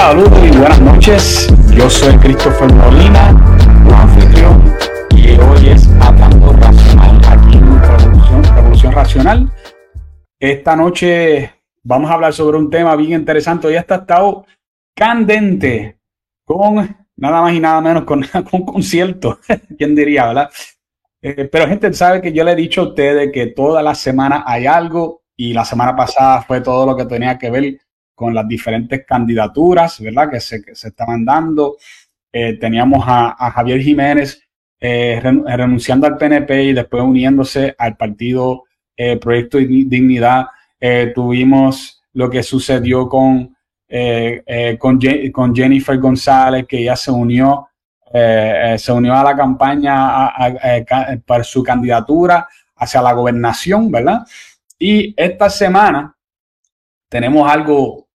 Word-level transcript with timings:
Saludos 0.00 0.40
y 0.42 0.56
buenas 0.56 0.80
noches. 0.80 1.54
Yo 1.74 1.90
soy 1.90 2.16
Christopher 2.16 2.72
Molina, 2.72 3.36
tu 3.86 3.94
anfitrión, 3.94 4.74
y 5.14 5.38
hoy 5.38 5.68
es 5.68 5.86
Hablando 6.00 6.54
Racional 6.54 7.20
aquí 7.28 7.58
en 7.58 7.82
Revolución, 7.82 8.44
Revolución 8.56 8.92
Racional. 8.92 9.52
Esta 10.38 10.74
noche 10.74 11.52
vamos 11.82 12.10
a 12.10 12.14
hablar 12.14 12.32
sobre 12.32 12.56
un 12.56 12.70
tema 12.70 12.96
bien 12.96 13.20
interesante. 13.20 13.66
Hoy 13.66 13.76
está 13.76 13.96
estado 13.96 14.46
candente 14.96 15.98
con 16.46 16.96
nada 17.16 17.42
más 17.42 17.52
y 17.52 17.60
nada 17.60 17.82
menos 17.82 18.04
con, 18.04 18.24
un 18.52 18.64
concierto. 18.64 19.38
¿Quién 19.76 19.94
diría, 19.94 20.28
verdad? 20.28 20.50
Eh, 21.20 21.44
pero 21.52 21.68
gente 21.68 21.92
sabe 21.92 22.22
que 22.22 22.32
yo 22.32 22.42
le 22.42 22.52
he 22.52 22.56
dicho 22.56 22.80
a 22.80 22.88
ustedes 22.88 23.30
que 23.30 23.48
toda 23.48 23.82
la 23.82 23.94
semana 23.94 24.44
hay 24.46 24.66
algo 24.66 25.24
y 25.36 25.52
la 25.52 25.66
semana 25.66 25.94
pasada 25.94 26.40
fue 26.40 26.62
todo 26.62 26.86
lo 26.86 26.96
que 26.96 27.04
tenía 27.04 27.36
que 27.36 27.50
ver 27.50 27.78
con 28.20 28.34
las 28.34 28.46
diferentes 28.46 29.06
candidaturas, 29.06 29.98
¿verdad? 29.98 30.28
Que 30.30 30.40
se, 30.40 30.62
se 30.74 30.88
estaban 30.88 31.24
dando. 31.24 31.78
Eh, 32.30 32.58
teníamos 32.58 33.02
a, 33.06 33.50
Javier 33.50 33.80
Jiménez 33.80 34.42
eh, 34.78 35.18
renunciando 35.22 36.06
al 36.06 36.18
PNP 36.18 36.64
y 36.64 36.72
después 36.74 37.02
uniéndose 37.02 37.74
al 37.78 37.96
partido 37.96 38.64
eh, 38.94 39.16
Proyecto 39.16 39.56
Dignidad. 39.56 40.48
tuvimos 41.14 42.02
lo 42.12 42.28
que 42.28 42.42
sucedió 42.42 43.08
con, 43.08 43.56
con, 44.78 45.54
Jennifer 45.54 45.98
González, 45.98 46.66
que 46.68 46.84
ya 46.84 46.96
se 46.96 47.10
unió, 47.10 47.68
se 48.12 48.92
unió 48.92 49.14
a 49.14 49.24
la 49.24 49.34
campaña 49.34 50.30
para 51.24 51.42
su 51.42 51.62
candidatura 51.62 52.46
hacia 52.76 53.00
la 53.00 53.14
gobernación, 53.14 53.90
¿verdad? 53.90 54.26
Y 54.78 55.14
esta 55.16 55.48
semana 55.48 56.14
tenemos 57.08 57.50
algo 57.50 58.09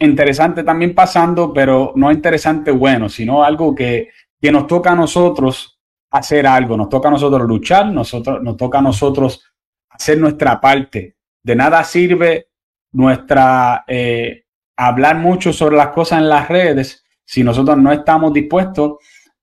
interesante 0.00 0.64
también 0.64 0.94
pasando, 0.94 1.52
pero 1.52 1.92
no 1.94 2.10
interesante 2.10 2.70
bueno, 2.70 3.08
sino 3.08 3.44
algo 3.44 3.74
que, 3.74 4.08
que 4.40 4.50
nos 4.50 4.66
toca 4.66 4.92
a 4.92 4.96
nosotros 4.96 5.78
hacer 6.10 6.46
algo, 6.46 6.76
nos 6.76 6.88
toca 6.88 7.08
a 7.08 7.12
nosotros 7.12 7.46
luchar, 7.46 7.86
nosotros, 7.86 8.42
nos 8.42 8.56
toca 8.56 8.78
a 8.78 8.82
nosotros 8.82 9.44
hacer 9.90 10.18
nuestra 10.18 10.60
parte. 10.60 11.16
De 11.42 11.54
nada 11.54 11.84
sirve 11.84 12.48
nuestra 12.92 13.84
eh, 13.86 14.44
hablar 14.76 15.16
mucho 15.16 15.52
sobre 15.52 15.76
las 15.76 15.88
cosas 15.88 16.18
en 16.18 16.28
las 16.28 16.48
redes 16.48 17.04
si 17.24 17.44
nosotros 17.44 17.78
no 17.78 17.92
estamos 17.92 18.32
dispuestos 18.32 18.94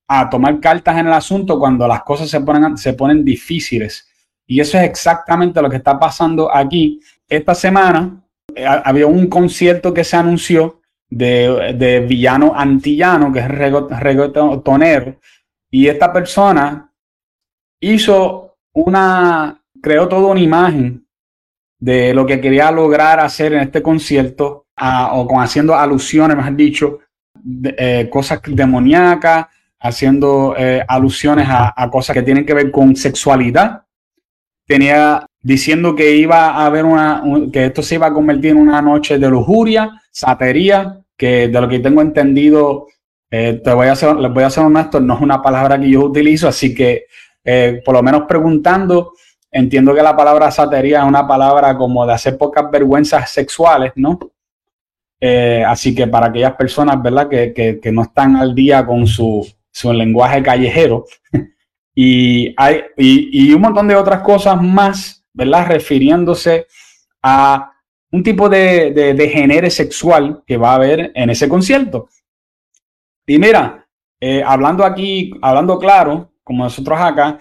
a 0.08 0.30
tomar 0.30 0.60
cartas 0.60 0.98
en 0.98 1.08
el 1.08 1.14
asunto 1.14 1.60
cuando 1.60 1.88
las 1.88 2.04
cosas 2.04 2.30
se 2.30 2.42
ponen, 2.42 2.78
se 2.78 2.94
ponen 2.94 3.24
difíciles. 3.24 4.10
Y 4.46 4.60
eso 4.60 4.78
es 4.78 4.84
exactamente 4.86 5.62
lo 5.62 5.70
que 5.70 5.78
está 5.78 6.00
pasando 6.00 6.54
aquí. 6.54 7.00
Esta 7.28 7.54
semana 7.54 8.24
había 8.66 9.08
un 9.08 9.28
concierto 9.28 9.94
que 9.94 10.04
se 10.04 10.18
anunció 10.18 10.82
de, 11.10 12.06
villano 12.08 12.54
antillano, 12.56 13.32
que 13.32 13.40
es 13.40 13.48
reggaetonero, 13.48 15.18
y 15.70 15.88
esta 15.88 16.12
persona 16.12 16.92
hizo 17.80 18.58
una, 18.74 19.64
creó 19.82 20.08
toda 20.08 20.28
una 20.28 20.40
imagen 20.40 21.08
de 21.80 22.14
lo 22.14 22.26
que 22.26 22.42
quería 22.42 22.72
lograr 22.72 23.20
hacer 23.20 23.54
en 23.54 23.62
este 23.62 23.82
concierto, 23.82 24.68
o 25.12 25.28
con 25.28 25.42
haciendo 25.42 25.76
alusiones, 25.76 26.38
mejor 26.38 26.56
dicho, 26.56 27.00
eh, 27.64 28.08
cosas 28.12 28.42
demoníacas, 28.46 29.48
haciendo 29.80 30.56
eh, 30.58 30.84
alusiones 30.88 31.48
a, 31.50 31.90
cosas 31.92 32.14
que 32.14 32.24
tienen 32.24 32.46
que 32.46 32.54
ver 32.54 32.72
con 32.72 32.96
sexualidad. 32.96 33.84
Tenía 34.66 35.26
diciendo 35.48 35.96
que 35.96 36.14
iba 36.18 36.50
a 36.50 36.66
haber 36.66 36.84
una, 36.84 37.24
que 37.54 37.68
esto 37.68 37.82
se 37.82 37.96
iba 37.96 38.08
a 38.08 38.14
convertir 38.14 38.52
en 38.52 38.58
una 38.58 38.82
noche 38.82 39.18
de 39.18 39.30
lujuria, 39.30 40.02
satería, 40.12 41.00
que 41.16 41.48
de 41.48 41.62
lo 41.62 41.70
que 41.70 41.80
tengo 41.80 42.02
entendido, 42.02 42.88
eh, 43.32 43.62
te 43.64 43.72
voy 43.72 43.88
a 43.88 43.94
hacer, 43.94 44.18
les 44.18 44.34
voy 44.34 44.44
a 44.44 44.50
ser 44.50 44.66
honesto, 44.66 45.00
no 45.00 45.14
es 45.16 45.22
una 45.22 45.42
palabra 45.42 45.80
que 45.80 45.90
yo 45.90 46.02
utilizo, 46.02 46.50
así 46.50 46.76
que 46.76 47.06
eh, 47.46 47.82
por 47.86 47.96
lo 47.96 48.04
menos 48.04 48.24
preguntando, 48.28 49.14
entiendo 49.50 49.96
que 49.96 50.04
la 50.04 50.18
palabra 50.18 50.52
satería 50.52 51.00
es 51.00 51.06
una 51.06 51.26
palabra 51.26 51.78
como 51.78 52.06
de 52.06 52.12
hacer 52.12 52.38
pocas 52.38 52.70
vergüenzas 52.70 53.30
sexuales, 53.32 53.94
¿no? 53.96 54.20
Eh, 55.18 55.64
así 55.66 55.96
que 55.96 56.08
para 56.08 56.28
aquellas 56.28 56.56
personas, 56.56 57.02
¿verdad? 57.02 57.30
Que, 57.30 57.80
que, 57.82 57.92
no 57.94 58.02
están 58.02 58.36
al 58.36 58.54
día 58.54 58.86
con 58.86 59.08
su, 59.08 59.48
su 59.72 59.94
lenguaje 59.94 60.44
callejero 60.44 61.06
y, 61.96 62.54
hay, 62.58 62.82
y, 62.98 63.48
y 63.48 63.54
un 63.54 63.62
montón 63.62 63.88
de 63.88 63.96
otras 63.96 64.20
cosas 64.20 64.62
más 64.62 65.17
¿verdad? 65.38 65.68
Refiriéndose 65.68 66.66
a 67.22 67.72
un 68.12 68.24
tipo 68.24 68.50
de, 68.50 68.92
de, 68.92 69.30
género 69.30 69.70
sexual 69.70 70.44
que 70.48 70.58
va 70.58 70.72
a 70.72 70.76
haber 70.76 71.12
en 71.14 71.30
ese 71.30 71.48
concierto. 71.48 72.10
Y 73.28 73.38
mira, 73.38 73.88
eh, 74.20 74.42
hablando 74.44 74.84
aquí, 74.84 75.32
hablando 75.42 75.78
claro, 75.78 76.32
como 76.44 76.64
nosotros 76.64 76.98
acá, 77.00 77.38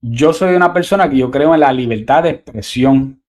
yo 0.00 0.32
soy 0.32 0.54
una 0.54 0.72
persona 0.72 1.10
que 1.10 1.16
yo 1.16 1.30
creo 1.30 1.52
en 1.52 1.60
la 1.60 1.72
libertad 1.72 2.22
de 2.22 2.30
expresión. 2.30 3.20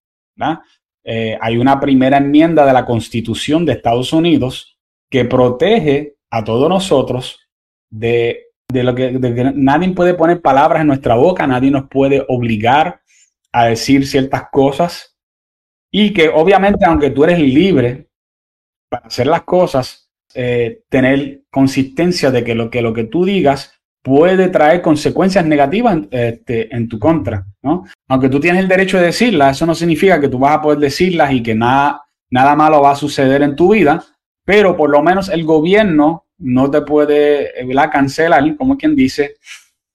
Eh, 1.04 1.38
hay 1.42 1.58
una 1.58 1.80
primera 1.80 2.18
enmienda 2.18 2.66
de 2.66 2.74
la 2.74 2.86
Constitución 2.86 3.66
de 3.66 3.74
Estados 3.74 4.14
Unidos 4.14 4.78
que 5.10 5.26
protege 5.26 6.18
a 6.30 6.44
todos 6.44 6.70
nosotros 6.70 7.40
de, 7.90 8.52
de 8.72 8.84
lo 8.84 8.94
que, 8.94 9.20
que 9.20 9.52
nadie 9.56 9.90
puede 9.90 10.14
poner 10.14 10.42
palabras 10.42 10.82
en 10.82 10.88
nuestra 10.88 11.16
boca, 11.16 11.48
nadie 11.48 11.72
nos 11.72 11.88
puede 11.88 12.24
obligar 12.28 13.01
a 13.52 13.66
decir 13.66 14.08
ciertas 14.08 14.50
cosas 14.52 15.18
y 15.92 16.14
que 16.14 16.30
obviamente 16.30 16.86
aunque 16.86 17.10
tú 17.10 17.24
eres 17.24 17.40
libre 17.40 18.08
para 18.90 19.08
hacer 19.08 19.28
las 19.28 19.44
cosas, 19.44 20.10
eh, 20.34 20.84
tener 20.90 21.44
consistencia 21.50 22.32
de 22.32 22.44
que 22.44 22.56
lo, 22.56 22.70
que 22.70 22.82
lo 22.82 22.94
que 22.94 23.04
tú 23.04 23.26
digas 23.26 23.74
puede 24.02 24.50
traer 24.50 24.82
consecuencias 24.82 25.46
negativas 25.46 26.00
este, 26.10 26.74
en 26.76 26.88
tu 26.88 26.98
contra, 26.98 27.46
¿no? 27.62 27.86
Aunque 28.08 28.30
tú 28.30 28.40
tienes 28.40 28.62
el 28.62 28.68
derecho 28.68 28.98
de 28.98 29.08
decirlas, 29.08 29.58
eso 29.58 29.66
no 29.66 29.76
significa 29.76 30.20
que 30.20 30.30
tú 30.30 30.40
vas 30.40 30.56
a 30.56 30.62
poder 30.62 30.80
decirlas 30.80 31.32
y 31.34 31.44
que 31.44 31.54
nada, 31.54 32.02
nada 32.30 32.56
malo 32.56 32.82
va 32.82 32.92
a 32.92 32.96
suceder 32.96 33.44
en 33.44 33.56
tu 33.56 33.74
vida, 33.74 34.04
pero 34.44 34.76
por 34.76 34.90
lo 34.90 35.04
menos 35.04 35.30
el 35.30 35.44
gobierno 35.44 36.26
no 36.40 36.72
te 36.72 36.82
puede 36.82 37.52
la 37.74 37.90
cancelar, 37.92 38.56
como 38.58 38.78
quien 38.78 38.96
dice, 38.96 39.36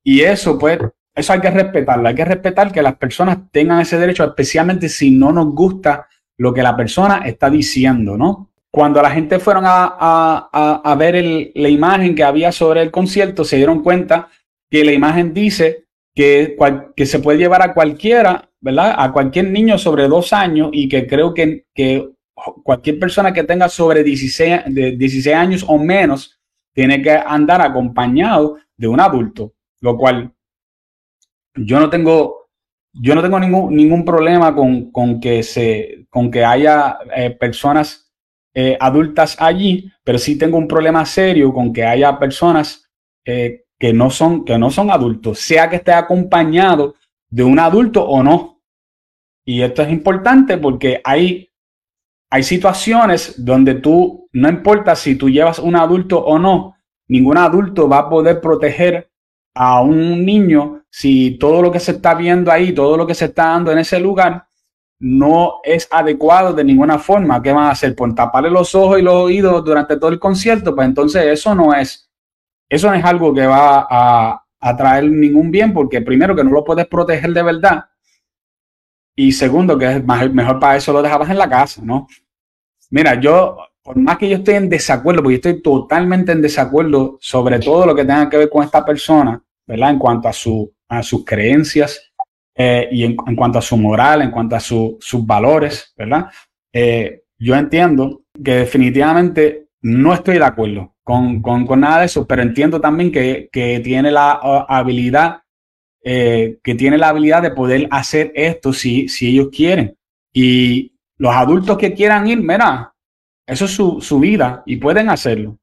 y 0.05 0.21
eso 0.21 0.57
pues 0.57 0.79
eso 1.17 1.33
hay 1.33 1.41
que 1.41 1.51
respetarlo, 1.51 2.09
hay 2.09 2.15
que 2.15 2.25
respetar 2.27 2.71
que 2.71 2.83
las 2.83 2.97
personas 2.97 3.39
tengan 3.51 3.81
ese 3.81 3.99
derecho, 3.99 4.25
especialmente 4.25 4.91
si 4.91 5.11
no 5.11 5.33
nos 5.33 5.47
gusta 5.55 6.07
lo 6.37 6.53
que 6.53 6.63
la 6.63 6.77
persona 6.77 7.23
está 7.25 7.49
diciendo, 7.49 8.19
¿no? 8.19 8.51
Cuando 8.71 9.01
la 9.01 9.11
gente 9.11 9.39
fueron 9.39 9.65
a, 9.67 10.97
ver 10.99 11.51
la 11.55 11.69
imagen 11.71 12.15
que 12.15 12.23
había 12.23 12.53
sobre 12.53 12.83
el 12.83 12.91
concierto, 12.91 13.45
se 13.45 13.57
dieron 13.57 13.83
cuenta 13.83 14.29
que 14.71 14.85
la 14.85 14.93
imagen 14.93 15.33
dice 15.33 15.87
que, 16.15 16.55
que 16.95 17.07
se 17.07 17.21
puede 17.21 17.39
llevar 17.39 17.63
a 17.63 17.73
cualquiera, 17.73 18.51
¿verdad? 18.61 18.95
A 18.99 19.11
cualquier 19.11 19.51
niño 19.51 19.79
sobre 19.79 20.09
dos 20.09 20.35
años 20.35 20.69
y 20.73 20.87
que 20.91 21.07
creo 21.07 21.33
que, 21.33 21.65
que 21.75 22.11
cualquier 22.63 22.99
persona 22.99 23.33
que 23.33 23.45
tenga 23.45 23.71
sobre 23.71 24.05
16, 24.05 24.65
de 24.67 24.93
16 24.93 25.35
años 25.35 25.65
o 25.67 25.79
menos 25.79 26.39
tiene 26.75 27.01
que 27.01 27.13
andar 27.13 27.63
acompañado 27.63 28.59
de 28.77 28.89
un 28.89 29.01
adulto, 29.01 29.55
lo 29.81 29.97
cual 29.97 30.36
yo 31.57 31.81
no 31.81 31.91
tengo, 31.91 32.49
yo 32.93 33.15
no 33.15 33.23
tengo 33.23 33.39
ningún, 33.41 33.75
ningún 33.75 34.05
problema 34.05 34.55
con, 34.55 34.91
con, 34.91 35.21
que 35.21 35.43
se, 35.43 36.07
con 36.11 36.31
que 36.31 36.45
haya 36.45 36.99
eh, 37.15 37.31
personas 37.31 38.13
eh, 38.55 38.77
adultas 38.81 39.37
allí, 39.39 39.91
pero 40.03 40.19
sí 40.19 40.39
tengo 40.39 40.57
un 40.57 40.69
problema 40.69 41.05
serio 41.05 41.53
con 41.53 41.73
que 41.73 41.85
haya 41.85 42.19
personas 42.19 42.91
eh, 43.25 43.65
que, 43.79 43.93
no 43.93 44.11
son, 44.11 44.45
que 44.45 44.59
no 44.59 44.71
son 44.71 44.91
adultos, 44.91 45.41
sea 45.41 45.69
que 45.69 45.77
esté 45.77 45.93
acompañado 45.93 46.95
de 47.29 47.45
un 47.45 47.59
adulto 47.59 48.07
o 48.07 48.23
no. 48.23 48.63
Y 49.45 49.63
esto 49.63 49.83
es 49.83 49.91
importante 49.91 50.59
porque 50.59 51.01
hay, 51.05 51.51
hay 52.31 52.43
situaciones 52.43 53.45
donde 53.45 53.75
tú, 53.75 54.29
no 54.33 54.49
importa 54.49 54.97
si 54.97 55.17
tú 55.17 55.29
llevas 55.29 55.59
un 55.59 55.77
adulto 55.77 56.19
o 56.19 56.39
no, 56.39 56.77
ningún 57.09 57.37
adulto 57.37 57.89
va 57.89 57.99
a 57.99 58.09
poder 58.09 58.41
proteger 58.41 59.11
a 59.55 59.81
un 59.81 60.25
niño 60.25 60.85
si 60.99 61.33
todo 61.33 61.61
lo 61.61 61.71
que 61.71 61.79
se 61.79 61.91
está 61.93 62.15
viendo 62.15 62.51
ahí, 62.51 62.73
todo 62.73 62.97
lo 62.97 63.07
que 63.07 63.15
se 63.15 63.27
está 63.27 63.49
dando 63.49 63.71
en 63.71 63.77
ese 63.77 64.01
lugar, 64.01 64.47
no 64.99 65.61
es 65.63 65.87
adecuado 65.91 66.55
de 66.55 66.65
ninguna 66.65 66.99
forma. 66.99 67.43
¿Qué 67.43 67.53
van 67.53 67.65
a 67.65 67.73
hacer? 67.73 67.95
Pues 67.95 68.15
taparle 68.15 68.49
los 68.49 68.75
ojos 68.75 68.99
y 68.99 69.03
los 69.03 69.13
oídos 69.13 69.63
durante 69.63 69.99
todo 69.99 70.09
el 70.09 70.19
concierto. 70.19 70.75
Pues 70.75 70.89
entonces 70.89 71.27
eso 71.27 71.55
no 71.55 71.75
es, 71.75 72.11
eso 72.67 72.89
no 72.89 72.95
es 72.95 73.05
algo 73.05 73.35
que 73.35 73.47
va 73.47 73.87
a, 73.91 74.43
a 74.59 74.77
traer 74.79 75.11
ningún 75.11 75.51
bien, 75.51 75.75
porque 75.75 76.01
primero 76.01 76.35
que 76.35 76.43
no 76.43 76.51
lo 76.51 76.65
puedes 76.65 76.87
proteger 76.87 77.31
de 77.35 77.43
verdad. 77.43 77.85
Y 79.15 79.33
segundo, 79.33 79.77
que 79.77 79.97
es 79.97 80.03
mejor 80.03 80.59
para 80.59 80.77
eso 80.77 80.95
lo 80.95 81.03
dejabas 81.03 81.29
en 81.29 81.37
la 81.37 81.51
casa, 81.51 81.83
¿no? 81.85 82.07
Mira, 82.89 83.21
yo, 83.21 83.59
por 83.83 83.99
más 83.99 84.17
que 84.17 84.31
yo 84.31 84.39
esté 84.39 84.57
en 84.57 84.71
desacuerdo, 84.71 85.23
porque 85.23 85.35
yo 85.35 85.51
estoy 85.51 85.61
totalmente 85.61 86.33
en 86.33 86.41
desacuerdo 86.41 87.19
sobre 87.21 87.59
todo 87.59 87.85
lo 87.85 87.95
que 87.95 88.07
tenga 88.07 88.31
que 88.31 88.39
ver 88.39 88.49
con 88.49 88.65
esta 88.65 88.83
persona, 88.83 89.45
¿verdad? 89.67 89.91
En 89.91 89.99
cuanto 89.99 90.29
a, 90.29 90.33
su, 90.33 90.73
a 90.89 91.03
sus 91.03 91.25
creencias 91.25 92.13
eh, 92.55 92.89
y 92.91 93.05
en, 93.05 93.15
cuanto 93.15 93.59
a 93.59 93.63
su 93.63 93.77
moral, 93.77 94.23
en 94.23 94.31
cuanto 94.31 94.57
a 94.57 94.61
sus 94.61 95.27
valores, 95.27 95.93
¿verdad? 95.97 96.27
Eh, 96.73 97.23
yo 97.39 97.55
entiendo 97.55 98.23
que 98.43 98.57
definitivamente 98.57 99.69
no 99.83 100.15
estoy 100.15 100.39
de 100.39 100.45
acuerdo 100.45 100.95
con, 101.03 101.43
nada 101.79 102.01
de 102.01 102.07
eso, 102.07 102.27
pero 102.27 102.43
entiendo 102.43 102.81
también 102.81 103.13
que, 103.13 103.49
tiene 103.85 104.11
la 104.11 104.33
habilidad, 104.69 105.43
eh, 106.03 106.59
que 106.63 106.75
tiene 106.75 106.99
la 106.99 107.11
habilidad 107.11 107.43
de 107.43 107.51
poder 107.51 107.87
hacer 107.91 108.33
esto 108.35 108.73
si, 108.73 109.09
si 109.09 109.29
ellos 109.29 109.49
quieren. 109.55 109.97
Y 110.33 110.93
los 111.19 111.35
adultos 111.35 111.79
que 111.79 111.93
quieran 111.95 112.27
ir, 112.27 112.43
mira, 112.43 112.93
eso 113.47 113.67
es 113.67 113.71
su, 113.71 114.01
su 114.01 114.19
vida 114.19 114.63
y 114.67 114.77
pueden 114.77 115.09
hacerlo. 115.11 115.59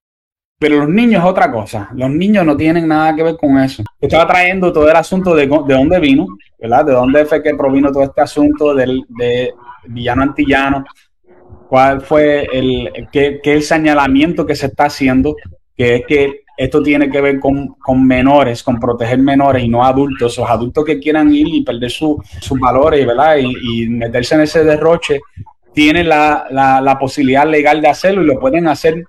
Pero 0.64 0.78
los 0.78 0.88
niños 0.88 1.22
es 1.22 1.30
otra 1.30 1.52
cosa. 1.52 1.90
Los 1.94 2.10
niños 2.10 2.46
no 2.46 2.56
tienen 2.56 2.88
nada 2.88 3.14
que 3.14 3.22
ver 3.22 3.36
con 3.36 3.60
eso. 3.60 3.84
Estaba 4.00 4.26
trayendo 4.26 4.72
todo 4.72 4.90
el 4.90 4.96
asunto 4.96 5.36
de, 5.36 5.46
de 5.46 5.74
dónde 5.74 6.00
vino, 6.00 6.26
¿verdad? 6.58 6.86
De 6.86 6.94
dónde 6.94 7.26
fue 7.26 7.44
que 7.44 7.54
provino 7.54 7.92
todo 7.92 8.04
este 8.04 8.22
asunto 8.22 8.74
del, 8.74 9.04
de 9.10 9.54
villano 9.88 10.24
antillano. 10.24 10.86
¿Cuál 11.68 12.00
fue 12.00 12.48
el, 12.50 12.94
qué, 13.12 13.42
qué 13.44 13.52
el 13.52 13.62
señalamiento 13.62 14.46
que 14.46 14.56
se 14.56 14.68
está 14.68 14.86
haciendo? 14.86 15.36
Que 15.76 15.96
es 15.96 16.04
que 16.08 16.44
esto 16.56 16.82
tiene 16.82 17.10
que 17.10 17.20
ver 17.20 17.42
con, 17.42 17.76
con, 17.84 18.08
menores, 18.08 18.64
con 18.64 18.80
proteger 18.80 19.20
menores 19.20 19.66
y 19.66 19.68
no 19.68 19.84
adultos. 19.84 20.38
Los 20.38 20.50
adultos 20.50 20.86
que 20.86 20.98
quieran 20.98 21.36
ir 21.36 21.50
y 21.50 21.66
perder 21.66 21.92
sus 21.92 22.16
valores, 22.58 23.06
¿verdad? 23.06 23.36
Y, 23.36 23.90
meterse 23.90 24.36
en 24.36 24.42
ese 24.42 24.64
derroche, 24.64 25.20
tienen 25.74 26.08
la, 26.08 26.48
la, 26.50 26.98
posibilidad 26.98 27.46
legal 27.46 27.82
de 27.82 27.90
hacerlo 27.90 28.22
y 28.22 28.28
lo 28.28 28.40
pueden 28.40 28.68
hacer 28.68 29.04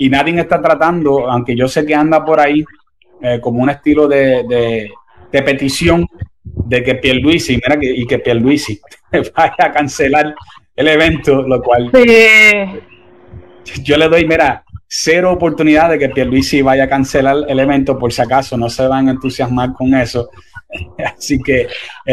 y 0.00 0.08
nadie 0.08 0.40
está 0.40 0.62
tratando, 0.62 1.30
aunque 1.30 1.54
yo 1.54 1.68
sé 1.68 1.84
que 1.84 1.94
anda 1.94 2.24
por 2.24 2.40
ahí 2.40 2.64
eh, 3.20 3.38
como 3.38 3.62
un 3.62 3.68
estilo 3.68 4.08
de, 4.08 4.88
de, 5.30 5.42
petición 5.42 6.06
de 6.42 6.82
que 6.82 6.94
Pierluisi, 6.94 7.56
mira 7.56 7.78
que, 7.78 7.94
y 7.94 8.06
que 8.06 8.18
Pierluisi 8.18 8.80
vaya 9.36 9.54
a 9.58 9.70
cancelar 9.70 10.34
el 10.74 10.88
evento, 10.88 11.42
lo 11.42 11.62
cual 11.62 11.90
yo 13.84 13.98
le 13.98 14.08
doy, 14.08 14.26
mira, 14.26 14.64
cero 14.88 15.32
oportunidad 15.32 15.90
de 15.90 15.98
que 15.98 16.08
Pierluisi 16.08 16.62
vaya 16.62 16.84
a 16.84 16.88
cancelar 16.88 17.36
el 17.46 17.60
evento 17.60 17.98
por 17.98 18.10
si 18.10 18.22
acaso 18.22 18.56
no 18.56 18.70
se 18.70 18.86
van 18.86 19.08
a 19.08 19.10
entusiasmar 19.10 19.74
con 19.74 19.94
eso. 19.94 20.30
Así 21.14 21.38
que... 21.42 21.68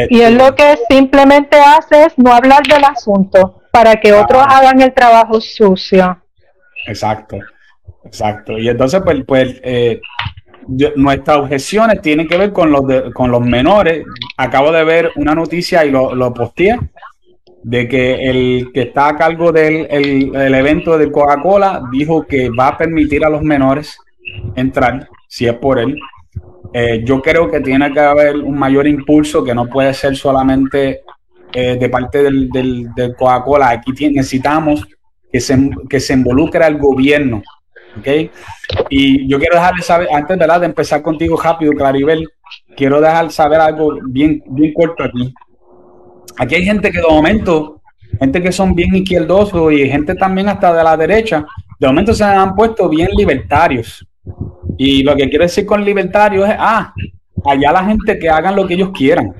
y 0.10 0.20
él 0.20 0.38
lo 0.38 0.54
que 0.54 0.78
simplemente 0.90 1.56
hace 1.58 2.04
es 2.08 2.18
no 2.18 2.34
hablar 2.34 2.64
del 2.64 2.84
asunto 2.84 3.62
para 3.72 3.96
que 3.96 4.12
otros 4.12 4.44
hagan 4.46 4.82
el 4.82 4.94
trabajo 4.94 5.40
sucio. 5.40 6.22
Exacto. 6.86 7.38
Exacto. 8.04 8.58
Y 8.58 8.70
entonces, 8.70 9.02
pues, 9.04 9.24
pues 9.26 9.60
eh, 9.64 10.00
nuestras 10.96 11.38
objeciones 11.38 12.02
tienen 12.02 12.28
que 12.28 12.38
ver 12.38 12.52
con 12.52 12.72
los, 12.72 12.84
con 13.14 13.32
los 13.32 13.42
menores. 13.42 14.06
Acabo 14.38 14.72
de 14.72 14.84
ver 14.84 15.12
una 15.16 15.36
noticia 15.36 15.86
y 15.86 15.92
lo, 15.92 16.16
lo 16.16 16.34
posteé 16.34 16.78
de 17.64 17.88
que 17.88 18.30
el 18.30 18.72
que 18.74 18.84
está 18.84 19.10
a 19.10 19.18
cargo 19.18 19.52
del 19.52 19.88
el, 19.90 20.56
evento 20.56 20.98
de 20.98 21.12
Coca-Cola 21.12 21.84
dijo 21.92 22.26
que 22.26 22.50
va 22.50 22.70
a 22.70 22.78
permitir 22.78 23.26
a 23.26 23.30
los 23.30 23.42
menores 23.42 23.98
entrar, 24.56 25.08
si 25.28 25.48
es 25.48 25.54
por 25.56 25.80
él. 25.80 25.98
Eh, 26.74 27.02
yo 27.04 27.22
creo 27.22 27.50
que 27.50 27.62
tiene 27.62 27.92
que 27.92 28.00
haber 28.00 28.38
un 28.38 28.58
mayor 28.58 28.88
impulso 28.88 29.44
que 29.44 29.56
no 29.56 29.68
puede 29.68 29.94
ser 29.94 30.16
solamente 30.16 31.02
eh, 31.54 31.78
de 31.80 31.90
parte 31.90 32.24
del, 32.24 32.50
del, 32.50 32.94
del 32.96 33.16
Coca-Cola. 33.16 33.70
Aquí 33.70 33.92
necesitamos 34.10 34.86
que 35.32 35.40
se, 35.40 35.70
que 35.90 36.00
se 36.00 36.14
involucre 36.14 36.64
al 36.64 36.78
gobierno 36.78 37.42
¿ok? 37.98 38.32
Y 38.90 39.28
yo 39.28 39.40
quiero 39.40 39.56
dejarle 39.56 39.82
saber, 39.82 40.08
antes 40.12 40.38
de 40.38 40.66
empezar 40.66 41.02
contigo 41.02 41.40
rápido, 41.42 41.72
Claribel, 41.74 42.28
quiero 42.76 43.02
dejar 43.02 43.32
saber 43.32 43.60
algo 43.60 43.98
bien, 44.08 44.44
bien 44.48 44.74
corto 44.74 45.04
aquí. 45.04 45.34
Aquí 46.38 46.56
hay 46.56 46.66
gente 46.66 46.92
que 46.92 47.00
de 47.00 47.08
momento, 47.08 47.82
gente 48.20 48.42
que 48.42 48.52
son 48.52 48.76
bien 48.76 48.96
izquierdosos 48.96 49.74
y 49.74 49.90
gente 49.90 50.16
también 50.16 50.50
hasta 50.50 50.74
de 50.74 50.84
la 50.84 50.96
derecha, 50.96 51.46
de 51.80 51.88
momento 51.88 52.14
se 52.14 52.24
han 52.24 52.56
puesto 52.56 52.90
bien 52.90 53.10
libertarios. 53.16 54.06
Y 54.78 55.04
lo 55.04 55.16
que 55.16 55.30
quiero 55.30 55.46
decir 55.46 55.66
con 55.66 55.84
libertarios 55.84 56.48
es, 56.48 56.56
ah, 56.58 56.94
allá 57.46 57.72
la 57.72 57.86
gente 57.86 58.20
que 58.20 58.30
hagan 58.30 58.56
lo 58.56 58.68
que 58.68 58.76
ellos 58.76 58.92
quieran, 58.92 59.34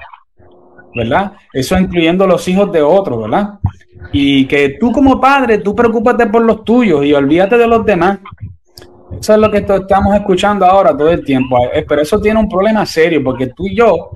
¿verdad? 0.96 1.34
Eso 1.54 1.78
incluyendo 1.78 2.26
los 2.26 2.48
hijos 2.48 2.72
de 2.72 2.82
otros, 2.82 3.22
¿verdad? 3.22 3.60
Y 4.12 4.46
que 4.46 4.78
tú 4.80 4.92
como 4.92 5.20
padre, 5.20 5.60
tú 5.60 5.76
preocúpate 5.76 6.28
por 6.28 6.44
los 6.44 6.64
tuyos 6.64 7.06
y 7.06 7.14
olvídate 7.14 7.58
de 7.58 7.68
los 7.68 7.86
demás. 7.86 8.20
Eso 9.20 9.34
es 9.34 9.40
lo 9.40 9.50
que 9.50 9.58
estamos 9.58 10.16
escuchando 10.16 10.66
ahora 10.66 10.96
todo 10.96 11.10
el 11.10 11.24
tiempo. 11.24 11.58
Eh, 11.74 11.86
pero 11.88 12.02
eso 12.02 12.20
tiene 12.20 12.40
un 12.40 12.50
problema 12.50 12.86
serio 12.86 13.24
porque 13.24 13.48
tú 13.48 13.66
y 13.68 13.76
yo 13.76 14.12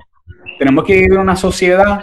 tenemos 0.58 0.84
que 0.84 0.94
vivir 0.94 1.14
en 1.14 1.20
una 1.20 1.36
sociedad 1.36 2.00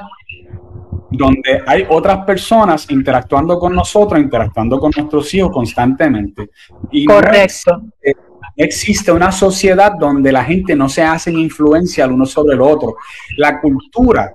donde 1.11 1.63
hay 1.65 1.85
otras 1.89 2.25
personas 2.25 2.89
interactuando 2.89 3.57
con 3.57 3.73
nosotros, 3.73 4.19
interactuando 4.19 4.79
con 4.79 4.91
nuestros 4.95 5.33
hijos 5.33 5.51
constantemente. 5.51 6.49
Y 6.91 7.05
Correcto. 7.05 7.81
No 7.81 8.23
existe 8.55 9.11
una 9.11 9.31
sociedad 9.31 9.93
donde 9.97 10.31
la 10.31 10.43
gente 10.43 10.75
no 10.75 10.89
se 10.89 11.01
hace 11.01 11.31
influencia 11.31 12.05
el 12.05 12.11
uno 12.11 12.25
sobre 12.25 12.55
el 12.55 12.61
otro. 12.61 12.97
La 13.37 13.59
cultura 13.61 14.31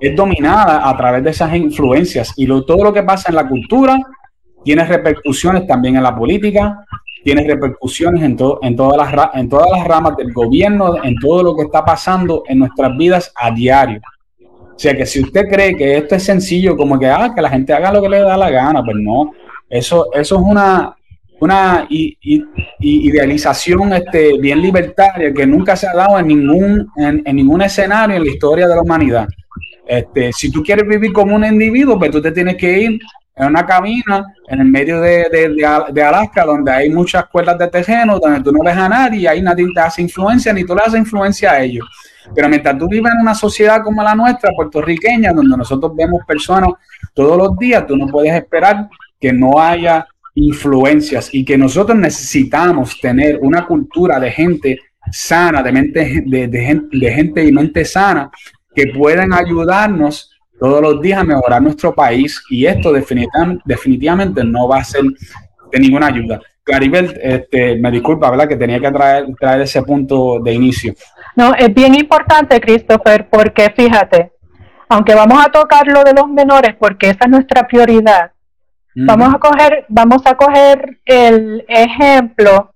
es 0.00 0.16
dominada 0.16 0.88
a 0.88 0.96
través 0.96 1.24
de 1.24 1.30
esas 1.30 1.54
influencias 1.54 2.32
y 2.36 2.46
todo 2.46 2.84
lo 2.84 2.92
que 2.92 3.02
pasa 3.02 3.30
en 3.30 3.36
la 3.36 3.48
cultura 3.48 3.98
tiene 4.64 4.84
repercusiones 4.84 5.66
también 5.66 5.96
en 5.96 6.02
la 6.02 6.16
política, 6.16 6.84
tiene 7.22 7.46
repercusiones 7.46 8.22
en, 8.22 8.36
en, 8.62 8.76
todas 8.76 9.14
las, 9.14 9.34
en 9.34 9.48
todas 9.48 9.70
las 9.70 9.86
ramas 9.86 10.16
del 10.16 10.32
gobierno, 10.32 11.04
en 11.04 11.16
todo 11.16 11.42
lo 11.42 11.54
que 11.54 11.64
está 11.64 11.84
pasando 11.84 12.44
en 12.48 12.60
nuestras 12.60 12.96
vidas 12.96 13.32
a 13.36 13.50
diario. 13.50 14.00
O 14.40 14.78
sea 14.78 14.96
que 14.96 15.06
si 15.06 15.20
usted 15.20 15.48
cree 15.48 15.76
que 15.76 15.98
esto 15.98 16.16
es 16.16 16.24
sencillo, 16.24 16.76
como 16.76 16.98
que, 16.98 17.06
ah, 17.06 17.32
que 17.34 17.40
la 17.40 17.50
gente 17.50 17.72
haga 17.72 17.92
lo 17.92 18.02
que 18.02 18.08
le 18.08 18.20
da 18.20 18.36
la 18.36 18.50
gana, 18.50 18.82
pues 18.82 18.96
no. 18.98 19.30
Eso, 19.70 20.12
eso 20.12 20.36
es 20.36 20.42
una, 20.42 20.96
una 21.40 21.86
idealización 21.88 23.92
este, 23.92 24.36
bien 24.38 24.60
libertaria 24.60 25.32
que 25.32 25.46
nunca 25.46 25.76
se 25.76 25.86
ha 25.86 25.94
dado 25.94 26.18
en 26.18 26.26
ningún, 26.26 26.88
en, 26.96 27.22
en 27.24 27.36
ningún 27.36 27.62
escenario 27.62 28.16
en 28.16 28.24
la 28.24 28.30
historia 28.30 28.66
de 28.66 28.74
la 28.74 28.82
humanidad. 28.82 29.28
Este, 29.86 30.32
si 30.32 30.50
tú 30.50 30.62
quieres 30.62 30.86
vivir 30.86 31.12
como 31.12 31.34
un 31.34 31.44
individuo, 31.44 31.98
pues 31.98 32.10
tú 32.10 32.20
te 32.20 32.32
tienes 32.32 32.56
que 32.56 32.78
ir 32.78 33.00
en 33.36 33.46
una 33.48 33.66
cabina 33.66 34.24
en 34.48 34.60
el 34.60 34.66
medio 34.66 35.00
de, 35.00 36.02
Alaska, 36.04 36.44
donde 36.44 36.70
hay 36.70 36.90
muchas 36.90 37.26
cuerdas 37.26 37.58
de 37.58 37.68
terreno, 37.68 38.18
donde 38.18 38.42
tú 38.42 38.52
no 38.52 38.62
ves 38.62 38.76
a 38.76 38.88
nadie 38.88 39.20
y 39.20 39.26
ahí 39.26 39.42
nadie 39.42 39.66
te 39.74 39.80
hace 39.80 40.02
influencia, 40.02 40.52
ni 40.52 40.64
tú 40.64 40.74
le 40.74 40.82
haces 40.82 41.00
influencia 41.00 41.52
a 41.52 41.62
ellos. 41.62 41.86
Pero 42.34 42.48
mientras 42.48 42.78
tú 42.78 42.88
vives 42.88 43.12
en 43.12 43.20
una 43.20 43.34
sociedad 43.34 43.82
como 43.82 44.02
la 44.02 44.14
nuestra, 44.14 44.50
puertorriqueña, 44.54 45.32
donde 45.32 45.56
nosotros 45.56 45.92
vemos 45.96 46.22
personas 46.26 46.70
todos 47.12 47.36
los 47.36 47.58
días, 47.58 47.86
tú 47.86 47.96
no 47.96 48.06
puedes 48.06 48.32
esperar 48.34 48.88
que 49.20 49.32
no 49.32 49.60
haya 49.60 50.06
influencias 50.34 51.30
y 51.32 51.44
que 51.44 51.58
nosotros 51.58 51.98
necesitamos 51.98 53.00
tener 53.00 53.38
una 53.42 53.66
cultura 53.66 54.18
de 54.18 54.30
gente 54.30 54.78
sana, 55.10 55.62
de 55.62 55.72
mente, 55.72 56.22
de, 56.24 56.60
gente, 56.64 56.96
de 56.98 57.12
gente 57.12 57.44
y 57.44 57.52
mente 57.52 57.84
sana, 57.84 58.30
que 58.74 58.88
pueden 58.88 59.32
ayudarnos 59.32 60.30
todos 60.58 60.80
los 60.80 61.00
días 61.00 61.20
a 61.20 61.24
mejorar 61.24 61.62
nuestro 61.62 61.94
país 61.94 62.42
y 62.48 62.66
esto 62.66 62.92
definitivamente, 62.92 64.44
no 64.44 64.68
va 64.68 64.78
a 64.78 64.84
ser 64.84 65.02
de 65.02 65.80
ninguna 65.80 66.06
ayuda. 66.06 66.40
Claribel, 66.62 67.18
este, 67.22 67.76
me 67.76 67.90
disculpa, 67.90 68.30
¿verdad? 68.30 68.48
Que 68.48 68.56
tenía 68.56 68.80
que 68.80 68.90
traer, 68.90 69.26
traer 69.38 69.60
ese 69.62 69.82
punto 69.82 70.40
de 70.40 70.54
inicio. 70.54 70.94
No, 71.36 71.54
es 71.54 71.72
bien 71.74 71.94
importante, 71.94 72.60
Christopher, 72.60 73.28
porque 73.28 73.70
fíjate, 73.76 74.32
aunque 74.88 75.14
vamos 75.14 75.44
a 75.44 75.50
tocar 75.50 75.86
lo 75.86 76.02
de 76.04 76.14
los 76.14 76.28
menores, 76.28 76.74
porque 76.78 77.10
esa 77.10 77.24
es 77.24 77.30
nuestra 77.30 77.66
prioridad, 77.66 78.30
vamos 78.94 79.34
a 79.34 79.38
coger, 79.38 79.84
vamos 79.88 80.22
a 80.24 80.36
coger 80.36 81.00
el 81.04 81.64
ejemplo 81.68 82.72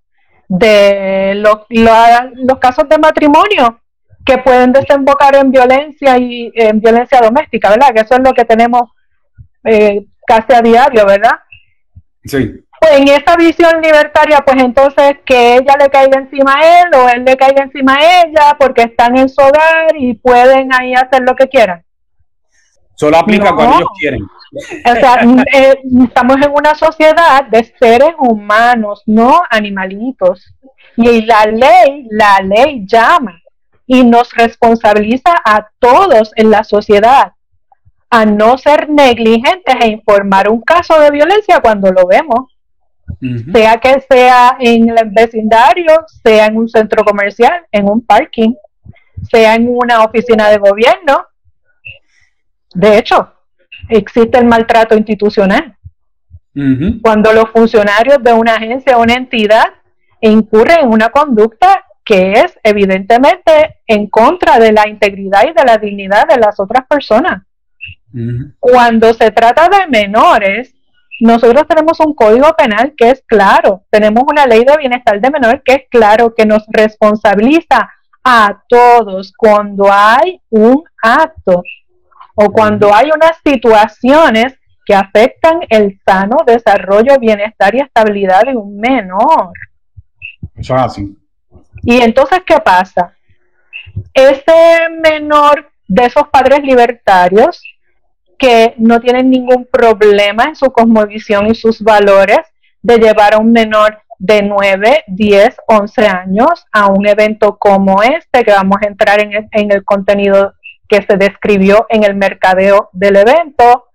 de 0.49 1.35
los 1.37 2.59
casos 2.61 2.89
de 2.89 2.99
matrimonio 2.99 3.81
que 4.29 4.37
pueden 4.37 4.73
desembocar 4.73 5.35
en 5.37 5.51
violencia 5.51 6.19
y 6.19 6.53
en 6.55 6.81
violencia 6.81 7.19
doméstica, 7.23 7.71
¿verdad? 7.71 7.95
Que 7.95 8.03
eso 8.03 8.15
es 8.15 8.21
lo 8.23 8.35
que 8.35 8.45
tenemos 8.45 8.83
eh, 9.65 10.05
casi 10.27 10.53
a 10.53 10.61
diario, 10.61 11.07
¿verdad? 11.07 11.39
Sí. 12.25 12.63
Pues 12.79 12.93
en 12.93 13.09
esa 13.09 13.37
visión 13.37 13.81
libertaria, 13.81 14.41
pues 14.45 14.63
entonces 14.63 15.17
que 15.25 15.55
ella 15.57 15.77
le 15.81 15.89
caiga 15.89 16.21
encima 16.21 16.57
a 16.57 16.83
él 16.83 16.89
o 16.95 17.09
él 17.09 17.25
le 17.25 17.37
caiga 17.39 17.63
encima 17.63 17.95
a 17.95 18.23
ella 18.23 18.57
porque 18.59 18.83
están 18.83 19.17
en 19.17 19.31
su 19.31 19.41
hogar 19.41 19.97
y 19.99 20.13
pueden 20.13 20.75
ahí 20.75 20.93
hacer 20.93 21.23
lo 21.23 21.35
que 21.35 21.49
quieran. 21.49 21.83
Solo 22.95 23.17
aplica 23.17 23.55
cuando 23.55 23.77
ellos 23.77 23.89
quieren. 23.99 24.21
O 24.23 24.95
sea, 24.95 25.21
eh, 25.55 25.81
estamos 26.05 26.37
en 26.37 26.53
una 26.53 26.75
sociedad 26.75 27.45
de 27.51 27.65
seres 27.81 28.13
humanos, 28.19 29.03
no 29.07 29.41
animalitos. 29.49 30.55
Y 30.97 31.23
la 31.25 31.47
ley, 31.47 32.07
la 32.11 32.41
ley 32.43 32.85
llama 32.87 33.41
y 33.89 34.05
nos 34.05 34.33
responsabiliza 34.35 35.35
a 35.45 35.67
todos 35.81 36.31
en 36.37 36.51
la 36.51 36.63
sociedad 36.63 37.33
a 38.11 38.25
no 38.25 38.57
ser 38.59 38.89
negligentes 38.89 39.75
e 39.81 39.89
informar 39.89 40.49
un 40.49 40.61
caso 40.61 41.01
de 41.01 41.11
violencia 41.11 41.61
cuando 41.61 41.91
lo 41.91 42.07
vemos, 42.07 42.57
sea 43.53 43.79
que 43.79 44.01
sea 44.09 44.57
en 44.61 44.91
el 44.91 45.11
vecindario, 45.11 46.05
sea 46.23 46.47
en 46.47 46.57
un 46.57 46.69
centro 46.69 47.03
comercial, 47.03 47.67
en 47.73 47.89
un 47.89 48.05
parking, 48.05 48.55
sea 49.31 49.55
en 49.55 49.69
una 49.69 50.05
oficina 50.05 50.49
de 50.49 50.59
gobierno. 50.59 51.25
De 52.75 52.99
hecho, 52.99 53.33
existe 53.89 54.39
el 54.39 54.47
maltrato 54.47 54.97
institucional. 54.97 55.75
Cuando 57.03 57.33
los 57.33 57.51
funcionarios 57.51 58.23
de 58.23 58.33
una 58.33 58.55
agencia 58.55 58.97
o 58.99 59.03
una 59.03 59.15
entidad 59.15 59.67
incurren 60.21 60.81
en 60.81 60.89
una 60.89 61.09
conducta 61.11 61.85
que 62.09 62.33
es 62.33 62.59
evidentemente 62.63 63.83
en 63.87 64.09
contra 64.09 64.59
de 64.59 64.73
la 64.73 64.89
integridad 64.89 65.43
y 65.47 65.53
de 65.53 65.63
la 65.63 65.77
dignidad 65.77 66.27
de 66.27 66.39
las 66.39 66.59
otras 66.59 66.87
personas. 66.87 67.43
Cuando 68.59 69.13
se 69.13 69.31
trata 69.31 69.69
de 69.69 69.87
menores, 69.89 70.75
nosotros 71.21 71.67
tenemos 71.69 72.01
un 72.01 72.15
código 72.15 72.51
penal 72.57 72.95
que 72.97 73.11
es 73.11 73.23
claro, 73.27 73.85
tenemos 73.91 74.25
una 74.27 74.47
ley 74.47 74.65
de 74.65 74.79
bienestar 74.79 75.21
de 75.21 75.31
menores 75.31 75.61
que 75.63 75.75
es 75.75 75.83
claro, 75.91 76.35
que 76.35 76.47
nos 76.47 76.65
responsabiliza 76.69 77.91
a 78.25 78.63
todos 78.67 79.35
cuando 79.37 79.93
hay 79.93 80.41
un 80.49 80.83
acto 81.03 81.63
o 82.35 82.51
cuando 82.51 82.95
hay 82.95 83.11
unas 83.15 83.37
situaciones 83.45 84.55
que 84.87 84.95
afectan 84.95 85.61
el 85.69 86.01
sano 86.07 86.39
desarrollo, 86.47 87.19
bienestar 87.21 87.75
y 87.75 87.81
estabilidad 87.81 88.45
de 88.47 88.57
un 88.57 88.79
menor. 88.81 89.53
Eso 90.57 90.75
es 90.75 90.83
así. 90.83 91.19
Y 91.83 92.01
entonces, 92.01 92.41
¿qué 92.47 92.59
pasa? 92.59 93.17
Ese 94.13 94.89
menor 95.03 95.71
de 95.87 96.05
esos 96.05 96.29
padres 96.29 96.61
libertarios 96.63 97.63
que 98.39 98.75
no 98.79 99.01
tienen 99.01 99.31
ningún 99.31 99.67
problema 99.71 100.45
en 100.45 100.57
su 100.57 100.71
cosmovisión 100.71 101.47
y 101.49 101.55
sus 101.55 101.83
valores 101.83 102.41
de 102.83 102.99
llevar 102.99 103.35
a 103.35 103.39
un 103.39 103.53
menor 103.53 103.99
de 104.19 104.43
9, 104.43 105.05
10, 105.07 105.57
11 105.67 106.07
años 106.07 106.67
a 106.73 106.89
un 106.89 107.07
evento 107.07 107.57
como 107.59 108.03
este, 108.03 108.45
que 108.45 108.53
vamos 108.53 108.79
a 108.83 108.87
entrar 108.89 109.21
en 109.21 109.33
el, 109.33 109.49
en 109.53 109.73
el 109.73 109.85
contenido 109.85 110.55
que 110.89 111.03
se 111.03 111.17
describió 111.17 111.87
en 111.89 112.05
el 112.05 112.15
mercadeo 112.15 112.91
del 112.93 113.17
evento, 113.17 113.87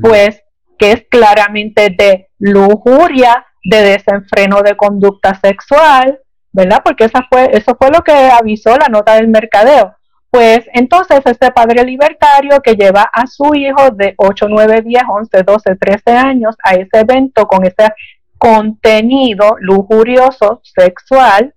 pues 0.00 0.42
que 0.78 0.92
es 0.92 1.06
claramente 1.10 1.90
de 1.90 2.28
lujuria, 2.38 3.46
de 3.64 3.82
desenfreno 3.82 4.62
de 4.62 4.76
conducta 4.76 5.34
sexual, 5.34 6.20
¿verdad? 6.58 6.82
Porque 6.84 7.04
esa 7.04 7.24
fue, 7.30 7.50
eso 7.52 7.76
fue 7.78 7.90
lo 7.90 8.02
que 8.02 8.12
avisó 8.12 8.76
la 8.76 8.88
nota 8.88 9.14
del 9.14 9.28
mercadeo. 9.28 9.94
Pues 10.30 10.66
entonces 10.74 11.20
este 11.24 11.52
padre 11.52 11.84
libertario 11.84 12.60
que 12.60 12.74
lleva 12.74 13.02
a 13.12 13.26
su 13.26 13.54
hijo 13.54 13.90
de 13.92 14.14
8, 14.18 14.46
9, 14.48 14.82
10, 14.82 15.02
11, 15.08 15.42
12, 15.42 15.76
13 15.76 16.10
años 16.10 16.56
a 16.64 16.74
ese 16.74 16.98
evento 16.98 17.46
con 17.46 17.64
ese 17.64 17.88
contenido 18.36 19.56
lujurioso 19.60 20.60
sexual, 20.64 21.54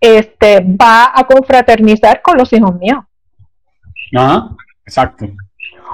este 0.00 0.60
va 0.60 1.12
a 1.14 1.24
confraternizar 1.24 2.20
con 2.22 2.36
los 2.36 2.52
hijos 2.52 2.74
míos. 2.74 3.04
Ajá, 4.14 4.50
exacto 4.84 5.26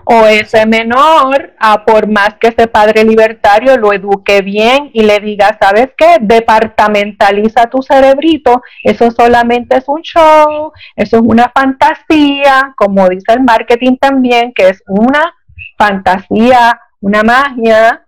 o 0.05 0.27
ese 0.27 0.67
menor, 0.67 1.55
a 1.59 1.85
por 1.85 2.09
más 2.09 2.35
que 2.41 2.49
ese 2.49 2.67
padre 2.67 3.05
libertario 3.05 3.77
lo 3.77 3.93
eduque 3.93 4.43
bien 4.43 4.91
y 4.93 5.03
le 5.03 5.21
diga, 5.21 5.57
¿sabes 5.61 5.91
qué? 5.97 6.17
Departamentaliza 6.21 7.69
tu 7.71 7.83
cerebrito, 7.83 8.63
eso 8.83 9.11
solamente 9.11 9.77
es 9.77 9.85
un 9.87 10.03
show, 10.03 10.73
eso 10.97 11.17
es 11.17 11.23
una 11.23 11.51
fantasía, 11.55 12.75
como 12.77 13.09
dice 13.09 13.33
el 13.33 13.43
marketing 13.43 13.97
también, 13.97 14.53
que 14.55 14.71
es 14.71 14.83
una 14.87 15.35
fantasía, 15.79 16.81
una 17.01 17.23
magia, 17.23 18.05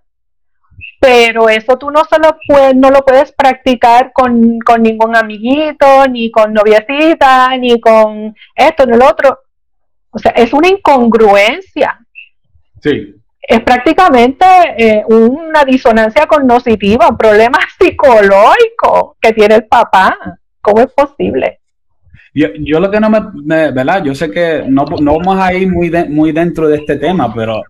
pero 1.01 1.49
eso 1.51 1.77
tú 1.77 1.91
no 1.91 2.03
solo 2.05 2.37
puedes, 2.49 2.75
no 2.75 2.91
lo 2.91 3.05
puedes 3.05 3.33
practicar 3.33 4.11
con, 4.13 4.59
con 4.61 4.83
ningún 4.83 5.15
amiguito, 5.15 6.07
ni 6.09 6.31
con 6.31 6.53
noviecita, 6.55 7.57
ni 7.59 7.79
con 7.79 8.35
esto, 8.55 8.87
ni 8.87 8.97
lo 8.97 9.07
otro 9.07 9.44
o 10.15 10.19
sea, 10.19 10.33
es 10.33 10.53
una 10.53 10.69
incongruencia. 10.69 11.99
Sí. 12.81 13.15
Es 13.43 13.61
prácticamente 13.61 14.47
eh, 14.79 15.05
una 15.07 15.65
disonancia 15.65 16.27
cognitiva, 16.27 17.09
un 17.09 17.17
problema 17.17 17.59
psicológico 17.79 19.17
que 19.21 19.33
tiene 19.33 19.57
el 19.57 19.67
papá. 19.67 20.17
¿Cómo 20.61 20.81
es 20.81 20.93
posible? 20.93 21.61
Yo, 22.33 22.81
lo 22.81 22.91
que 22.91 22.99
no 22.99 23.11
me, 23.11 23.71
¿verdad? 23.71 24.03
Yo 24.03 24.15
sé 24.15 24.31
que 24.31 24.65
no, 24.67 24.85
vamos 24.87 25.39
a 25.39 25.55
ir 25.55 25.71
muy, 25.71 25.91
muy 26.09 26.33
dentro 26.33 26.69
de 26.69 26.79
este 26.79 26.97
tema, 26.97 27.33
pero 27.33 27.63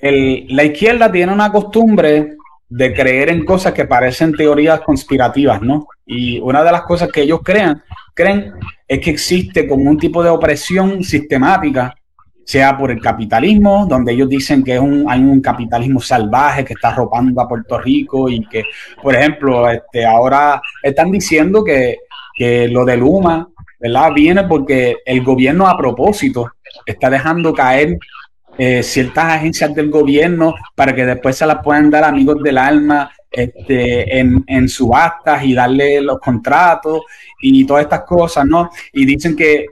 la 0.00 0.64
izquierda 0.64 1.10
tiene 1.10 1.32
una 1.32 1.50
costumbre 1.50 2.36
de 2.76 2.92
creer 2.92 3.28
en 3.28 3.44
cosas 3.44 3.72
que 3.72 3.84
parecen 3.84 4.32
teorías 4.32 4.80
conspirativas, 4.80 5.62
¿no? 5.62 5.86
Y 6.04 6.40
una 6.40 6.64
de 6.64 6.72
las 6.72 6.82
cosas 6.82 7.08
que 7.08 7.22
ellos 7.22 7.38
crean, 7.44 7.80
creen 8.12 8.52
es 8.88 8.98
que 8.98 9.10
existe 9.10 9.68
como 9.68 9.88
un 9.88 9.96
tipo 9.96 10.24
de 10.24 10.30
opresión 10.30 11.04
sistemática, 11.04 11.94
sea 12.44 12.76
por 12.76 12.90
el 12.90 13.00
capitalismo, 13.00 13.86
donde 13.88 14.12
ellos 14.12 14.28
dicen 14.28 14.64
que 14.64 14.74
es 14.74 14.80
un, 14.80 15.06
hay 15.08 15.20
un 15.20 15.40
capitalismo 15.40 16.00
salvaje 16.00 16.64
que 16.64 16.72
está 16.72 16.88
arropando 16.88 17.40
a 17.40 17.48
Puerto 17.48 17.78
Rico 17.78 18.28
y 18.28 18.44
que, 18.48 18.64
por 19.00 19.14
ejemplo, 19.14 19.70
este, 19.70 20.04
ahora 20.04 20.60
están 20.82 21.12
diciendo 21.12 21.62
que, 21.62 21.98
que 22.36 22.66
lo 22.66 22.84
de 22.84 22.96
Luma, 22.96 23.48
¿verdad? 23.78 24.10
Viene 24.12 24.42
porque 24.44 24.96
el 25.06 25.22
gobierno 25.22 25.68
a 25.68 25.78
propósito 25.78 26.50
está 26.84 27.08
dejando 27.08 27.54
caer 27.54 27.98
eh, 28.58 28.82
ciertas 28.82 29.24
agencias 29.24 29.74
del 29.74 29.90
gobierno 29.90 30.54
para 30.74 30.94
que 30.94 31.04
después 31.04 31.36
se 31.36 31.46
las 31.46 31.62
puedan 31.62 31.90
dar 31.90 32.04
amigos 32.04 32.42
del 32.42 32.58
alma 32.58 33.10
este, 33.30 34.20
en, 34.20 34.44
en, 34.46 34.68
subastas 34.68 35.44
y 35.44 35.54
darle 35.54 36.00
los 36.00 36.20
contratos 36.20 37.00
y 37.40 37.66
todas 37.66 37.82
estas 37.82 38.02
cosas, 38.02 38.46
¿no? 38.46 38.70
Y 38.92 39.04
dicen 39.04 39.34
que, 39.34 39.66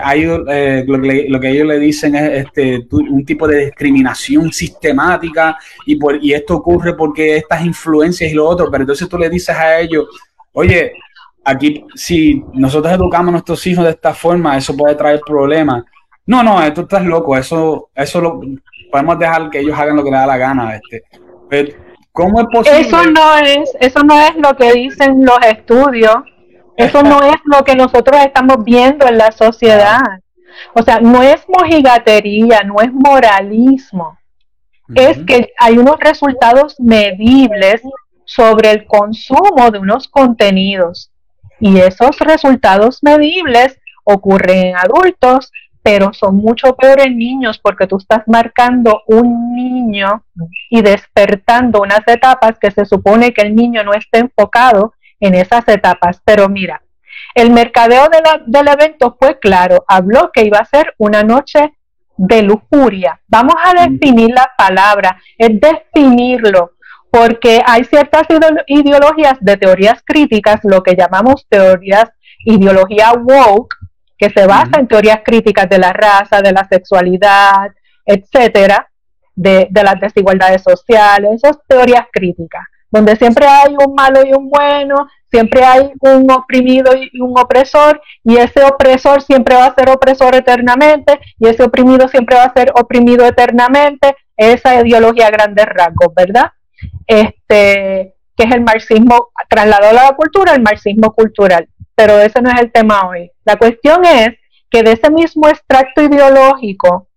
hay 0.00 0.22
eh, 0.48 0.84
lo, 0.86 1.40
que, 1.40 1.50
ellos 1.50 1.66
le 1.66 1.78
dicen 1.80 2.14
es 2.14 2.46
este, 2.46 2.86
un 2.92 3.24
tipo 3.24 3.48
de 3.48 3.66
discriminación 3.66 4.52
sistemática 4.52 5.58
y, 5.86 5.96
por, 5.96 6.24
y 6.24 6.34
esto 6.34 6.54
ocurre 6.54 6.94
porque 6.94 7.36
estas 7.36 7.64
influencias 7.64 8.30
y 8.30 8.34
lo 8.34 8.46
otro, 8.46 8.70
pero 8.70 8.84
entonces 8.84 9.08
tú 9.08 9.18
le 9.18 9.28
dices 9.28 9.56
a 9.56 9.80
ellos, 9.80 10.06
oye, 10.52 10.92
aquí 11.44 11.84
si 11.96 12.44
nosotros 12.54 12.94
educamos 12.94 13.30
a 13.30 13.32
nuestros 13.32 13.66
hijos 13.66 13.84
de 13.84 13.90
esta 13.90 14.14
forma, 14.14 14.56
eso 14.56 14.76
puede 14.76 14.94
traer 14.94 15.20
problemas. 15.26 15.82
No, 16.26 16.42
no, 16.42 16.72
tú 16.72 16.82
estás 16.82 17.04
loco, 17.04 17.36
eso, 17.36 17.90
eso 17.94 18.20
lo 18.20 18.40
podemos 18.90 19.18
dejar 19.18 19.50
que 19.50 19.60
ellos 19.60 19.78
hagan 19.78 19.96
lo 19.96 20.04
que 20.04 20.10
les 20.10 20.20
da 20.20 20.26
la 20.26 20.36
gana. 20.36 20.76
Este. 20.76 21.76
¿Cómo 22.12 22.40
es 22.40 22.46
posible? 22.52 22.80
Eso 22.80 23.02
no 23.04 23.36
es, 23.38 23.72
eso 23.80 24.00
no 24.04 24.20
es 24.20 24.36
lo 24.36 24.54
que 24.54 24.72
dicen 24.72 25.24
los 25.24 25.38
estudios, 25.44 26.16
eso 26.76 27.02
no 27.02 27.20
es 27.22 27.36
lo 27.44 27.64
que 27.64 27.74
nosotros 27.74 28.20
estamos 28.24 28.62
viendo 28.64 29.06
en 29.06 29.18
la 29.18 29.32
sociedad. 29.32 30.00
O 30.74 30.82
sea, 30.82 31.00
no 31.00 31.22
es 31.22 31.42
mojigatería, 31.48 32.62
no 32.64 32.80
es 32.80 32.92
moralismo. 32.92 34.18
Es 34.94 35.18
que 35.24 35.52
hay 35.58 35.78
unos 35.78 35.98
resultados 35.98 36.78
medibles 36.78 37.80
sobre 38.24 38.70
el 38.70 38.86
consumo 38.86 39.70
de 39.70 39.78
unos 39.78 40.08
contenidos. 40.08 41.10
Y 41.60 41.78
esos 41.78 42.18
resultados 42.18 42.98
medibles 43.02 43.78
ocurren 44.04 44.66
en 44.66 44.76
adultos, 44.76 45.50
pero 45.82 46.12
son 46.12 46.36
mucho 46.36 46.76
peores 46.76 47.14
niños 47.14 47.58
porque 47.58 47.86
tú 47.86 47.96
estás 47.96 48.22
marcando 48.26 49.02
un 49.06 49.54
niño 49.54 50.24
y 50.70 50.80
despertando 50.80 51.82
unas 51.82 52.06
etapas 52.06 52.58
que 52.58 52.70
se 52.70 52.84
supone 52.84 53.32
que 53.32 53.42
el 53.42 53.56
niño 53.56 53.82
no 53.82 53.92
esté 53.92 54.18
enfocado 54.18 54.94
en 55.18 55.34
esas 55.34 55.66
etapas. 55.68 56.20
Pero 56.24 56.48
mira, 56.48 56.82
el 57.34 57.50
mercadeo 57.50 58.08
del 58.46 58.68
evento 58.68 59.16
fue 59.18 59.38
claro, 59.38 59.84
habló 59.88 60.30
que 60.32 60.44
iba 60.44 60.58
a 60.58 60.64
ser 60.64 60.94
una 60.98 61.22
noche 61.22 61.72
de 62.16 62.42
lujuria. 62.42 63.20
Vamos 63.26 63.54
a 63.64 63.88
definir 63.88 64.30
la 64.30 64.50
palabra, 64.56 65.20
es 65.36 65.58
definirlo, 65.60 66.72
porque 67.10 67.62
hay 67.66 67.84
ciertas 67.84 68.26
ideologías 68.66 69.38
de 69.40 69.56
teorías 69.56 70.02
críticas, 70.04 70.60
lo 70.62 70.82
que 70.82 70.94
llamamos 70.94 71.46
teorías, 71.48 72.10
ideología 72.44 73.12
woke, 73.12 73.74
que 74.22 74.30
se 74.30 74.46
basa 74.46 74.78
en 74.78 74.86
teorías 74.86 75.18
críticas 75.24 75.68
de 75.68 75.78
la 75.78 75.92
raza, 75.92 76.40
de 76.40 76.52
la 76.52 76.64
sexualidad, 76.70 77.72
etcétera, 78.06 78.88
de, 79.34 79.68
las 79.72 79.98
desigualdades 80.00 80.62
sociales, 80.62 81.42
esas 81.42 81.58
teorías 81.66 82.06
críticas, 82.12 82.62
donde 82.88 83.16
siempre 83.16 83.46
hay 83.48 83.74
un 83.84 83.96
malo 83.96 84.20
y 84.24 84.32
un 84.32 84.48
bueno, 84.48 85.08
siempre 85.28 85.64
hay 85.64 85.90
un 85.98 86.30
oprimido 86.30 86.92
y 86.94 87.20
un 87.20 87.36
opresor, 87.36 88.00
y 88.22 88.36
ese 88.36 88.62
opresor 88.62 89.22
siempre 89.22 89.56
va 89.56 89.66
a 89.66 89.74
ser 89.74 89.90
opresor 89.90 90.36
eternamente, 90.36 91.18
y 91.40 91.48
ese 91.48 91.64
oprimido 91.64 92.06
siempre 92.06 92.36
va 92.36 92.44
a 92.44 92.54
ser 92.54 92.70
oprimido 92.76 93.26
eternamente, 93.26 94.14
esa 94.36 94.80
ideología 94.80 95.26
a 95.26 95.30
grandes 95.30 95.66
rasgos, 95.66 96.14
¿verdad? 96.14 96.52
Este, 97.08 98.14
que 98.36 98.44
es 98.44 98.54
el 98.54 98.60
marxismo 98.60 99.30
trasladado 99.48 99.98
a 99.98 100.04
la 100.04 100.12
cultura, 100.14 100.54
el 100.54 100.62
marxismo 100.62 101.12
cultural 101.12 101.66
pero 101.94 102.18
ese 102.18 102.40
no 102.40 102.50
es 102.50 102.60
el 102.60 102.72
tema 102.72 103.08
hoy. 103.08 103.30
La 103.44 103.56
cuestión 103.56 104.04
es 104.04 104.30
que 104.70 104.82
de 104.82 104.92
ese 104.92 105.10
mismo 105.10 105.48
extracto 105.48 106.02
ideológico, 106.02 107.08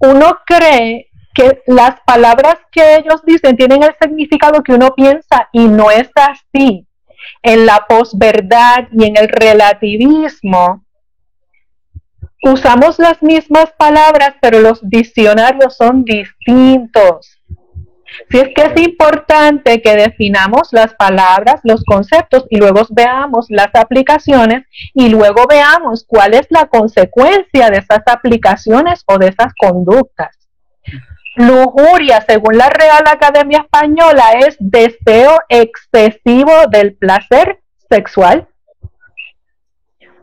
uno 0.00 0.38
cree 0.46 1.10
que 1.34 1.62
las 1.66 2.00
palabras 2.06 2.56
que 2.72 2.96
ellos 2.96 3.22
dicen 3.24 3.56
tienen 3.56 3.82
el 3.82 3.94
significado 4.00 4.62
que 4.62 4.74
uno 4.74 4.94
piensa 4.94 5.48
y 5.52 5.68
no 5.68 5.90
es 5.90 6.10
así. 6.14 6.86
En 7.42 7.66
la 7.66 7.84
posverdad 7.88 8.88
y 8.92 9.04
en 9.04 9.16
el 9.16 9.28
relativismo, 9.28 10.84
usamos 12.42 12.98
las 12.98 13.22
mismas 13.22 13.72
palabras, 13.76 14.34
pero 14.40 14.60
los 14.60 14.80
diccionarios 14.88 15.76
son 15.76 16.04
distintos. 16.04 17.39
Si 18.28 18.38
es 18.38 18.48
que 18.54 18.62
es 18.62 18.80
importante 18.80 19.82
que 19.82 19.96
definamos 19.96 20.68
las 20.72 20.94
palabras, 20.94 21.60
los 21.64 21.84
conceptos 21.84 22.46
y 22.50 22.58
luego 22.58 22.82
veamos 22.90 23.46
las 23.48 23.70
aplicaciones 23.74 24.66
y 24.94 25.08
luego 25.08 25.46
veamos 25.48 26.04
cuál 26.06 26.34
es 26.34 26.46
la 26.50 26.66
consecuencia 26.66 27.70
de 27.70 27.78
esas 27.78 28.02
aplicaciones 28.06 29.02
o 29.06 29.18
de 29.18 29.28
esas 29.28 29.52
conductas. 29.58 30.36
Lujuria, 31.36 32.24
según 32.28 32.58
la 32.58 32.68
Real 32.68 33.04
Academia 33.06 33.60
Española, 33.60 34.32
es 34.40 34.56
deseo 34.58 35.38
excesivo 35.48 36.52
del 36.70 36.94
placer 36.94 37.60
sexual. 37.88 38.48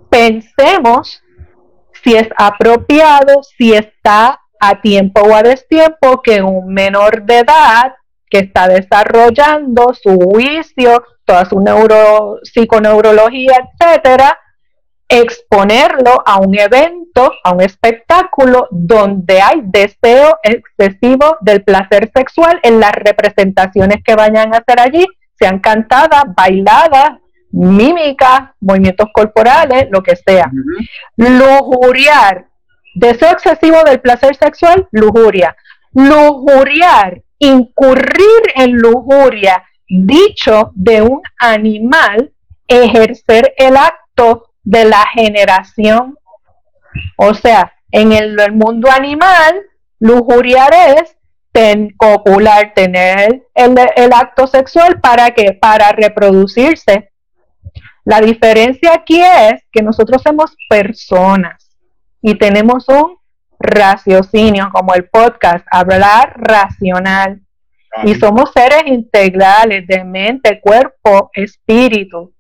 Pensemos 0.10 1.24
si 2.04 2.16
es 2.16 2.28
apropiado, 2.38 3.42
si 3.44 3.74
está 3.74 4.42
a 4.60 4.82
tiempo 4.82 5.22
o 5.22 5.36
a 5.36 5.44
destiempo 5.44 6.22
que 6.22 6.42
un 6.42 6.74
menor 6.74 7.24
de 7.24 7.40
edad 7.40 7.94
que 8.30 8.40
está 8.40 8.68
desarrollando 8.68 9.94
su 9.94 10.18
juicio, 10.20 11.04
toda 11.26 11.46
su 11.46 11.60
neuro, 11.60 12.40
psiconeurología, 12.44 13.70
etcétera, 13.80 14.38
exponerlo 15.10 16.22
a 16.26 16.40
un 16.40 16.58
evento, 16.60 17.32
a 17.44 17.54
un 17.54 17.62
espectáculo 17.62 18.68
donde 18.72 19.42
hay 19.42 19.62
deseo 19.64 20.38
excesivo 20.44 21.38
del 21.42 21.64
placer 21.64 22.12
sexual 22.14 22.60
en 22.64 22.80
las 22.80 22.92
representaciones 22.92 24.04
que 24.04 24.16
vayan 24.16 24.54
a 24.54 24.58
hacer 24.58 24.80
allí, 24.80 25.06
sean 25.40 25.60
cantadas, 25.60 26.26
bailadas, 26.36 27.20
mímicas, 27.52 28.52
movimientos 28.60 29.08
corporales, 29.14 29.88
lo 29.92 30.04
que 30.04 30.16
sea. 30.16 30.52
Lujuriar 31.16 32.48
Deseo 32.98 33.30
excesivo 33.30 33.84
del 33.84 34.02
placer 34.02 34.36
sexual, 34.36 34.88
lujuria. 34.90 35.56
Lujuriar, 35.94 37.22
incurrir 37.38 38.42
en 38.56 38.72
lujuria, 38.72 39.64
dicho 39.88 40.72
de 40.74 41.04
un 41.04 41.22
animal, 41.40 42.34
ejercer 42.68 43.54
el 43.56 43.78
acto 43.78 44.50
de 44.64 44.86
la 44.86 45.06
generación. 45.14 46.18
O 47.18 47.36
sea, 47.36 47.72
en 47.92 48.14
el, 48.14 48.36
mundo 48.54 48.90
animal, 48.90 49.62
lujuriar 50.00 50.74
es 50.74 51.16
copular, 51.98 52.74
tener 52.74 53.44
el, 53.54 53.76
el 53.96 54.14
acto 54.14 54.48
sexual 54.48 55.00
para 55.02 55.32
que 55.32 55.54
para 55.54 55.92
reproducirse. 55.92 57.12
La 58.06 58.22
diferencia 58.22 58.94
aquí 58.96 59.22
es 59.22 59.62
que 59.72 59.84
nosotros 59.84 60.24
somos 60.24 60.56
personas 60.68 61.67
y 62.22 62.36
tenemos 62.36 62.88
un 62.90 63.18
raciocinio, 63.60 64.70
como 64.72 64.94
el 64.94 65.10
podcast, 65.10 65.66
hablar 65.72 66.34
racional. 66.38 67.42
Y 68.04 68.14
somos 68.16 68.52
seres 68.52 68.84
integrales 68.86 69.88
de 69.88 70.04
mente, 70.04 70.60
cuerpo, 70.62 71.32
espíritu. 71.34 72.34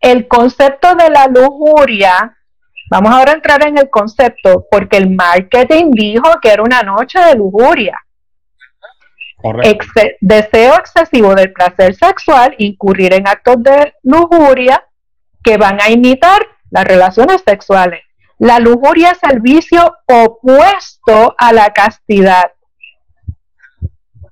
El 0.00 0.26
concepto 0.26 0.94
de 0.94 1.08
la 1.08 1.26
lujuria, 1.28 2.36
vamos 2.90 3.12
ahora 3.12 3.32
a 3.32 3.34
entrar 3.34 3.66
en 3.66 3.78
el 3.78 3.88
concepto, 3.90 4.66
porque 4.70 4.96
el 4.96 5.14
marketing 5.14 5.90
dijo 5.92 6.40
que 6.42 6.50
era 6.50 6.62
una 6.62 6.82
noche 6.82 7.20
de 7.20 7.36
lujuria. 7.36 7.96
deseo 10.20 10.74
excesivo 10.74 11.34
del 11.34 11.52
placer 11.52 11.94
sexual, 11.94 12.54
incurrir 12.58 13.14
en 13.14 13.28
actos 13.28 13.62
de 13.62 13.94
lujuria 14.02 14.82
que 15.44 15.56
van 15.56 15.80
a 15.80 15.90
imitar 15.90 16.44
las 16.70 16.84
relaciones 16.84 17.42
sexuales. 17.46 18.05
La 18.38 18.58
lujuria 18.58 19.12
es 19.12 19.18
el 19.30 19.40
vicio 19.40 19.96
opuesto 20.06 21.34
a 21.38 21.52
la 21.52 21.72
castidad. 21.72 22.52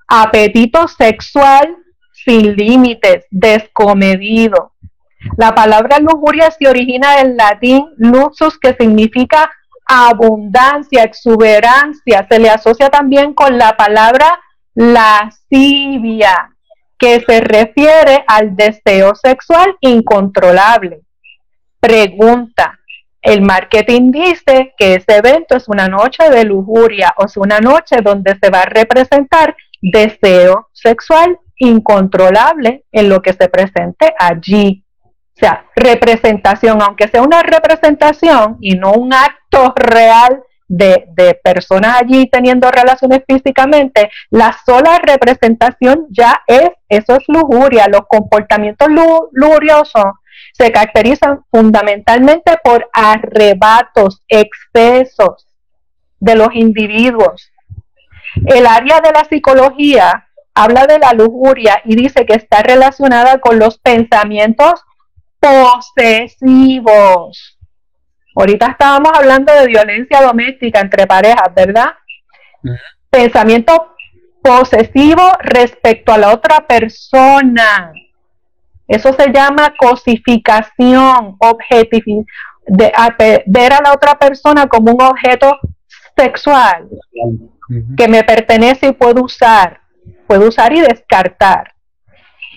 Apetito 0.06 0.86
sexual 0.88 1.76
sin 2.12 2.54
límites, 2.54 3.24
descomedido. 3.30 4.72
La 5.38 5.54
palabra 5.54 5.98
lujuria 5.98 6.50
se 6.50 6.68
origina 6.68 7.16
del 7.16 7.36
latín 7.36 7.86
luxus, 7.96 8.58
que 8.58 8.74
significa 8.74 9.50
abundancia, 9.86 11.02
exuberancia. 11.02 12.26
Se 12.30 12.38
le 12.38 12.50
asocia 12.50 12.90
también 12.90 13.32
con 13.32 13.56
la 13.56 13.76
palabra 13.76 14.38
lascivia, 14.74 16.50
que 16.98 17.20
se 17.20 17.40
refiere 17.40 18.24
al 18.26 18.54
deseo 18.54 19.14
sexual 19.14 19.76
incontrolable. 19.80 21.00
Pregunta, 21.80 22.80
el 23.24 23.40
marketing 23.40 24.12
dice 24.12 24.74
que 24.76 24.96
ese 24.96 25.16
evento 25.16 25.56
es 25.56 25.66
una 25.66 25.88
noche 25.88 26.28
de 26.28 26.44
lujuria, 26.44 27.14
o 27.16 27.26
sea, 27.26 27.42
una 27.42 27.58
noche 27.58 27.96
donde 28.02 28.36
se 28.40 28.50
va 28.50 28.60
a 28.60 28.66
representar 28.66 29.56
deseo 29.80 30.68
sexual 30.72 31.38
incontrolable 31.56 32.84
en 32.92 33.08
lo 33.08 33.22
que 33.22 33.32
se 33.32 33.48
presente 33.48 34.14
allí. 34.18 34.84
O 35.06 35.40
sea, 35.40 35.64
representación, 35.74 36.82
aunque 36.82 37.08
sea 37.08 37.22
una 37.22 37.42
representación 37.42 38.58
y 38.60 38.74
no 38.74 38.92
un 38.92 39.14
acto 39.14 39.72
real 39.74 40.42
de, 40.68 41.40
personas 41.42 42.02
allí 42.02 42.28
teniendo 42.30 42.70
relaciones 42.70 43.22
físicamente, 43.26 44.10
la 44.30 44.54
sola 44.66 44.98
representación 45.02 46.06
ya 46.10 46.42
es, 46.46 46.70
eso 46.90 47.16
es 47.16 47.24
lujuria. 47.28 47.88
Los 47.88 48.02
comportamientos 48.06 48.88
lujuriosos 49.32 50.04
se 50.54 50.70
caracterizan 50.70 51.44
fundamentalmente 51.50 52.56
por 52.62 52.88
arrebatos, 52.92 54.22
excesos 54.28 55.48
de 56.20 56.36
los 56.36 56.54
individuos. 56.54 57.50
El 58.46 58.66
área 58.66 59.00
de 59.00 59.10
la 59.10 59.24
psicología 59.24 60.28
habla 60.54 60.86
de 60.86 61.00
la 61.00 61.12
lujuria 61.12 61.82
y 61.84 61.96
dice 61.96 62.24
que 62.24 62.34
está 62.34 62.62
relacionada 62.62 63.38
con 63.38 63.58
los 63.58 63.78
pensamientos 63.78 64.80
posesivos. 65.40 66.88
Ahorita 68.36 68.66
estábamos 68.66 69.10
hablando 69.12 69.52
de 69.52 69.66
violencia 69.66 70.22
doméstica 70.22 70.78
entre 70.80 71.08
parejas, 71.08 71.52
¿verdad? 71.54 71.94
Pensamiento 73.10 73.96
posesivo 74.40 75.32
respecto 75.40 76.12
a 76.12 76.18
la 76.18 76.32
otra 76.32 76.64
persona. 76.66 77.92
Eso 78.86 79.12
se 79.12 79.32
llama 79.32 79.74
cosificación, 79.78 81.36
objetivo, 81.38 82.24
de, 82.66 82.92
ver 83.46 83.72
a 83.72 83.80
la 83.82 83.92
otra 83.92 84.14
persona 84.18 84.66
como 84.66 84.92
un 84.92 85.02
objeto 85.02 85.58
sexual 86.16 86.88
que 87.96 88.08
me 88.08 88.22
pertenece 88.22 88.88
y 88.88 88.92
puedo 88.92 89.24
usar, 89.24 89.80
puedo 90.26 90.48
usar 90.48 90.72
y 90.72 90.80
descartar. 90.80 91.74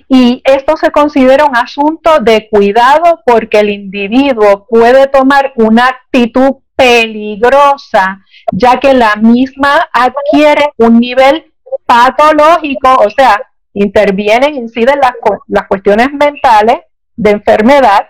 Y 0.10 0.42
esto 0.46 0.78
se 0.78 0.92
considera 0.92 1.46
un 1.46 1.56
asunto 1.56 2.20
de 2.20 2.48
cuidado 2.50 3.22
porque 3.26 3.60
el 3.60 3.70
individuo 3.70 4.66
puede 4.70 5.08
tomar 5.08 5.52
una 5.56 5.88
actitud 5.88 6.58
peligrosa, 6.76 8.22
ya 8.54 8.80
que 8.80 8.94
la 8.94 9.16
misma 9.16 9.90
adquiere 9.92 10.72
un 10.78 11.00
nivel 11.00 11.52
patológico, 11.86 12.96
o 12.96 13.10
sea, 13.10 13.42
intervienen, 13.82 14.56
inciden 14.56 15.00
las, 15.00 15.14
las 15.48 15.68
cuestiones 15.68 16.12
mentales 16.12 16.80
de 17.16 17.32
enfermedad 17.32 18.08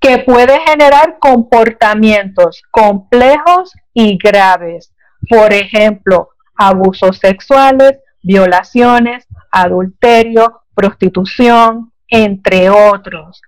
que 0.00 0.18
puede 0.18 0.58
generar 0.60 1.18
comportamientos 1.18 2.62
complejos 2.70 3.72
y 3.92 4.18
graves. 4.18 4.92
Por 5.28 5.52
ejemplo, 5.52 6.30
abusos 6.56 7.18
sexuales, 7.18 7.98
violaciones, 8.22 9.26
adulterio, 9.50 10.62
prostitución, 10.74 11.92
entre 12.08 12.70
otros. 12.70 13.40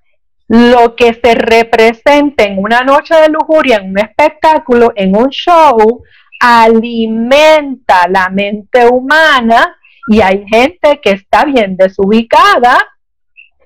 Lo 0.47 0.95
que 0.97 1.13
se 1.15 1.35
representa 1.35 2.45
en 2.45 2.59
una 2.59 2.83
noche 2.83 3.15
de 3.15 3.29
lujuria, 3.29 3.77
en 3.77 3.91
un 3.91 3.99
espectáculo, 3.99 4.93
en 4.95 5.17
un 5.17 5.29
show, 5.29 6.03
alimenta 6.41 8.09
la 8.09 8.29
mente 8.29 8.87
humana 8.87 9.78
y 10.09 10.21
hay 10.21 10.45
gente 10.49 11.01
que 11.03 11.11
está 11.11 11.45
bien 11.45 11.77
desubicada 11.77 12.79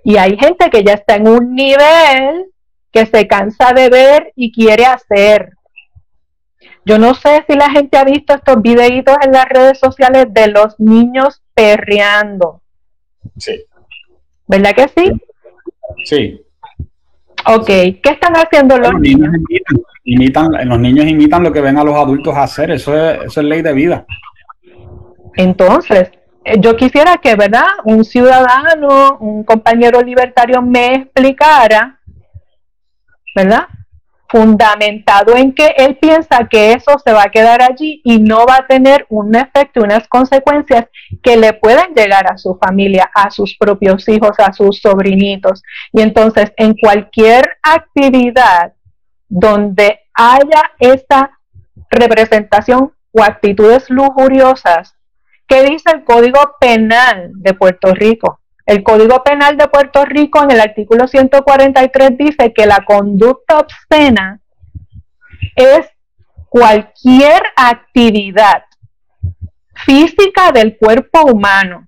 y 0.05 0.17
hay 0.17 0.37
gente 0.37 0.69
que 0.71 0.83
ya 0.83 0.95
está 0.95 1.15
en 1.17 1.29
un 1.29 1.55
nivel 1.55 2.47
que 2.91 3.07
se 3.07 3.27
cansa 3.27 3.73
de 3.73 3.89
ver 3.89 4.33
y 4.35 4.53
quiere 4.53 4.85
hacer. 4.85 5.51
Yo 6.85 6.99
no 6.99 7.15
sé 7.15 7.45
si 7.49 7.57
la 7.57 7.71
gente 7.71 7.97
ha 7.97 8.05
visto 8.05 8.35
estos 8.35 8.61
videitos 8.61 9.17
en 9.25 9.33
las 9.33 9.49
redes 9.49 9.79
sociales 9.79 10.27
de 10.31 10.49
los 10.49 10.79
niños 10.81 11.41
perreando. 11.55 12.61
Sí. 13.39 13.65
¿Verdad 14.49 14.75
que 14.75 14.89
sí? 14.89 15.13
Sí. 16.05 16.45
Ok, 17.47 17.67
¿qué 17.67 18.01
están 18.05 18.35
haciendo 18.35 18.79
los, 18.79 18.95
niños? 19.01 19.31
imitan, 20.05 20.51
los 20.69 20.79
niños 20.79 21.07
imitan 21.07 21.43
lo 21.43 21.53
que 21.53 21.61
ven 21.61 21.79
a 21.79 21.85
los 21.85 21.95
adultos 21.95 22.37
hacer, 22.37 22.73
eso 22.73 22.97
es, 22.97 23.25
eso 23.27 23.41
es 23.41 23.47
ley 23.47 23.63
de 23.63 23.73
vida. 23.73 24.07
Entonces, 25.35 26.11
yo 26.61 26.77
quisiera 26.77 27.17
que, 27.19 27.35
¿verdad? 27.35 27.67
Un 27.85 28.05
ciudadano, 28.05 29.19
un 29.19 29.45
compañero 29.45 30.01
libertario 30.03 30.61
me 30.63 30.95
explicara, 30.95 32.01
¿verdad? 33.35 33.69
fundamentado 34.33 35.37
en 35.37 35.53
que 35.53 35.75
él 35.77 35.99
piensa 35.99 36.49
que 36.51 36.73
eso 36.73 36.99
se 37.05 37.13
va 37.13 37.25
a 37.25 37.31
quedar 37.31 37.61
allí 37.63 38.01
y 38.03 38.19
no 38.19 38.47
va 38.47 38.57
a 38.57 38.67
tener 38.67 39.05
un 39.11 39.37
efecto, 39.37 39.83
unas 39.83 40.09
consecuencias 40.09 40.87
que 41.23 41.37
le 41.37 41.53
pueden 41.53 41.95
llegar 41.95 42.27
a 42.33 42.39
su 42.39 42.57
familia, 42.57 43.11
a 43.15 43.31
sus 43.31 43.55
propios 43.59 44.09
hijos, 44.09 44.31
a 44.39 44.55
sus 44.55 44.81
sobrinitos. 44.81 45.63
Y 45.93 46.01
entonces, 46.01 46.51
en 46.57 46.75
cualquier 46.75 47.47
actividad 47.63 48.73
donde 49.29 50.01
haya 50.15 50.73
esta 50.79 51.39
representación 51.91 52.91
o 53.13 53.23
actitudes 53.23 53.91
lujuriosas, 53.91 54.95
¿qué 55.47 55.63
dice 55.63 55.91
el 55.93 56.05
Código 56.05 56.57
Penal 56.61 57.33
de 57.35 57.55
Puerto 57.55 57.93
Rico? 57.95 58.41
El 58.67 58.83
Código 58.83 59.23
Penal 59.23 59.57
de 59.57 59.69
Puerto 59.69 60.05
Rico 60.05 60.43
en 60.43 60.53
el 60.53 60.61
artículo 60.61 61.07
143 61.09 62.17
dice 62.17 62.53
que 62.53 62.67
la 62.67 62.85
conducta 62.85 63.59
obscena 63.59 64.41
es 65.57 65.89
cualquier 66.49 67.43
actividad 67.57 68.65
física 69.87 70.53
del 70.53 70.77
cuerpo 70.77 71.23
humano, 71.23 71.87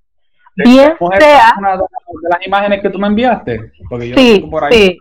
bien 0.57 0.95
sea 1.19 1.55
de 1.61 2.29
las 2.31 2.47
imágenes 2.47 2.81
que 2.81 2.91
tú 2.91 2.99
me 2.99 3.09
enviaste, 3.09 3.73
sí, 4.17 4.49
sí, 4.71 4.99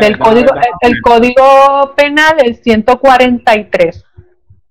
del 0.00 0.18
código, 0.18 0.54
el, 0.80 1.00
código 1.02 1.92
penal 1.96 2.36
el 2.38 2.56
143, 2.56 4.04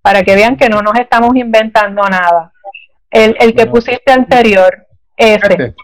para 0.01 0.23
que 0.23 0.35
vean 0.35 0.55
que 0.55 0.69
no 0.69 0.81
nos 0.81 0.97
estamos 0.97 1.35
inventando 1.35 2.01
nada. 2.03 2.52
El, 3.13 3.35
el 3.39 3.55
que 3.55 3.65
pusiste 3.67 4.11
anterior, 4.11 4.87
ese. 5.15 5.53
Este. 5.53 5.75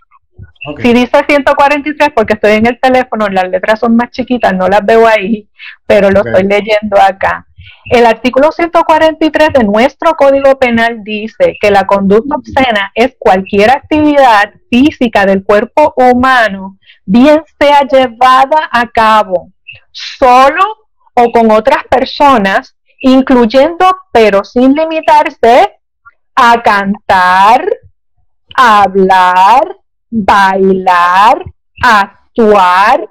Si 0.82 0.94
dice 0.94 1.24
143, 1.28 2.10
porque 2.14 2.34
estoy 2.34 2.52
en 2.52 2.66
el 2.66 2.80
teléfono, 2.80 3.28
las 3.30 3.50
letras 3.50 3.80
son 3.80 3.96
más 3.96 4.12
chiquitas, 4.12 4.54
no 4.54 4.68
las 4.68 4.86
veo 4.86 5.08
ahí, 5.08 5.48
pero 5.86 6.12
lo 6.12 6.20
estoy 6.20 6.44
leyendo 6.44 7.00
acá. 7.02 7.48
El 7.86 8.06
artículo 8.06 8.52
143 8.52 9.50
de 9.54 9.64
nuestro 9.64 10.14
Código 10.16 10.60
Penal 10.60 11.04
dice 11.04 11.58
que 11.60 11.72
la 11.72 11.86
conducta 11.86 12.36
obscena 12.36 12.92
es 12.94 13.16
cualquier 13.18 13.72
actividad 13.72 14.54
física 14.70 15.26
del 15.26 15.44
cuerpo 15.44 15.94
humano, 15.96 16.78
bien 17.06 17.42
sea 17.60 17.82
llevada 17.82 18.70
a 18.72 18.88
cabo 18.88 19.52
solo 19.92 20.64
o 21.16 21.32
con 21.32 21.52
otras 21.52 21.84
personas, 21.90 22.76
incluyendo, 23.00 23.98
pero 24.12 24.44
sin 24.44 24.74
limitarse, 24.74 25.79
a 26.42 26.62
cantar, 26.64 27.68
a 28.56 28.84
hablar, 28.84 29.76
bailar, 30.10 31.44
actuar, 31.84 33.10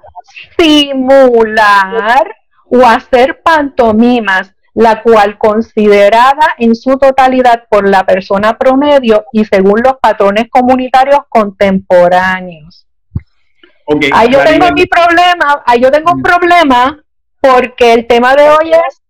simular 0.57 2.35
o 2.71 2.83
hacer 2.83 3.41
pantomimas, 3.43 4.51
la 4.73 5.03
cual 5.03 5.37
considerada 5.37 6.55
en 6.57 6.73
su 6.73 6.97
totalidad 6.97 7.65
por 7.69 7.87
la 7.87 8.03
persona 8.03 8.57
promedio 8.57 9.25
y 9.31 9.45
según 9.45 9.81
los 9.83 9.97
patrones 10.01 10.45
comunitarios 10.49 11.19
contemporáneos. 11.29 12.87
ahí 14.11 14.29
yo 14.31 14.43
tengo 14.43 14.71
mi 14.71 14.87
problema, 14.87 15.61
ahí 15.67 15.81
yo 15.81 15.91
tengo 15.91 16.13
un 16.13 16.23
problema 16.23 16.99
porque 17.39 17.93
el 17.93 18.07
tema 18.07 18.33
de 18.33 18.49
hoy 18.49 18.71
es 18.71 19.01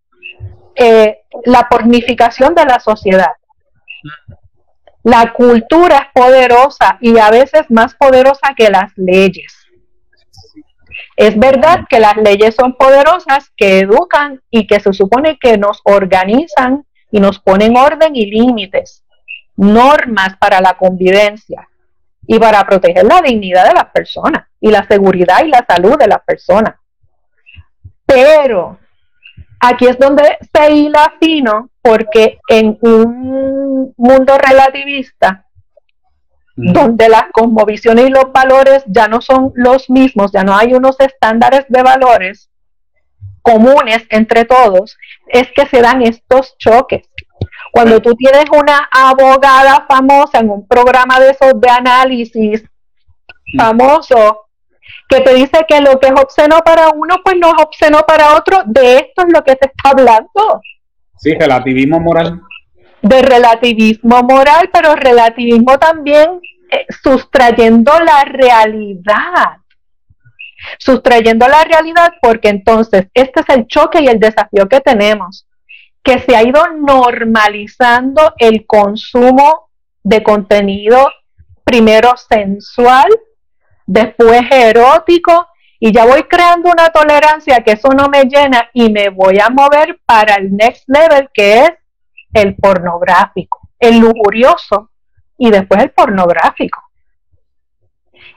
eh, 0.75 1.19
la 1.45 1.69
pornificación 1.69 2.53
de 2.53 2.65
la 2.65 2.81
sociedad. 2.81 3.38
La 5.03 5.33
cultura 5.33 5.97
es 5.97 6.07
poderosa 6.13 6.97
y 7.01 7.17
a 7.17 7.29
veces 7.29 7.69
más 7.69 7.95
poderosa 7.95 8.53
que 8.55 8.69
las 8.69 8.91
leyes. 8.95 9.55
Es 11.15 11.37
verdad 11.37 11.85
que 11.89 11.99
las 11.99 12.15
leyes 12.17 12.55
son 12.55 12.75
poderosas, 12.75 13.51
que 13.55 13.79
educan 13.79 14.41
y 14.49 14.67
que 14.67 14.79
se 14.79 14.93
supone 14.93 15.37
que 15.39 15.57
nos 15.57 15.81
organizan 15.83 16.85
y 17.11 17.19
nos 17.19 17.39
ponen 17.39 17.77
orden 17.77 18.15
y 18.15 18.25
límites, 18.25 19.03
normas 19.55 20.37
para 20.39 20.61
la 20.61 20.75
convivencia 20.75 21.67
y 22.27 22.37
para 22.39 22.63
proteger 22.65 23.05
la 23.05 23.21
dignidad 23.21 23.67
de 23.67 23.73
las 23.73 23.87
personas 23.87 24.47
y 24.59 24.69
la 24.69 24.85
seguridad 24.87 25.43
y 25.43 25.49
la 25.49 25.65
salud 25.67 25.97
de 25.97 26.07
las 26.07 26.23
personas. 26.23 26.75
Pero 28.05 28.77
aquí 29.59 29.87
es 29.87 29.97
donde 29.97 30.37
se 30.53 30.71
hila 30.71 31.13
fino 31.19 31.69
porque 31.81 32.39
en 32.49 32.77
un 32.81 33.93
mundo 33.97 34.37
relativista, 34.37 35.45
donde 36.55 37.07
las 37.07 37.25
cosmovisiones 37.31 38.09
y 38.09 38.11
los 38.11 38.31
valores 38.33 38.83
ya 38.87 39.07
no 39.07 39.21
son 39.21 39.51
los 39.55 39.89
mismos, 39.89 40.31
ya 40.31 40.43
no 40.43 40.55
hay 40.55 40.73
unos 40.73 40.99
estándares 40.99 41.65
de 41.69 41.83
valores 41.83 42.49
comunes 43.41 44.05
entre 44.09 44.45
todos, 44.45 44.97
es 45.27 45.47
que 45.55 45.65
se 45.65 45.81
dan 45.81 46.01
estos 46.01 46.57
choques. 46.57 47.03
Cuando 47.71 48.01
tú 48.01 48.13
tienes 48.15 48.45
una 48.51 48.89
abogada 48.91 49.85
famosa 49.87 50.39
en 50.39 50.49
un 50.49 50.67
programa 50.67 51.19
de 51.19 51.31
esos 51.31 51.59
de 51.59 51.69
análisis 51.69 52.63
famoso, 53.57 54.48
que 55.09 55.21
te 55.21 55.33
dice 55.33 55.65
que 55.67 55.81
lo 55.81 55.99
que 55.99 56.07
es 56.07 56.13
obsceno 56.13 56.59
para 56.59 56.89
uno, 56.89 57.15
pues 57.23 57.35
no 57.35 57.47
es 57.47 57.63
obsceno 57.63 58.01
para 58.07 58.35
otro, 58.35 58.61
de 58.65 58.97
esto 58.97 59.23
es 59.25 59.33
lo 59.33 59.43
que 59.43 59.53
se 59.53 59.65
está 59.65 59.89
hablando. 59.89 60.61
Sí, 61.17 61.33
relativismo 61.33 61.99
moral. 61.99 62.39
De 63.01 63.21
relativismo 63.23 64.21
moral, 64.21 64.69
pero 64.71 64.95
relativismo 64.95 65.79
también 65.79 66.39
eh, 66.71 66.85
sustrayendo 67.01 67.91
la 67.99 68.23
realidad. 68.23 69.57
Sustrayendo 70.77 71.47
la 71.47 71.63
realidad 71.63 72.13
porque 72.21 72.49
entonces 72.49 73.07
este 73.13 73.39
es 73.39 73.49
el 73.49 73.65
choque 73.65 74.03
y 74.03 74.07
el 74.07 74.19
desafío 74.19 74.69
que 74.69 74.81
tenemos, 74.81 75.47
que 76.03 76.19
se 76.19 76.35
ha 76.35 76.43
ido 76.43 76.61
normalizando 76.77 78.33
el 78.37 78.67
consumo 78.67 79.69
de 80.03 80.21
contenido 80.21 81.09
primero 81.63 82.13
sensual, 82.17 83.07
después 83.89 84.43
erótico, 84.51 85.47
y 85.79 85.91
ya 85.91 86.05
voy 86.05 86.23
creando 86.23 86.69
una 86.69 86.89
tolerancia 86.89 87.61
que 87.63 87.71
eso 87.71 87.89
no 87.89 88.07
me 88.07 88.25
llena 88.25 88.69
y 88.73 88.91
me 88.91 89.09
voy 89.09 89.39
a 89.39 89.49
mover 89.49 89.99
para 90.05 90.35
el 90.35 90.55
next 90.55 90.83
level 90.87 91.29
que 91.33 91.63
es 91.63 91.71
el 92.33 92.55
pornográfico, 92.55 93.69
el 93.79 93.97
lujurioso 93.97 94.91
y 95.37 95.49
después 95.49 95.81
el 95.81 95.91
pornográfico. 95.91 96.79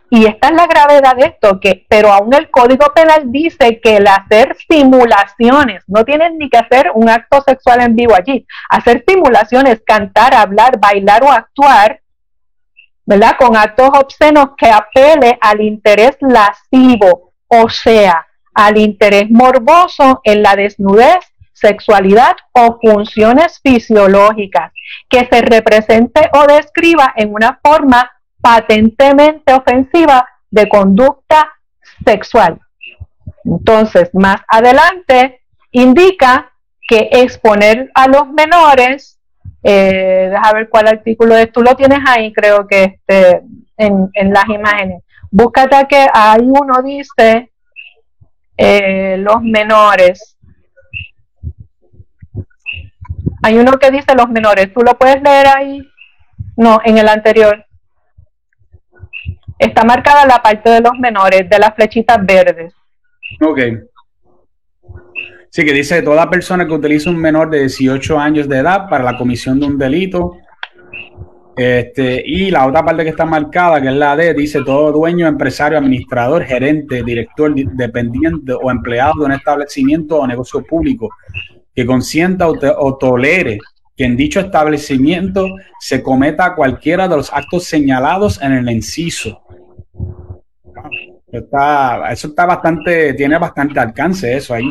Y 0.08 0.26
esta 0.26 0.48
es 0.48 0.54
la 0.54 0.66
gravedad 0.66 1.16
de 1.16 1.26
esto, 1.26 1.58
que, 1.58 1.86
pero 1.88 2.12
aún 2.12 2.32
el 2.34 2.50
Código 2.50 2.92
Penal 2.94 3.32
dice 3.32 3.80
que 3.82 3.96
el 3.96 4.06
hacer 4.06 4.56
simulaciones, 4.70 5.84
no 5.86 6.04
tienes 6.04 6.32
ni 6.34 6.48
que 6.48 6.58
hacer 6.58 6.90
un 6.94 7.08
acto 7.08 7.42
sexual 7.42 7.80
en 7.80 7.96
vivo 7.96 8.14
allí, 8.14 8.46
hacer 8.68 9.04
simulaciones, 9.06 9.82
cantar, 9.86 10.34
hablar, 10.34 10.78
bailar 10.78 11.24
o 11.24 11.30
actuar, 11.30 12.01
¿verdad? 13.04 13.36
Con 13.38 13.56
actos 13.56 13.90
obscenos 13.94 14.50
que 14.56 14.70
apele 14.70 15.38
al 15.40 15.60
interés 15.60 16.16
lascivo, 16.20 17.32
o 17.48 17.68
sea, 17.68 18.26
al 18.54 18.78
interés 18.78 19.30
morboso 19.30 20.20
en 20.24 20.42
la 20.42 20.56
desnudez, 20.56 21.24
sexualidad 21.52 22.36
o 22.52 22.78
funciones 22.80 23.60
fisiológicas, 23.62 24.72
que 25.08 25.28
se 25.30 25.42
represente 25.42 26.28
o 26.34 26.46
describa 26.46 27.12
en 27.16 27.32
una 27.32 27.58
forma 27.62 28.10
patentemente 28.40 29.54
ofensiva 29.54 30.28
de 30.50 30.68
conducta 30.68 31.52
sexual. 32.04 32.60
Entonces, 33.44 34.10
más 34.12 34.36
adelante, 34.48 35.40
indica 35.70 36.52
que 36.88 37.08
exponer 37.12 37.90
a 37.94 38.08
los 38.08 38.28
menores, 38.28 39.11
eh, 39.62 40.28
deja 40.30 40.52
ver 40.52 40.68
cuál 40.68 40.88
artículo 40.88 41.36
es, 41.36 41.52
tú 41.52 41.62
lo 41.62 41.74
tienes 41.76 42.00
ahí, 42.06 42.32
creo 42.32 42.66
que 42.66 42.84
este, 42.84 43.42
en, 43.76 44.10
en 44.14 44.32
las 44.32 44.48
imágenes, 44.48 45.02
búscate 45.30 45.86
que 45.88 46.06
hay 46.12 46.40
uno 46.42 46.82
dice 46.82 47.52
eh, 48.56 49.16
los 49.18 49.42
menores. 49.42 50.36
Hay 53.42 53.58
uno 53.58 53.72
que 53.72 53.90
dice 53.90 54.14
los 54.14 54.28
menores. 54.28 54.72
¿Tú 54.72 54.82
lo 54.82 54.96
puedes 54.96 55.20
leer 55.20 55.46
ahí? 55.48 55.82
No, 56.56 56.80
en 56.84 56.98
el 56.98 57.08
anterior. 57.08 57.64
Está 59.58 59.84
marcada 59.84 60.26
la 60.26 60.38
parte 60.38 60.70
de 60.70 60.80
los 60.80 60.92
menores, 60.98 61.48
de 61.48 61.58
las 61.58 61.74
flechitas 61.74 62.24
verdes. 62.24 62.72
Ok. 63.40 63.58
Sí, 65.54 65.66
que 65.66 65.74
dice 65.74 66.00
toda 66.00 66.30
persona 66.30 66.66
que 66.66 66.72
utiliza 66.72 67.10
un 67.10 67.18
menor 67.18 67.50
de 67.50 67.58
18 67.58 68.18
años 68.18 68.48
de 68.48 68.56
edad 68.56 68.88
para 68.88 69.04
la 69.04 69.18
comisión 69.18 69.60
de 69.60 69.66
un 69.66 69.76
delito 69.76 70.38
este, 71.54 72.22
y 72.24 72.50
la 72.50 72.66
otra 72.66 72.82
parte 72.82 73.04
que 73.04 73.10
está 73.10 73.26
marcada, 73.26 73.78
que 73.82 73.88
es 73.88 73.94
la 73.94 74.16
D, 74.16 74.32
dice 74.32 74.62
todo 74.64 74.92
dueño, 74.92 75.26
empresario, 75.26 75.76
administrador, 75.76 76.44
gerente, 76.44 77.02
director, 77.02 77.54
dependiente 77.54 78.54
o 78.54 78.70
empleado 78.70 79.12
de 79.18 79.24
un 79.26 79.32
establecimiento 79.32 80.20
o 80.20 80.26
negocio 80.26 80.64
público 80.64 81.10
que 81.74 81.84
consienta 81.84 82.48
o, 82.48 82.96
tolere 82.96 83.58
que 83.94 84.04
en 84.06 84.16
dicho 84.16 84.40
establecimiento 84.40 85.46
se 85.78 86.02
cometa 86.02 86.54
cualquiera 86.54 87.08
de 87.08 87.16
los 87.16 87.30
actos 87.30 87.64
señalados 87.64 88.40
en 88.40 88.52
el 88.52 88.70
inciso. 88.70 89.42
Eso 91.30 92.28
está 92.28 92.46
bastante, 92.46 93.12
tiene 93.12 93.36
bastante 93.36 93.78
alcance 93.78 94.34
eso 94.34 94.54
ahí. 94.54 94.66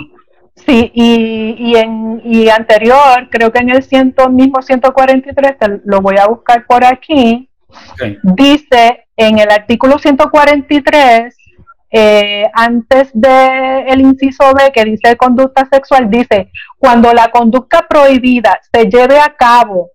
Sí, 0.66 0.92
y, 0.94 1.56
y, 1.58 1.76
en, 1.76 2.22
y 2.24 2.50
anterior, 2.50 3.28
creo 3.32 3.52
que 3.52 3.60
en 3.60 3.70
el 3.70 3.84
ciento, 3.84 4.30
mismo 4.30 4.62
143, 4.62 5.56
lo 5.86 6.02
voy 6.02 6.18
a 6.18 6.28
buscar 6.28 6.66
por 6.68 6.86
aquí, 6.86 7.50
dice 8.24 9.06
en 9.16 9.40
el 9.40 9.50
artículo 9.50 9.98
143, 9.98 11.36
eh, 11.94 12.46
antes 12.54 13.10
del 13.14 13.84
el 13.88 14.02
inciso 14.02 14.54
B 14.54 14.72
que 14.74 14.86
dice 14.86 15.18
conducta 15.18 15.68
sexual, 15.72 16.10
dice, 16.10 16.50
cuando 16.78 17.14
la 17.14 17.30
conducta 17.30 17.86
prohibida 17.90 18.60
se 18.74 18.86
lleve 18.86 19.20
a 19.20 19.36
cabo 19.36 19.90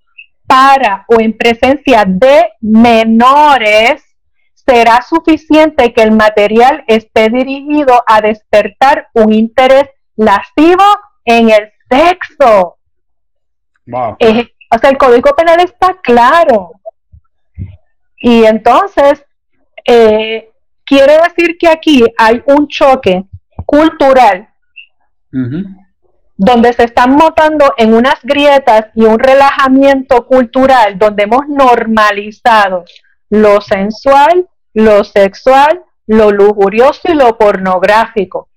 para 0.47 1.05
o 1.09 1.21
en 1.21 1.37
presencia 1.37 2.05
de 2.07 2.51
menores, 2.61 4.03
será 4.55 5.01
suficiente 5.03 5.93
que 5.93 6.03
el 6.03 6.13
material 6.13 6.85
esté 6.87 7.31
dirigido 7.31 8.03
a 8.07 8.21
despertar 8.21 9.09
un 9.15 9.33
interés 9.33 9.89
lascivo 10.17 10.85
en 11.25 11.51
el 11.51 11.73
sexo. 11.91 12.77
o 14.71 14.79
sea, 14.79 14.91
el 14.91 14.99
Código 14.99 15.35
Penal 15.35 15.61
está 15.61 15.95
claro. 16.03 16.73
Y 18.19 18.45
entonces, 18.45 19.25
eh, 19.87 20.51
quiere 20.85 21.19
decir 21.23 21.57
que 21.59 21.69
aquí 21.69 22.05
hay 22.17 22.43
un 22.47 22.67
choque 22.69 23.25
cultural 23.65 24.49
donde 26.37 26.73
se 26.73 26.85
están 26.85 27.15
montando 27.15 27.75
en 27.77 27.93
unas 27.95 28.23
grietas 28.23 28.87
y 28.95 29.05
un 29.05 29.19
relajamiento 29.19 30.27
cultural 30.27 30.99
donde 30.99 31.25
hemos 31.25 31.47
normalizado 31.49 32.85
lo 33.29 33.61
sensual, 33.61 34.49
lo 34.73 35.05
sexual, 35.05 35.83
lo 36.07 36.31
lujurioso 36.31 37.01
y 37.05 37.15
lo 37.15 37.37
pornográfico. 37.37 38.49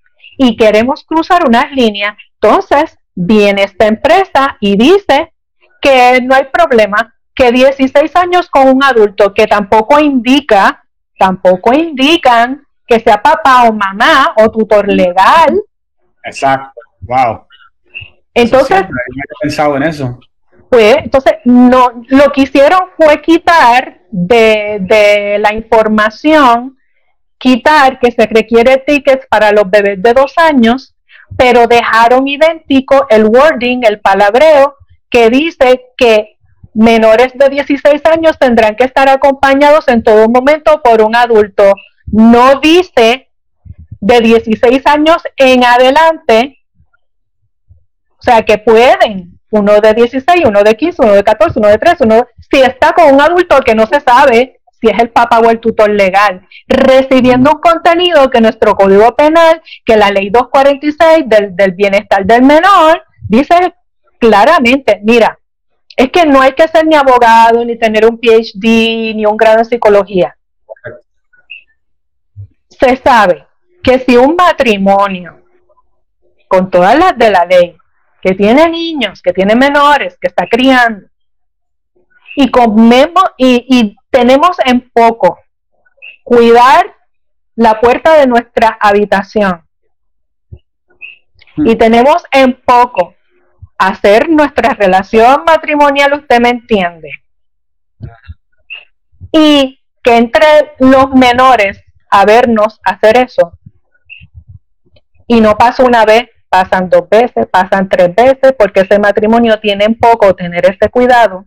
Y 0.42 0.56
queremos 0.56 1.04
cruzar 1.04 1.46
unas 1.46 1.70
líneas. 1.70 2.16
Entonces, 2.40 2.96
viene 3.14 3.64
esta 3.64 3.86
empresa 3.86 4.56
y 4.58 4.74
dice 4.74 5.34
que 5.82 6.18
no 6.22 6.34
hay 6.34 6.46
problema, 6.46 7.14
que 7.34 7.52
16 7.52 8.16
años 8.16 8.48
con 8.48 8.68
un 8.68 8.82
adulto 8.82 9.34
que 9.34 9.46
tampoco 9.46 10.00
indica, 10.00 10.82
tampoco 11.18 11.74
indican 11.74 12.62
que 12.86 13.00
sea 13.00 13.20
papá 13.20 13.64
o 13.68 13.72
mamá 13.74 14.32
o 14.38 14.50
tutor 14.50 14.88
legal. 14.88 15.60
Exacto, 16.24 16.80
wow. 17.02 17.44
Entonces, 18.32 18.82
pensado 19.42 19.76
en 19.76 19.82
eso. 19.82 20.18
Pues, 20.70 20.96
entonces, 21.04 21.34
no, 21.44 22.02
lo 22.08 22.32
que 22.32 22.42
hicieron 22.42 22.80
fue 22.96 23.20
quitar 23.20 24.00
de, 24.10 24.78
de 24.80 25.38
la 25.38 25.52
información, 25.52 26.78
quitar 27.40 27.98
que 27.98 28.12
se 28.12 28.26
requiere 28.26 28.84
tickets 28.86 29.26
para 29.28 29.50
los 29.50 29.68
bebés 29.68 30.00
de 30.00 30.14
dos 30.14 30.32
años, 30.36 30.94
pero 31.36 31.66
dejaron 31.66 32.28
idéntico 32.28 33.06
el 33.08 33.24
wording, 33.24 33.80
el 33.82 34.00
palabreo, 34.00 34.76
que 35.10 35.30
dice 35.30 35.86
que 35.96 36.36
menores 36.74 37.32
de 37.34 37.48
16 37.48 38.00
años 38.06 38.38
tendrán 38.38 38.76
que 38.76 38.84
estar 38.84 39.08
acompañados 39.08 39.88
en 39.88 40.04
todo 40.04 40.28
momento 40.28 40.80
por 40.82 41.02
un 41.02 41.16
adulto. 41.16 41.72
No 42.06 42.60
dice 42.60 43.28
de 44.00 44.20
16 44.20 44.86
años 44.86 45.22
en 45.36 45.64
adelante 45.64 46.60
o 48.20 48.22
sea, 48.22 48.42
que 48.42 48.58
pueden, 48.58 49.40
uno 49.50 49.80
de 49.80 49.94
16, 49.94 50.44
uno 50.44 50.62
de 50.62 50.74
15, 50.74 51.02
uno 51.02 51.12
de 51.14 51.24
14, 51.24 51.58
uno 51.58 51.68
de 51.68 51.78
13, 51.78 52.04
uno 52.04 52.26
si 52.50 52.60
está 52.60 52.92
con 52.92 53.14
un 53.14 53.20
adulto 53.20 53.58
que 53.60 53.74
no 53.74 53.86
se 53.86 53.98
sabe 54.00 54.59
si 54.80 54.88
es 54.88 54.98
el 54.98 55.10
papá 55.10 55.40
o 55.40 55.50
el 55.50 55.60
tutor 55.60 55.90
legal, 55.90 56.46
recibiendo 56.66 57.52
un 57.52 57.60
contenido 57.60 58.30
que 58.30 58.40
nuestro 58.40 58.74
Código 58.74 59.14
Penal, 59.14 59.62
que 59.84 59.96
la 59.96 60.10
Ley 60.10 60.30
246 60.30 61.28
del, 61.28 61.54
del 61.54 61.72
bienestar 61.72 62.24
del 62.24 62.42
menor, 62.42 63.02
dice 63.28 63.74
claramente, 64.18 65.00
mira, 65.02 65.38
es 65.96 66.10
que 66.10 66.24
no 66.24 66.40
hay 66.40 66.52
que 66.52 66.66
ser 66.68 66.86
ni 66.86 66.94
abogado, 66.94 67.64
ni 67.64 67.76
tener 67.76 68.06
un 68.06 68.18
PhD, 68.18 69.14
ni 69.14 69.26
un 69.26 69.36
grado 69.36 69.58
en 69.58 69.64
psicología. 69.66 70.36
Se 72.68 72.96
sabe 72.96 73.46
que 73.82 73.98
si 73.98 74.16
un 74.16 74.34
matrimonio, 74.34 75.40
con 76.48 76.70
todas 76.70 76.98
las 76.98 77.18
de 77.18 77.30
la 77.30 77.44
ley, 77.44 77.76
que 78.22 78.34
tiene 78.34 78.68
niños, 78.68 79.20
que 79.22 79.32
tiene 79.32 79.54
menores, 79.54 80.16
que 80.20 80.28
está 80.28 80.46
criando. 80.46 81.06
Y 82.36 82.50
comemos 82.50 83.24
y, 83.36 83.66
y 83.68 83.96
tenemos 84.10 84.56
en 84.64 84.90
poco 84.90 85.38
cuidar 86.24 86.94
la 87.54 87.80
puerta 87.80 88.14
de 88.14 88.26
nuestra 88.26 88.76
habitación. 88.80 89.62
Y 91.56 91.76
tenemos 91.76 92.24
en 92.30 92.60
poco 92.62 93.14
hacer 93.76 94.28
nuestra 94.28 94.74
relación 94.74 95.44
matrimonial, 95.44 96.14
usted 96.14 96.40
me 96.40 96.50
entiende. 96.50 97.10
Y 99.32 99.80
que 100.02 100.16
entre 100.16 100.74
los 100.78 101.10
menores 101.10 101.82
a 102.10 102.24
vernos 102.24 102.80
hacer 102.84 103.18
eso. 103.18 103.58
Y 105.26 105.40
no 105.40 105.56
pasa 105.56 105.84
una 105.84 106.04
vez, 106.04 106.28
pasan 106.48 106.88
dos 106.88 107.08
veces, 107.08 107.46
pasan 107.50 107.88
tres 107.88 108.14
veces, 108.14 108.54
porque 108.58 108.80
ese 108.80 108.98
matrimonio 108.98 109.60
tiene 109.60 109.84
en 109.84 109.96
poco 109.96 110.34
tener 110.34 110.66
ese 110.66 110.88
cuidado. 110.90 111.46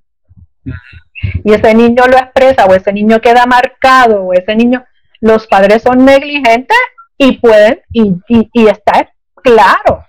Y 1.44 1.54
ese 1.54 1.74
niño 1.74 2.04
lo 2.08 2.18
expresa, 2.18 2.66
o 2.66 2.74
ese 2.74 2.92
niño 2.94 3.20
queda 3.20 3.46
marcado, 3.46 4.24
o 4.24 4.34
ese 4.34 4.56
niño, 4.56 4.84
los 5.22 5.48
padres 5.48 5.82
son 5.82 6.04
negligentes 6.04 6.78
y 7.18 7.38
pueden, 7.38 7.82
y, 7.92 8.16
y, 8.28 8.68
está 8.68 9.10
claro 9.36 10.06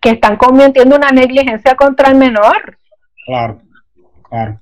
que 0.00 0.10
están 0.10 0.36
cometiendo 0.36 0.96
una 0.96 1.10
negligencia 1.10 1.74
contra 1.74 2.08
el 2.08 2.16
menor. 2.16 2.78
Claro, 3.26 3.60
claro. 4.28 4.60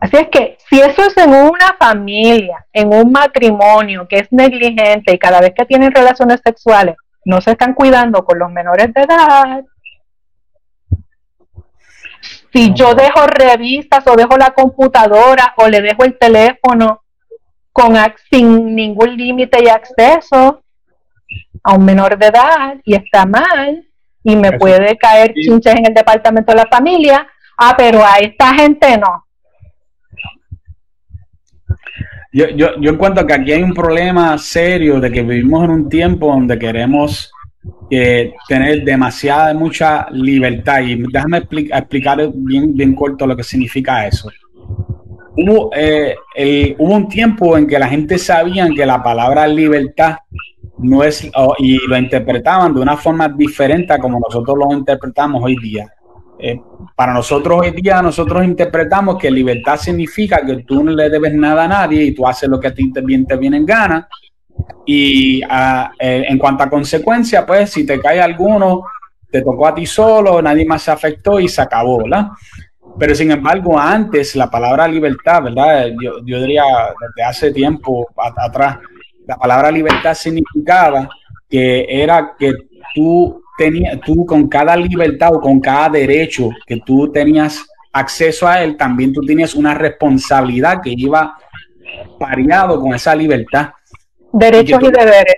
Así 0.00 0.16
es 0.16 0.28
que 0.28 0.58
si 0.68 0.80
eso 0.80 1.02
es 1.02 1.16
en 1.16 1.30
una 1.30 1.76
familia, 1.78 2.66
en 2.72 2.92
un 2.92 3.10
matrimonio 3.10 4.06
que 4.06 4.16
es 4.16 4.32
negligente 4.32 5.14
y 5.14 5.18
cada 5.18 5.40
vez 5.40 5.54
que 5.56 5.64
tienen 5.64 5.92
relaciones 5.92 6.40
sexuales 6.44 6.96
no 7.24 7.40
se 7.40 7.52
están 7.52 7.74
cuidando 7.74 8.24
con 8.24 8.38
los 8.38 8.50
menores 8.50 8.92
de 8.92 9.00
edad. 9.00 9.64
Si 12.54 12.72
yo 12.72 12.94
dejo 12.94 13.26
revistas 13.26 14.06
o 14.06 14.14
dejo 14.14 14.36
la 14.36 14.50
computadora 14.50 15.54
o 15.56 15.66
le 15.66 15.82
dejo 15.82 16.04
el 16.04 16.16
teléfono 16.16 17.02
con 17.72 17.96
sin 18.30 18.76
ningún 18.76 19.16
límite 19.16 19.64
y 19.64 19.68
acceso 19.68 20.62
a 21.64 21.74
un 21.74 21.84
menor 21.84 22.16
de 22.16 22.26
edad 22.26 22.76
y 22.84 22.94
está 22.94 23.26
mal 23.26 23.84
y 24.22 24.36
me 24.36 24.52
puede 24.52 24.96
caer 24.96 25.34
chinches 25.34 25.74
en 25.74 25.86
el 25.86 25.94
departamento 25.94 26.52
de 26.52 26.58
la 26.58 26.68
familia, 26.70 27.26
ah, 27.58 27.74
pero 27.76 28.04
a 28.04 28.18
esta 28.18 28.54
gente 28.54 28.98
no. 28.98 29.26
Yo, 32.32 32.50
yo, 32.50 32.80
yo 32.80 32.90
encuentro 32.92 33.26
que 33.26 33.34
aquí 33.34 33.50
hay 33.50 33.64
un 33.64 33.74
problema 33.74 34.38
serio 34.38 35.00
de 35.00 35.10
que 35.10 35.22
vivimos 35.22 35.64
en 35.64 35.70
un 35.70 35.88
tiempo 35.88 36.28
donde 36.28 36.56
queremos 36.56 37.32
eh, 37.90 38.34
tener 38.48 38.84
demasiada, 38.84 39.54
mucha 39.54 40.06
libertad. 40.10 40.80
Y 40.80 41.02
déjame 41.10 41.38
explicar 41.38 42.30
bien, 42.34 42.74
bien 42.74 42.94
corto 42.94 43.26
lo 43.26 43.36
que 43.36 43.42
significa 43.42 44.06
eso. 44.06 44.30
Hubo, 45.36 45.70
eh, 45.74 46.14
hubo 46.78 46.94
un 46.94 47.08
tiempo 47.08 47.56
en 47.56 47.66
que 47.66 47.78
la 47.78 47.88
gente 47.88 48.18
sabía 48.18 48.68
que 48.74 48.86
la 48.86 49.02
palabra 49.02 49.46
libertad 49.48 50.18
no 50.78 51.02
es, 51.02 51.28
y 51.58 51.86
lo 51.86 51.96
interpretaban 51.96 52.74
de 52.74 52.80
una 52.80 52.96
forma 52.96 53.28
diferente 53.28 53.92
a 53.92 53.98
como 53.98 54.20
nosotros 54.20 54.56
lo 54.58 54.72
interpretamos 54.76 55.42
hoy 55.42 55.56
día. 55.56 55.92
Eh, 56.38 56.60
para 56.96 57.14
nosotros 57.14 57.60
hoy 57.62 57.70
día, 57.70 58.02
nosotros 58.02 58.44
interpretamos 58.44 59.18
que 59.18 59.30
libertad 59.30 59.76
significa 59.76 60.44
que 60.44 60.56
tú 60.64 60.82
no 60.82 60.90
le 60.92 61.08
debes 61.08 61.32
nada 61.32 61.64
a 61.64 61.68
nadie 61.68 62.04
y 62.04 62.12
tú 62.12 62.26
haces 62.26 62.48
lo 62.48 62.58
que 62.58 62.68
a 62.68 62.74
ti 62.74 62.92
te, 62.92 63.00
bien 63.00 63.24
te 63.24 63.36
viene 63.36 63.56
en 63.56 63.66
gana. 63.66 64.08
Y 64.86 65.42
ah, 65.48 65.92
eh, 65.98 66.24
en 66.28 66.38
cuanto 66.38 66.64
a 66.64 66.70
consecuencia, 66.70 67.44
pues 67.44 67.70
si 67.70 67.86
te 67.86 68.00
cae 68.00 68.20
alguno, 68.20 68.84
te 69.30 69.42
tocó 69.42 69.66
a 69.66 69.74
ti 69.74 69.86
solo, 69.86 70.40
nadie 70.40 70.64
más 70.64 70.82
se 70.82 70.90
afectó 70.90 71.40
y 71.40 71.48
se 71.48 71.60
acabó, 71.60 71.98
¿verdad? 71.98 72.28
Pero 72.98 73.14
sin 73.14 73.30
embargo, 73.30 73.78
antes 73.78 74.36
la 74.36 74.48
palabra 74.48 74.86
libertad, 74.86 75.42
¿verdad? 75.42 75.86
Yo, 76.00 76.24
yo 76.24 76.40
diría 76.40 76.64
desde 77.00 77.28
hace 77.28 77.52
tiempo 77.52 78.06
atrás, 78.36 78.78
la 79.26 79.36
palabra 79.36 79.70
libertad 79.70 80.14
significaba 80.14 81.08
que 81.48 81.86
era 81.88 82.34
que 82.38 82.52
tú 82.94 83.42
tenía, 83.56 83.98
tú 84.00 84.24
con 84.26 84.48
cada 84.48 84.76
libertad 84.76 85.34
o 85.34 85.40
con 85.40 85.60
cada 85.60 85.88
derecho 85.88 86.50
que 86.66 86.80
tú 86.84 87.10
tenías 87.10 87.66
acceso 87.92 88.46
a 88.46 88.62
él, 88.62 88.76
también 88.76 89.12
tú 89.12 89.20
tenías 89.22 89.54
una 89.54 89.74
responsabilidad 89.74 90.80
que 90.82 90.94
iba 90.96 91.36
pareado 92.18 92.80
con 92.80 92.94
esa 92.94 93.14
libertad. 93.14 93.70
Derechos 94.34 94.80
y, 94.82 94.90
deberes. 94.90 95.36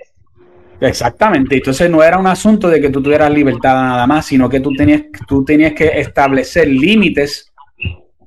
Exactamente. 0.79 1.55
Entonces 1.55 1.89
no 1.89 2.03
era 2.03 2.17
un 2.17 2.27
asunto 2.27 2.67
de 2.67 2.81
que 2.81 2.89
tú 2.89 3.01
tuvieras 3.01 3.31
libertad 3.31 3.73
nada 3.73 4.07
más, 4.07 4.25
sino 4.25 4.49
que 4.49 4.59
tú 4.59 4.73
tenías, 4.73 5.03
tú 5.27 5.43
tenías 5.43 5.73
que 5.73 5.99
establecer 5.99 6.67
límites 6.67 7.51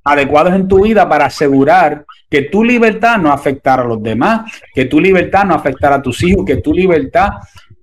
adecuados 0.03 0.55
en 0.55 0.67
tu 0.67 0.83
vida 0.83 1.09
para 1.09 1.27
asegurar 1.27 2.05
que 2.29 2.43
tu 2.43 2.65
libertad 2.65 3.19
no 3.19 3.33
afectara 3.33 3.83
a 3.83 3.87
los 3.87 4.03
demás, 4.03 4.51
que 4.75 4.87
tu 4.87 5.01
libertad 5.01 5.45
no 5.45 5.55
afectara 5.55 5.97
a 5.97 6.03
tus 6.03 6.23
hijos, 6.23 6.45
que 6.45 6.57
tu 6.57 6.73
libertad 6.73 7.31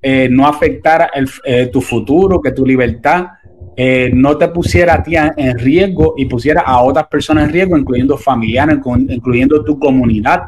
eh, 0.01 0.27
no 0.29 0.47
afectara 0.47 1.09
eh, 1.43 1.67
tu 1.67 1.81
futuro, 1.81 2.41
que 2.41 2.51
tu 2.51 2.65
libertad 2.65 3.27
eh, 3.75 4.09
no 4.13 4.37
te 4.37 4.47
pusiera 4.47 4.95
a 4.95 5.03
ti 5.03 5.15
en 5.15 5.59
riesgo 5.59 6.15
y 6.17 6.25
pusiera 6.25 6.61
a 6.61 6.81
otras 6.81 7.07
personas 7.07 7.45
en 7.45 7.51
riesgo, 7.51 7.77
incluyendo 7.77 8.17
familiares, 8.17 8.79
incluyendo 9.09 9.63
tu 9.63 9.77
comunidad. 9.77 10.43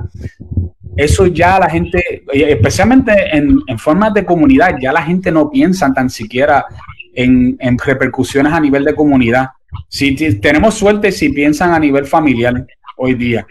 Eso 1.00 1.28
ya 1.28 1.60
la 1.60 1.70
gente, 1.70 2.24
especialmente 2.34 3.36
en, 3.36 3.60
en 3.68 3.80
formas 3.80 4.14
de 4.14 4.26
comunidad, 4.26 4.76
ya 4.82 4.92
la 4.92 5.02
gente 5.02 5.32
no 5.32 5.50
piensa 5.50 5.92
tan 5.94 6.10
siquiera 6.10 6.66
en, 7.14 7.56
en 7.60 7.78
repercusiones 7.78 8.52
a 8.52 8.60
nivel 8.60 8.84
de 8.84 8.96
comunidad. 8.96 9.48
Si 9.88 10.16
tenemos 10.40 10.76
suerte, 10.76 11.12
si 11.12 11.30
piensan 11.30 11.74
a 11.74 11.80
nivel 11.80 12.06
familiar 12.06 12.66
hoy 12.98 13.14
día. 13.14 13.46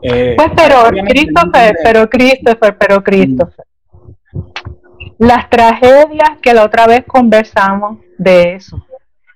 pues 0.00 0.50
pero 0.56 0.90
Christopher, 1.06 1.76
pero 1.84 2.10
Christopher, 2.10 2.76
pero 2.78 3.04
Christopher. 3.04 3.64
Las 5.18 5.48
tragedias 5.50 6.38
que 6.42 6.54
la 6.54 6.64
otra 6.64 6.86
vez 6.86 7.04
conversamos 7.06 7.98
de 8.18 8.54
eso, 8.54 8.84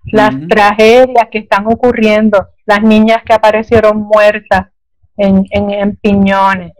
las 0.05 0.35
tragedias 0.48 1.29
que 1.31 1.38
están 1.38 1.66
ocurriendo, 1.66 2.46
las 2.66 2.83
niñas 2.83 3.22
que 3.25 3.33
aparecieron 3.33 4.01
muertas 4.01 4.68
en, 5.16 5.44
en, 5.51 5.96
piñones, 5.96 6.72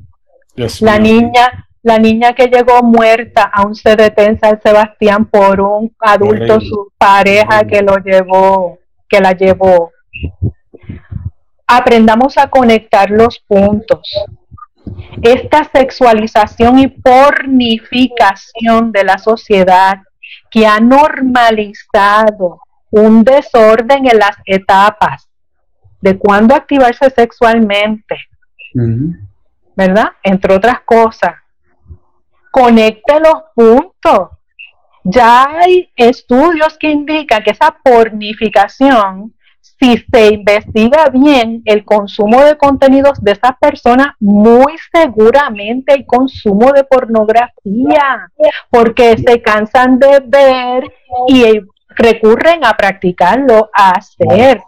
la 0.55 0.99
niña, 0.99 1.67
la 1.83 1.99
niña 1.99 2.35
que 2.35 2.47
llegó 2.47 2.83
muerta 2.83 3.43
a 3.43 3.67
un 3.67 3.75
CDT 3.75 4.19
en 4.19 4.39
San 4.39 4.61
Sebastián 4.61 5.27
por 5.27 5.61
un 5.61 5.95
adulto, 5.99 6.61
su 6.61 6.93
pareja 6.99 7.65
que 7.65 7.83
lo 7.83 7.97
llevó, 7.97 8.79
que 9.09 9.21
la 9.21 9.33
llevó. 9.33 9.91
Aprendamos 11.67 12.39
a 12.39 12.49
conectar 12.49 13.11
los 13.11 13.41
puntos. 13.41 14.09
Esta 15.23 15.69
sexualización 15.73 16.79
y 16.79 16.89
pornificación 16.89 18.93
de 18.93 19.05
la 19.05 19.19
sociedad 19.19 19.99
que 20.51 20.67
ha 20.67 20.81
normalizado 20.81 22.61
un 22.91 23.25
desorden 23.25 24.07
en 24.07 24.19
las 24.19 24.37
etapas 24.45 25.29
de 26.01 26.19
cuándo 26.19 26.55
activarse 26.55 27.09
sexualmente, 27.11 28.17
¿verdad? 29.77 30.13
Entre 30.23 30.55
otras 30.55 30.81
cosas. 30.81 31.35
Conecte 32.51 33.21
los 33.21 33.43
puntos. 33.55 34.31
Ya 35.05 35.49
hay 35.59 35.91
estudios 35.97 36.77
que 36.79 36.91
indican 36.91 37.43
que 37.43 37.51
esa 37.51 37.77
pornificación 37.83 39.35
si 39.83 39.97
se 39.97 40.35
investiga 40.35 41.09
bien 41.09 41.63
el 41.65 41.85
consumo 41.85 42.43
de 42.43 42.57
contenidos 42.57 43.21
de 43.21 43.33
esas 43.33 43.57
personas, 43.61 44.09
muy 44.21 44.75
seguramente 44.93 45.93
hay 45.93 46.05
consumo 46.05 46.73
de 46.73 46.85
pornografía, 46.85 48.29
porque 48.71 49.17
se 49.19 49.43
cansan 49.43 49.99
de 49.99 50.23
ver 50.25 50.93
y 51.27 51.61
recurren 51.89 52.65
a 52.65 52.75
practicarlo, 52.75 53.71
a 53.77 53.91
hacer. 53.91 54.61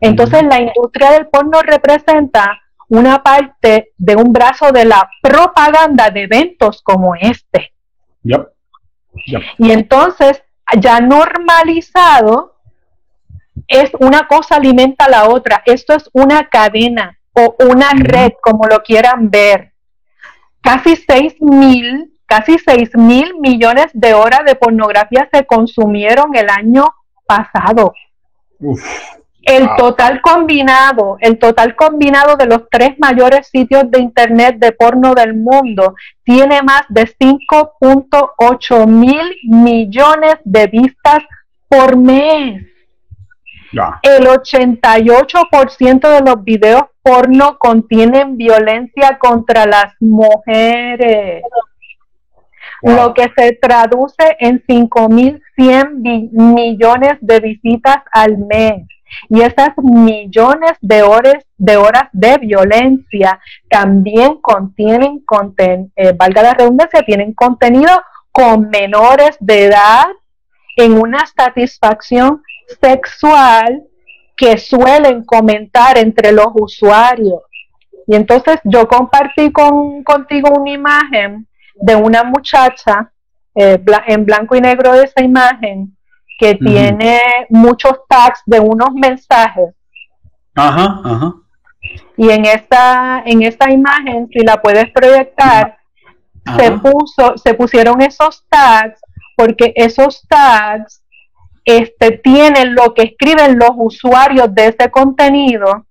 Entonces 0.00 0.42
la 0.44 0.60
industria 0.60 1.10
del 1.12 1.26
porno 1.28 1.60
representa 1.60 2.58
una 2.88 3.22
parte 3.22 3.92
de 3.96 4.16
un 4.16 4.32
brazo 4.32 4.72
de 4.72 4.84
la 4.84 5.08
propaganda 5.22 6.10
de 6.10 6.22
eventos 6.22 6.82
como 6.82 7.14
este. 7.14 7.72
Y 9.58 9.70
entonces, 9.70 10.42
ya 10.80 11.00
normalizado, 11.00 12.56
es 13.66 13.90
una 14.00 14.26
cosa 14.26 14.56
alimenta 14.56 15.04
a 15.04 15.10
la 15.10 15.28
otra. 15.28 15.62
Esto 15.66 15.94
es 15.94 16.08
una 16.12 16.48
cadena 16.48 17.18
o 17.32 17.54
una 17.70 17.90
red, 17.94 18.32
como 18.40 18.66
lo 18.66 18.82
quieran 18.82 19.30
ver. 19.30 19.72
Casi 20.62 20.96
6 20.96 21.36
mil, 21.40 22.18
casi 22.26 22.58
6 22.58 22.96
mil 22.96 23.38
millones 23.40 23.86
de 23.92 24.14
horas 24.14 24.40
de 24.46 24.54
pornografía 24.54 25.28
se 25.32 25.46
consumieron 25.46 26.34
el 26.34 26.48
año 26.48 26.86
pasado. 27.26 27.92
El 29.48 29.68
total 29.76 30.20
combinado, 30.20 31.16
el 31.20 31.38
total 31.38 31.74
combinado 31.74 32.36
de 32.36 32.46
los 32.46 32.68
tres 32.70 32.98
mayores 32.98 33.48
sitios 33.48 33.90
de 33.90 34.00
internet 34.00 34.56
de 34.58 34.72
porno 34.72 35.14
del 35.14 35.34
mundo 35.34 35.94
tiene 36.22 36.60
más 36.62 36.82
de 36.90 37.06
5.8 37.06 38.86
mil 38.86 39.34
millones 39.44 40.36
de 40.44 40.66
vistas 40.66 41.20
por 41.66 41.96
mes. 41.96 42.62
El 44.02 44.26
88% 44.26 46.08
de 46.08 46.20
los 46.20 46.44
videos 46.44 46.84
porno 47.02 47.58
contienen 47.58 48.36
violencia 48.36 49.18
contra 49.18 49.64
las 49.64 49.94
mujeres, 50.00 51.42
lo 52.82 53.14
que 53.14 53.30
se 53.36 53.52
traduce 53.52 54.36
en 54.40 54.62
5.100 54.66 56.30
millones 56.32 57.12
de 57.20 57.40
visitas 57.40 57.96
al 58.12 58.36
mes. 58.38 58.86
Y 59.28 59.40
esas 59.40 59.70
millones 59.76 60.72
de 60.80 61.02
horas 61.02 61.44
de, 61.56 61.76
horas 61.76 62.04
de 62.12 62.38
violencia 62.38 63.40
también 63.68 64.40
contienen, 64.40 65.24
eh, 65.96 66.12
valga 66.12 66.42
la 66.42 66.54
redundancia, 66.54 67.02
tienen 67.02 67.34
contenido 67.34 67.90
con 68.30 68.70
menores 68.70 69.36
de 69.40 69.64
edad 69.64 70.06
en 70.76 70.92
una 70.92 71.26
satisfacción 71.26 72.42
sexual 72.80 73.82
que 74.36 74.56
suelen 74.58 75.24
comentar 75.24 75.98
entre 75.98 76.30
los 76.32 76.48
usuarios. 76.54 77.42
Y 78.06 78.14
entonces 78.14 78.60
yo 78.64 78.86
compartí 78.86 79.50
con, 79.50 80.04
contigo 80.04 80.50
una 80.56 80.70
imagen 80.70 81.46
de 81.74 81.96
una 81.96 82.22
muchacha 82.24 83.12
eh, 83.54 83.82
en 84.06 84.24
blanco 84.24 84.54
y 84.54 84.60
negro 84.60 84.92
de 84.92 85.04
esa 85.04 85.22
imagen 85.22 85.97
que 86.38 86.54
tiene 86.54 87.20
muchos 87.50 87.92
tags 88.08 88.42
de 88.46 88.60
unos 88.60 88.92
mensajes. 88.92 89.74
Ajá, 90.54 91.00
ajá. 91.04 91.34
Y 92.16 92.30
en 92.30 92.44
esta, 92.44 93.22
en 93.26 93.42
esta 93.42 93.70
imagen, 93.70 94.28
si 94.32 94.40
la 94.40 94.60
puedes 94.60 94.90
proyectar, 94.92 95.78
se 96.56 96.70
puso, 96.72 97.36
se 97.36 97.54
pusieron 97.54 98.00
esos 98.00 98.44
tags 98.48 99.00
porque 99.36 99.72
esos 99.76 100.26
tags 100.26 101.02
este, 101.64 102.12
tienen 102.12 102.74
lo 102.74 102.94
que 102.94 103.02
escriben 103.02 103.58
los 103.58 103.70
usuarios 103.76 104.54
de 104.54 104.68
ese 104.68 104.90
contenido, 104.90 105.86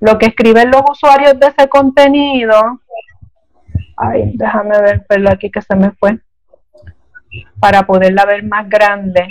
lo 0.00 0.18
que 0.18 0.26
escriben 0.26 0.70
los 0.70 0.82
usuarios 0.90 1.38
de 1.38 1.48
ese 1.48 1.68
contenido, 1.68 2.80
ay, 3.96 4.32
déjame 4.34 4.80
ver, 4.80 5.04
pero 5.08 5.30
aquí 5.30 5.50
que 5.50 5.62
se 5.62 5.76
me 5.76 5.90
fue, 5.92 6.18
para 7.60 7.86
poderla 7.86 8.24
ver 8.24 8.44
más 8.44 8.68
grande. 8.68 9.26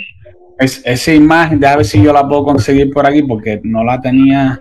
Es, 0.58 0.82
esa 0.84 1.12
imagen, 1.12 1.60
déjame 1.60 1.78
ver 1.78 1.86
si 1.86 2.02
yo 2.02 2.12
la 2.12 2.26
puedo 2.26 2.44
conseguir 2.44 2.90
por 2.90 3.06
aquí, 3.06 3.22
porque 3.22 3.60
no 3.62 3.84
la 3.84 4.00
tenía, 4.00 4.58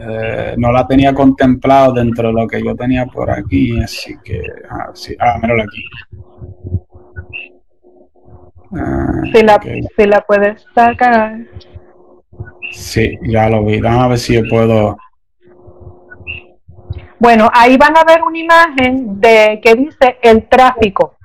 eh, 0.00 0.54
no 0.56 0.70
la 0.70 0.86
tenía 0.86 1.12
contemplado 1.12 1.92
dentro 1.92 2.28
de 2.28 2.34
lo 2.34 2.46
que 2.46 2.62
yo 2.62 2.76
tenía 2.76 3.06
por 3.06 3.30
aquí, 3.30 3.80
así 3.80 4.14
que, 4.22 4.40
ah, 4.70 4.90
sí, 4.94 5.16
ah 5.18 5.36
aquí. 5.36 5.84
Ah, 8.76 9.22
si, 9.32 9.42
la, 9.42 9.60
si 9.96 10.06
la 10.06 10.20
puedes 10.20 10.64
sacar. 10.74 11.38
Sí, 12.72 13.18
ya 13.22 13.48
lo 13.48 13.64
vi. 13.64 13.80
Vamos 13.80 14.04
a 14.04 14.08
ver 14.08 14.18
si 14.18 14.34
yo 14.34 14.42
puedo. 14.48 14.96
Bueno, 17.18 17.48
ahí 17.54 17.76
van 17.76 17.96
a 17.96 18.04
ver 18.04 18.22
una 18.22 18.38
imagen 18.38 19.20
de 19.20 19.60
que 19.62 19.74
dice 19.74 20.18
el 20.22 20.48
tráfico. 20.48 21.16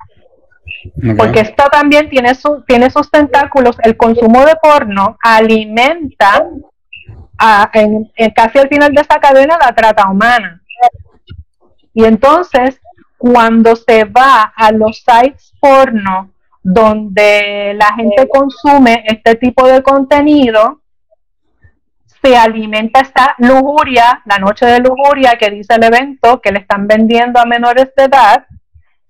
Porque 1.16 1.40
esto 1.40 1.64
también 1.70 2.08
tiene, 2.08 2.34
su, 2.34 2.62
tiene 2.66 2.90
sus 2.90 3.10
tentáculos. 3.10 3.76
El 3.82 3.96
consumo 3.96 4.44
de 4.44 4.56
porno 4.56 5.16
alimenta 5.22 6.44
a, 7.38 7.70
en, 7.72 8.10
casi 8.34 8.58
al 8.58 8.68
final 8.68 8.92
de 8.92 9.00
esta 9.00 9.18
cadena 9.18 9.58
la 9.60 9.74
trata 9.74 10.10
humana. 10.10 10.60
Y 11.94 12.04
entonces, 12.04 12.80
cuando 13.18 13.76
se 13.76 14.04
va 14.04 14.52
a 14.54 14.72
los 14.72 14.98
sites 14.98 15.52
porno 15.60 16.30
donde 16.62 17.74
la 17.74 17.94
gente 17.94 18.28
consume 18.28 19.04
este 19.06 19.34
tipo 19.36 19.66
de 19.66 19.82
contenido, 19.82 20.80
se 22.22 22.36
alimenta 22.36 23.00
esta 23.00 23.34
lujuria, 23.38 24.22
la 24.26 24.38
noche 24.38 24.66
de 24.66 24.80
lujuria 24.80 25.38
que 25.38 25.50
dice 25.50 25.74
el 25.74 25.84
evento, 25.84 26.40
que 26.40 26.52
le 26.52 26.60
están 26.60 26.86
vendiendo 26.86 27.40
a 27.40 27.46
menores 27.46 27.90
de 27.96 28.04
edad, 28.04 28.46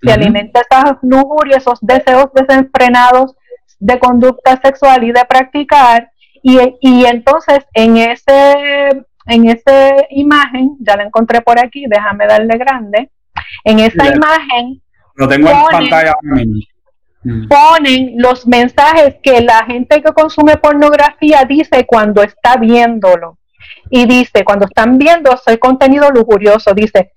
se 0.02 0.12
alimenta 0.12 0.60
esa 0.60 0.98
lujuria, 1.02 1.58
esos 1.58 1.78
deseos 1.80 2.26
desenfrenados 2.34 3.36
de 3.78 3.98
conducta 3.98 4.60
sexual 4.62 5.04
y 5.04 5.12
de 5.12 5.24
practicar, 5.28 6.10
y, 6.42 6.58
y 6.80 7.04
entonces 7.04 7.60
en 7.74 7.96
ese 7.96 9.04
en 9.26 9.48
esa 9.48 9.94
imagen, 10.10 10.76
ya 10.80 10.96
la 10.96 11.04
encontré 11.04 11.40
por 11.40 11.58
aquí, 11.60 11.84
déjame 11.86 12.26
darle 12.26 12.56
grande, 12.56 13.10
en 13.64 13.78
esa 13.78 14.06
imagen... 14.06 14.82
Lo 15.14 15.28
tengo 15.28 15.48
en 15.50 15.66
pantalla 15.70 16.14
ponen 17.48 18.14
los 18.16 18.46
mensajes 18.46 19.16
que 19.22 19.42
la 19.42 19.64
gente 19.64 20.02
que 20.02 20.12
consume 20.12 20.56
pornografía 20.56 21.44
dice 21.44 21.84
cuando 21.86 22.22
está 22.22 22.56
viéndolo. 22.56 23.36
Y 23.90 24.06
dice, 24.06 24.44
cuando 24.44 24.66
están 24.66 24.98
viendo 24.98 25.32
ese 25.34 25.58
contenido 25.58 26.10
lujurioso, 26.10 26.72
dice, 26.72 27.12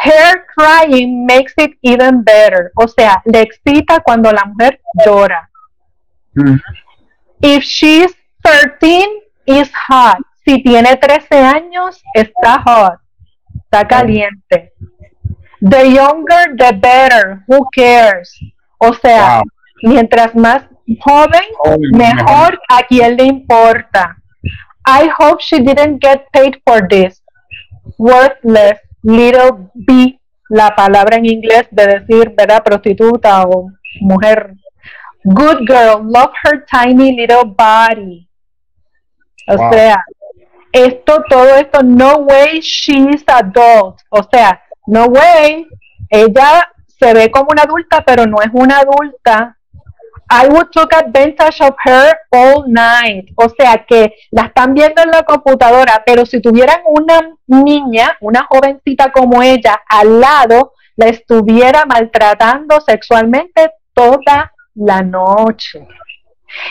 Her 0.00 0.44
crying 0.56 1.26
makes 1.26 1.54
it 1.56 1.72
even 1.82 2.22
better. 2.22 2.70
O 2.76 2.86
sea, 2.86 3.20
le 3.26 3.40
excita 3.42 4.00
cuando 4.00 4.30
la 4.32 4.44
mujer 4.46 4.80
llora. 5.04 5.50
Mm. 6.34 6.60
If 7.42 7.64
she's 7.64 8.14
13, 8.44 9.06
is 9.46 9.70
hot. 9.88 10.18
Si 10.46 10.62
tiene 10.62 10.96
13 10.96 11.36
años, 11.42 12.00
está 12.14 12.62
hot. 12.64 13.00
Está 13.64 13.86
caliente. 13.88 14.72
The 15.60 15.90
younger, 15.92 16.54
the 16.56 16.72
better. 16.74 17.42
Who 17.48 17.66
cares? 17.74 18.30
O 18.78 18.92
sea, 18.94 19.40
Wow. 19.42 19.92
mientras 19.92 20.34
más 20.34 20.62
joven, 21.00 21.42
Joven, 21.58 21.90
mejor 21.92 22.58
a 22.68 22.82
quien 22.82 23.16
le 23.16 23.24
importa. 23.24 24.16
I 24.86 25.08
hope 25.18 25.40
she 25.42 25.58
didn't 25.60 26.00
get 26.00 26.26
paid 26.32 26.60
for 26.64 26.86
this. 26.88 27.22
Worthless 27.98 28.78
little 29.02 29.70
b, 29.74 30.20
la 30.50 30.74
palabra 30.74 31.16
en 31.16 31.26
inglés 31.26 31.68
de 31.70 31.86
decir, 31.86 32.34
¿verdad? 32.36 32.62
Prostituta 32.62 33.42
o 33.44 33.70
mujer. 34.00 34.54
Good 35.24 35.66
girl, 35.66 36.02
love 36.04 36.32
her 36.44 36.64
tiny 36.70 37.12
little 37.16 37.44
body. 37.44 38.28
O 39.46 39.56
Wow. 39.56 39.72
sea, 39.72 40.04
esto, 40.72 41.22
todo 41.28 41.54
esto, 41.56 41.82
no 41.82 42.18
way 42.18 42.60
she's 42.60 43.24
adult. 43.26 44.00
O 44.10 44.22
sea, 44.30 44.62
no 44.86 45.06
way, 45.06 45.66
ella 46.10 46.70
se 46.86 47.12
ve 47.14 47.30
como 47.30 47.48
una 47.50 47.62
adulta, 47.62 48.02
pero 48.06 48.26
no 48.26 48.40
es 48.42 48.48
una 48.52 48.78
adulta. 48.78 49.57
I 50.30 50.46
would 50.48 50.70
took 50.72 50.92
advantage 50.92 51.60
of 51.60 51.74
her 51.84 52.14
all 52.32 52.64
night. 52.68 53.30
O 53.36 53.48
sea 53.48 53.84
que 53.88 54.14
la 54.30 54.42
están 54.42 54.74
viendo 54.74 55.02
en 55.02 55.10
la 55.10 55.22
computadora, 55.22 56.02
pero 56.04 56.26
si 56.26 56.40
tuvieran 56.40 56.80
una 56.86 57.34
niña, 57.46 58.16
una 58.20 58.46
jovencita 58.48 59.10
como 59.10 59.42
ella 59.42 59.80
al 59.88 60.20
lado, 60.20 60.74
la 60.96 61.06
estuviera 61.06 61.84
maltratando 61.86 62.80
sexualmente 62.80 63.72
toda 63.94 64.52
la 64.74 65.02
noche. 65.02 65.86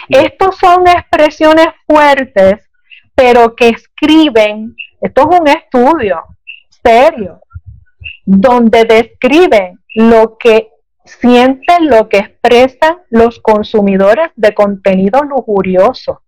Estos 0.09 0.57
son 0.57 0.87
expresiones 0.87 1.67
fuertes, 1.85 2.69
pero 3.15 3.55
que 3.55 3.69
escriben, 3.69 4.75
esto 5.01 5.29
es 5.29 5.39
un 5.39 5.47
estudio 5.47 6.23
serio, 6.83 7.41
donde 8.25 8.85
describen 8.85 9.79
lo 9.95 10.37
que 10.37 10.69
sienten, 11.07 11.87
lo 11.89 12.07
que 12.09 12.17
expresan 12.19 12.97
los 13.09 13.39
consumidores 13.39 14.29
de 14.35 14.53
contenido 14.53 15.21
lujurioso. 15.23 16.21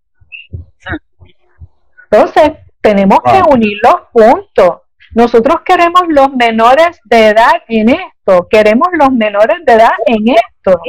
Entonces, 2.10 2.50
tenemos 2.80 3.20
que 3.24 3.42
unir 3.52 3.78
los 3.82 3.96
puntos. 4.12 4.80
Nosotros 5.14 5.60
queremos 5.64 6.02
los 6.08 6.32
menores 6.34 7.00
de 7.04 7.28
edad 7.28 7.62
en 7.68 7.88
esto, 7.90 8.46
queremos 8.50 8.88
los 8.92 9.10
menores 9.12 9.58
de 9.64 9.72
edad 9.72 9.92
en 10.06 10.28
esto. 10.28 10.80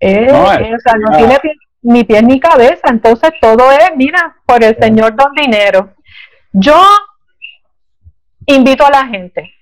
Eh, 0.00 0.26
No, 0.26 0.52
eh, 0.52 0.74
o 0.74 0.78
sea, 0.80 0.94
no 0.94 1.16
tiene 1.16 1.34
pie- 1.38 1.56
ni 1.82 2.04
pies 2.04 2.22
ni 2.22 2.38
cabeza, 2.40 2.88
entonces 2.88 3.30
todo 3.40 3.70
es, 3.72 3.90
mira, 3.96 4.36
por 4.46 4.62
el 4.62 4.76
señor 4.78 5.14
don 5.16 5.32
dinero. 5.34 5.94
Yo 6.52 6.76
invito 8.46 8.84
a 8.86 8.90
la 8.90 9.06
gente 9.06 9.52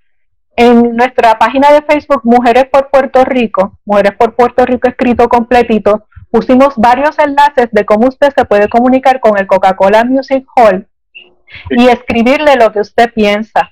en 0.57 0.97
nuestra 0.97 1.39
página 1.39 1.71
de 1.71 1.83
Facebook 1.83 2.23
Mujeres 2.25 2.67
por 2.73 2.91
Puerto 2.91 3.25
Rico, 3.25 3.79
Mujeres 3.85 4.13
por 4.19 4.35
Puerto 4.35 4.65
Rico 4.65 4.89
escrito 4.89 5.29
completito, 5.29 6.07
pusimos 6.31 6.75
varios 6.77 7.19
enlaces 7.19 7.69
de 7.71 7.85
cómo 7.85 8.09
usted 8.09 8.33
se 8.35 8.45
puede 8.47 8.69
comunicar 8.69 9.21
con 9.21 9.39
el 9.39 9.47
Coca-Cola 9.47 10.05
Music 10.05 10.47
Hall 10.57 10.89
y 11.71 11.89
escribirle 11.89 12.57
lo 12.57 12.73
que 12.73 12.81
usted 12.81 13.13
piensa. 13.15 13.71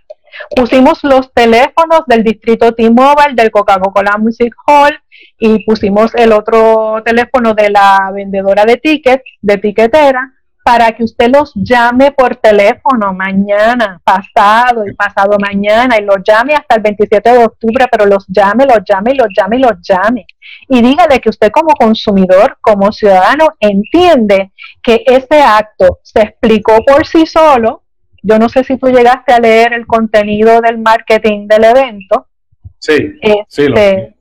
Pusimos 0.55 1.03
los 1.05 1.33
teléfonos 1.33 2.03
del 2.07 2.23
distrito 2.23 2.73
T-Mobile, 2.73 3.35
del 3.35 3.51
Coca-Cola 3.51 4.19
Music 4.19 4.55
Hall 4.67 4.99
y 5.39 5.65
pusimos 5.65 6.15
el 6.15 6.33
otro 6.33 7.03
teléfono 7.05 7.55
de 7.55 7.71
la 7.71 8.11
vendedora 8.13 8.65
de 8.65 8.77
tickets, 8.77 9.25
de 9.41 9.59
tiquetera, 9.59 10.33
para 10.65 10.93
que 10.93 11.05
usted 11.05 11.29
los 11.29 11.53
llame 11.55 12.11
por 12.13 12.37
teléfono 12.37 13.13
mañana, 13.13 14.01
pasado 14.03 14.87
y 14.87 14.95
pasado 14.95 15.37
mañana, 15.39 15.99
y 15.99 16.05
los 16.05 16.17
llame 16.25 16.55
hasta 16.55 16.77
el 16.77 16.83
27 16.83 17.33
de 17.33 17.45
octubre, 17.45 17.85
pero 17.93 18.07
los 18.07 18.25
llame, 18.29 18.65
los 18.65 18.79
llame, 18.89 19.15
los 19.15 19.29
llame, 19.37 19.59
los 19.59 19.75
llame. 19.83 20.27
Y 20.69 20.81
dígale 20.81 21.21
que 21.21 21.29
usted 21.29 21.51
como 21.53 21.75
consumidor, 21.75 22.57
como 22.63 22.91
ciudadano, 22.93 23.49
entiende 23.61 24.53
que 24.83 25.05
ese 25.07 25.43
acto 25.43 25.99
se 26.03 26.23
explicó 26.23 26.83
por 26.83 27.07
sí 27.07 27.27
solo. 27.27 27.83
Yo 28.23 28.39
no 28.39 28.49
sé 28.49 28.65
si 28.65 28.79
tú 28.79 28.87
llegaste 28.87 29.35
a 29.35 29.41
leer 29.41 29.75
el 29.75 29.87
contenido 29.87 30.63
del 30.63 30.79
marketing 30.79 31.47
del 31.47 31.65
evento. 31.65 32.29
Sí, 32.79 33.19
sí, 33.49 33.69
lo 33.69 33.77
Este, 33.77 34.14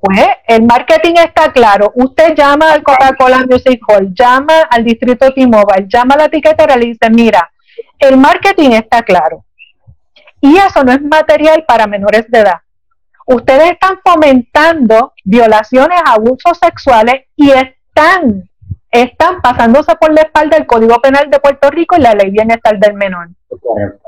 pues 0.00 0.26
el 0.46 0.62
marketing 0.62 1.14
está 1.16 1.52
claro. 1.52 1.90
Usted 1.94 2.34
llama 2.34 2.72
al 2.72 2.82
Coca-Cola 2.82 3.44
Music 3.48 3.80
Hall, 3.88 4.14
llama 4.14 4.62
al 4.70 4.84
distrito 4.84 5.32
T-Mobile, 5.32 5.86
llama 5.88 6.14
a 6.14 6.18
la 6.18 6.24
etiquetera 6.26 6.76
y 6.76 6.80
le 6.80 6.86
dice, 6.86 7.10
mira, 7.10 7.50
el 7.98 8.16
marketing 8.16 8.70
está 8.70 9.02
claro. 9.02 9.44
Y 10.40 10.56
eso 10.56 10.84
no 10.84 10.92
es 10.92 11.02
material 11.02 11.64
para 11.66 11.86
menores 11.86 12.30
de 12.30 12.38
edad. 12.38 12.60
Ustedes 13.26 13.72
están 13.72 13.98
fomentando 14.04 15.12
violaciones, 15.24 16.00
abusos 16.06 16.58
sexuales 16.58 17.26
y 17.36 17.50
están, 17.50 18.48
están 18.90 19.42
pasándose 19.42 19.94
por 19.96 20.12
la 20.12 20.22
espalda 20.22 20.56
el 20.56 20.66
Código 20.66 21.00
Penal 21.00 21.28
de 21.28 21.40
Puerto 21.40 21.70
Rico 21.70 21.96
y 21.96 22.00
la 22.00 22.14
Ley 22.14 22.30
Bienestar 22.30 22.78
del 22.78 22.94
Menor. 22.94 23.28
correcto. 23.60 24.00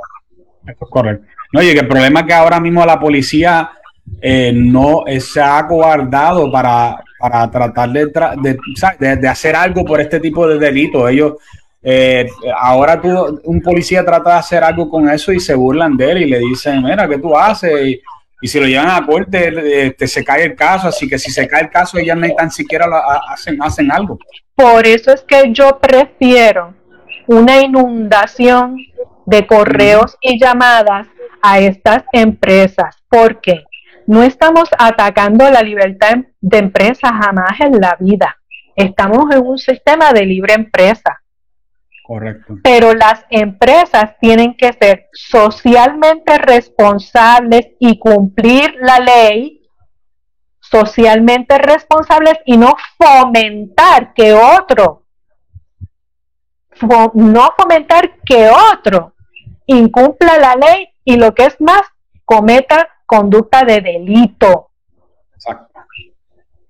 Eso 0.67 0.85
es 0.85 0.91
correcto. 0.91 1.27
No, 1.53 1.61
y 1.61 1.73
que 1.75 1.81
el 1.81 1.89
problema 1.89 2.21
es 2.21 2.27
que 2.27 2.35
ahora 2.35 2.61
mismo 2.61 2.87
la 2.87 3.01
policía 3.01 3.73
eh, 4.21 4.53
no 4.55 5.05
eh, 5.07 5.21
se 5.21 5.41
ha 5.41 5.59
acobardado 5.59 6.51
para, 6.51 7.03
para 7.19 7.51
tratar 7.51 7.91
de, 7.91 8.07
tra- 8.13 8.35
de, 8.41 8.59
de- 8.99 9.17
de 9.17 9.29
hacer 9.29 9.57
algo 9.57 9.85
por 9.85 10.01
este 10.01 10.21
tipo 10.21 10.47
de 10.47 10.59
delitos. 10.59 11.11
Ellos, 11.11 11.35
eh, 11.83 12.29
ahora 12.59 13.01
tú, 13.01 13.41
un 13.45 13.61
policía 13.63 14.05
trata 14.05 14.33
de 14.35 14.39
hacer 14.39 14.63
algo 14.65 14.89
con 14.91 15.09
eso 15.09 15.33
y 15.33 15.41
se 15.41 15.55
burlan 15.55 15.97
de 15.97 16.11
él 16.13 16.23
y 16.23 16.27
le 16.27 16.39
dicen, 16.39 16.83
mira, 16.83 17.09
¿qué 17.09 17.19
tú 17.19 17.37
haces? 17.37 17.73
Y, 17.87 18.01
y 18.43 18.49
si 18.49 18.59
lo 18.61 18.67
llevan 18.67 18.91
a 18.91 19.05
corte, 19.07 19.87
este, 19.87 20.07
se 20.07 20.25
cae 20.25 20.45
el 20.45 20.57
caso. 20.57 20.89
Así 20.89 21.09
que 21.09 21.19
si 21.19 21.31
se 21.31 21.47
cae 21.47 21.63
el 21.63 21.71
caso, 21.71 21.99
ellas 21.99 22.17
ni 22.17 22.35
tan 22.35 22.51
siquiera 22.51 22.87
lo 22.87 22.97
ha- 22.97 23.23
hacen, 23.33 23.63
hacen 23.63 23.91
algo. 23.93 24.19
Por 24.55 24.87
eso 24.87 25.13
es 25.13 25.23
que 25.23 25.51
yo 25.53 25.79
prefiero 25.79 26.75
una 27.27 27.61
inundación 27.61 28.77
de 29.25 29.47
correos 29.47 30.17
y 30.21 30.39
llamadas 30.39 31.07
a 31.43 31.61
estas 31.61 32.03
empresas. 32.13 32.97
¿Por 33.09 33.41
qué? 33.41 33.65
No 34.11 34.25
estamos 34.25 34.69
atacando 34.77 35.49
la 35.51 35.63
libertad 35.63 36.17
de 36.41 36.59
empresa 36.59 37.09
jamás 37.13 37.61
en 37.61 37.81
la 37.81 37.97
vida. 38.01 38.37
Estamos 38.75 39.33
en 39.33 39.47
un 39.47 39.57
sistema 39.57 40.13
de 40.13 40.27
libre 40.27 40.55
empresa. 40.55 41.23
Correcto. 42.03 42.57
Pero 42.65 42.93
las 42.93 43.25
empresas 43.31 44.17
tienen 44.21 44.57
que 44.57 44.73
ser 44.73 45.07
socialmente 45.13 46.39
responsables 46.39 47.69
y 47.79 48.01
cumplir 48.01 48.75
la 48.81 48.99
ley 48.99 49.63
socialmente 50.59 51.57
responsables 51.59 52.35
y 52.47 52.57
no 52.57 52.75
fomentar 52.99 54.13
que 54.13 54.33
otro, 54.33 55.05
fo- 56.81 57.13
no 57.15 57.55
fomentar 57.57 58.17
que 58.25 58.49
otro 58.73 59.15
incumpla 59.67 60.37
la 60.39 60.57
ley 60.57 60.89
y 61.05 61.17
lo 61.17 61.33
que 61.33 61.45
es 61.47 61.61
más, 61.61 61.83
cometa 62.25 62.89
conducta 63.11 63.65
de 63.65 63.81
delito. 63.81 64.71
Exacto. 65.35 65.81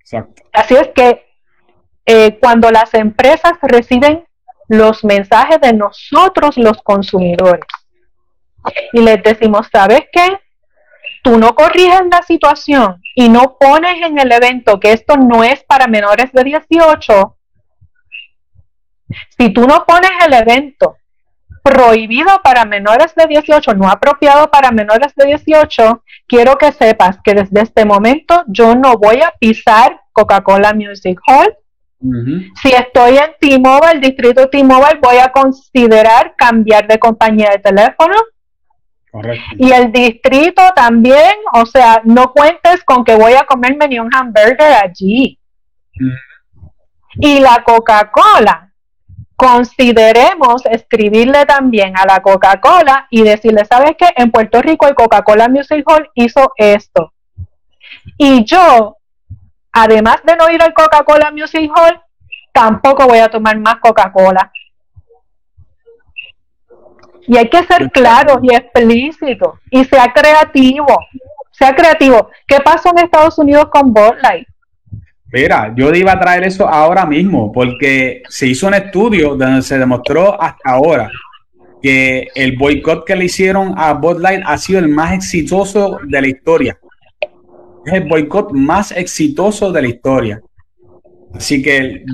Exacto. 0.01 0.43
Así 0.55 0.75
es 0.75 0.89
que 0.95 1.27
eh, 2.07 2.39
cuando 2.41 2.71
las 2.71 2.95
empresas 2.95 3.53
reciben 3.61 4.25
los 4.69 5.05
mensajes 5.05 5.61
de 5.61 5.75
nosotros 5.75 6.57
los 6.57 6.81
consumidores 6.83 7.61
y 8.95 9.01
les 9.01 9.23
decimos, 9.23 9.69
¿sabes 9.71 10.05
qué? 10.11 10.41
Tú 11.23 11.37
no 11.37 11.55
corriges 11.55 12.03
la 12.11 12.23
situación 12.23 13.03
y 13.15 13.29
no 13.29 13.59
pones 13.61 14.01
en 14.01 14.19
el 14.19 14.33
evento 14.33 14.81
que 14.81 14.93
esto 14.93 15.19
no 15.19 15.45
es 15.45 15.63
para 15.65 15.89
menores 15.89 16.33
de 16.33 16.43
18. 16.43 17.37
Si 19.37 19.53
tú 19.53 19.67
no 19.67 19.85
pones 19.85 20.11
el 20.25 20.33
evento 20.33 20.97
prohibido 21.63 22.41
para 22.43 22.65
menores 22.65 23.15
de 23.15 23.27
18, 23.27 23.75
no 23.75 23.89
apropiado 23.89 24.51
para 24.51 24.71
menores 24.71 25.15
de 25.15 25.27
18, 25.27 26.03
quiero 26.27 26.57
que 26.57 26.73
sepas 26.73 27.19
que 27.23 27.35
desde 27.35 27.63
este 27.63 27.85
momento 27.85 28.45
yo 28.47 28.75
no 28.75 28.95
voy 28.95 29.21
a 29.21 29.33
pisar 29.39 30.01
Coca-Cola 30.13 30.75
Music 30.75 31.19
Hall. 31.27 31.55
Si 32.63 32.71
estoy 32.73 33.19
en 33.19 33.33
T-Mobile, 33.39 34.01
distrito 34.01 34.49
T-Mobile, 34.49 35.01
voy 35.03 35.19
a 35.19 35.29
considerar 35.29 36.35
cambiar 36.37 36.87
de 36.89 36.99
compañía 36.99 37.51
de 37.51 37.59
teléfono. 37.59 38.15
Correcto. 39.11 39.45
Y 39.59 39.71
el 39.73 39.93
distrito 39.93 40.63
también, 40.75 41.35
o 41.53 41.67
sea, 41.67 42.01
no 42.05 42.33
cuentes 42.33 42.83
con 42.85 43.05
que 43.05 43.17
voy 43.17 43.35
a 43.35 43.45
comerme 43.45 43.87
ni 43.89 43.99
un 43.99 44.09
hamburger 44.15 44.73
allí. 44.83 45.39
Y 47.17 47.41
la 47.41 47.63
Coca-Cola, 47.65 48.70
consideremos 49.41 50.67
escribirle 50.67 51.47
también 51.47 51.97
a 51.97 52.05
la 52.05 52.21
Coca-Cola 52.21 53.07
y 53.09 53.23
decirle, 53.23 53.65
¿sabes 53.65 53.93
qué? 53.99 54.05
En 54.17 54.31
Puerto 54.31 54.61
Rico 54.61 54.87
el 54.87 54.95
Coca-Cola 54.95 55.49
Music 55.49 55.83
Hall 55.87 56.11
hizo 56.13 56.53
esto. 56.57 57.15
Y 58.19 58.45
yo, 58.45 58.99
además 59.73 60.17
de 60.25 60.37
no 60.37 60.51
ir 60.51 60.63
al 60.63 60.75
Coca-Cola 60.75 61.31
Music 61.31 61.73
Hall, 61.75 61.99
tampoco 62.53 63.07
voy 63.07 63.21
a 63.21 63.31
tomar 63.31 63.59
más 63.59 63.77
Coca-Cola. 63.77 64.53
Y 67.27 67.39
hay 67.39 67.49
que 67.49 67.65
ser 67.65 67.91
claro 67.91 68.41
y 68.43 68.55
explícito 68.55 69.59
y 69.71 69.87
sea 69.87 70.13
creativo. 70.13 70.99
Sea 71.51 71.75
creativo. 71.75 72.29
¿Qué 72.47 72.61
pasó 72.61 72.91
en 72.91 73.05
Estados 73.05 73.39
Unidos 73.39 73.69
con 73.73 73.91
Bud 73.95 74.17
Light? 74.21 74.50
Mira, 75.33 75.73
yo 75.77 75.95
iba 75.95 76.13
a 76.13 76.21
traer 76.21 76.45
eso 76.45 76.69
ahora 76.69 77.07
mismo, 77.07 77.53
porque 77.53 78.23
se 78.29 78.49
hizo 78.49 78.67
un 78.67 78.75
estudio 78.75 79.37
donde 79.37 79.63
se 79.63 79.79
demostró 79.79 80.41
hasta 80.41 80.71
ahora 80.71 81.11
que 81.81 82.29
el 82.35 82.57
boicot 82.57 83.05
que 83.05 83.17
le 83.17 83.27
hicieron 83.27 83.75
a 83.77 83.95
Bud 83.95 84.21
Light 84.21 84.43
ha 84.45 84.59
sido 84.59 84.81
el 84.81 84.89
más 84.89 85.15
exitoso 85.15 85.99
de 86.05 86.21
la 86.21 86.29
historia. 86.29 86.79
Es 87.87 87.93
el 87.93 88.09
boicot 88.09 88.53
más 88.53 88.93
exitoso 88.93 89.73
de 89.73 89.83
la 89.83 89.89
historia. 89.89 90.43
Así 91.33 91.63
que 91.63 92.05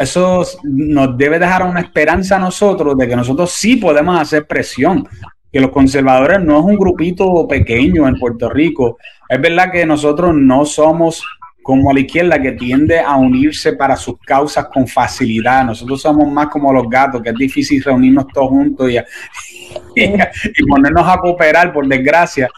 eso 0.00 0.44
nos 0.64 1.16
debe 1.16 1.38
dejar 1.38 1.62
una 1.62 1.80
esperanza 1.80 2.36
a 2.36 2.40
nosotros 2.40 2.98
de 2.98 3.06
que 3.06 3.14
nosotros 3.16 3.52
sí 3.52 3.76
podemos 3.76 4.20
hacer 4.20 4.46
presión, 4.46 5.06
que 5.50 5.60
los 5.60 5.70
conservadores 5.70 6.40
no 6.40 6.58
es 6.58 6.64
un 6.64 6.76
grupito 6.76 7.46
pequeño 7.46 8.08
en 8.08 8.18
Puerto 8.18 8.50
Rico. 8.50 8.98
Es 9.28 9.40
verdad 9.40 9.70
que 9.70 9.86
nosotros 9.86 10.34
no 10.34 10.64
somos 10.64 11.24
como 11.68 11.90
a 11.90 11.92
la 11.92 12.00
izquierda 12.00 12.40
que 12.40 12.52
tiende 12.52 12.98
a 12.98 13.14
unirse 13.16 13.74
para 13.74 13.94
sus 13.94 14.18
causas 14.20 14.68
con 14.72 14.88
facilidad. 14.88 15.66
Nosotros 15.66 16.00
somos 16.00 16.26
más 16.32 16.46
como 16.46 16.72
los 16.72 16.88
gatos, 16.88 17.20
que 17.20 17.28
es 17.28 17.34
difícil 17.34 17.84
reunirnos 17.84 18.26
todos 18.32 18.48
juntos 18.48 18.90
y, 18.90 18.96
ponernos 20.66 21.06
a 21.06 21.18
cooperar, 21.18 21.70
por 21.70 21.86
desgracia, 21.86 22.48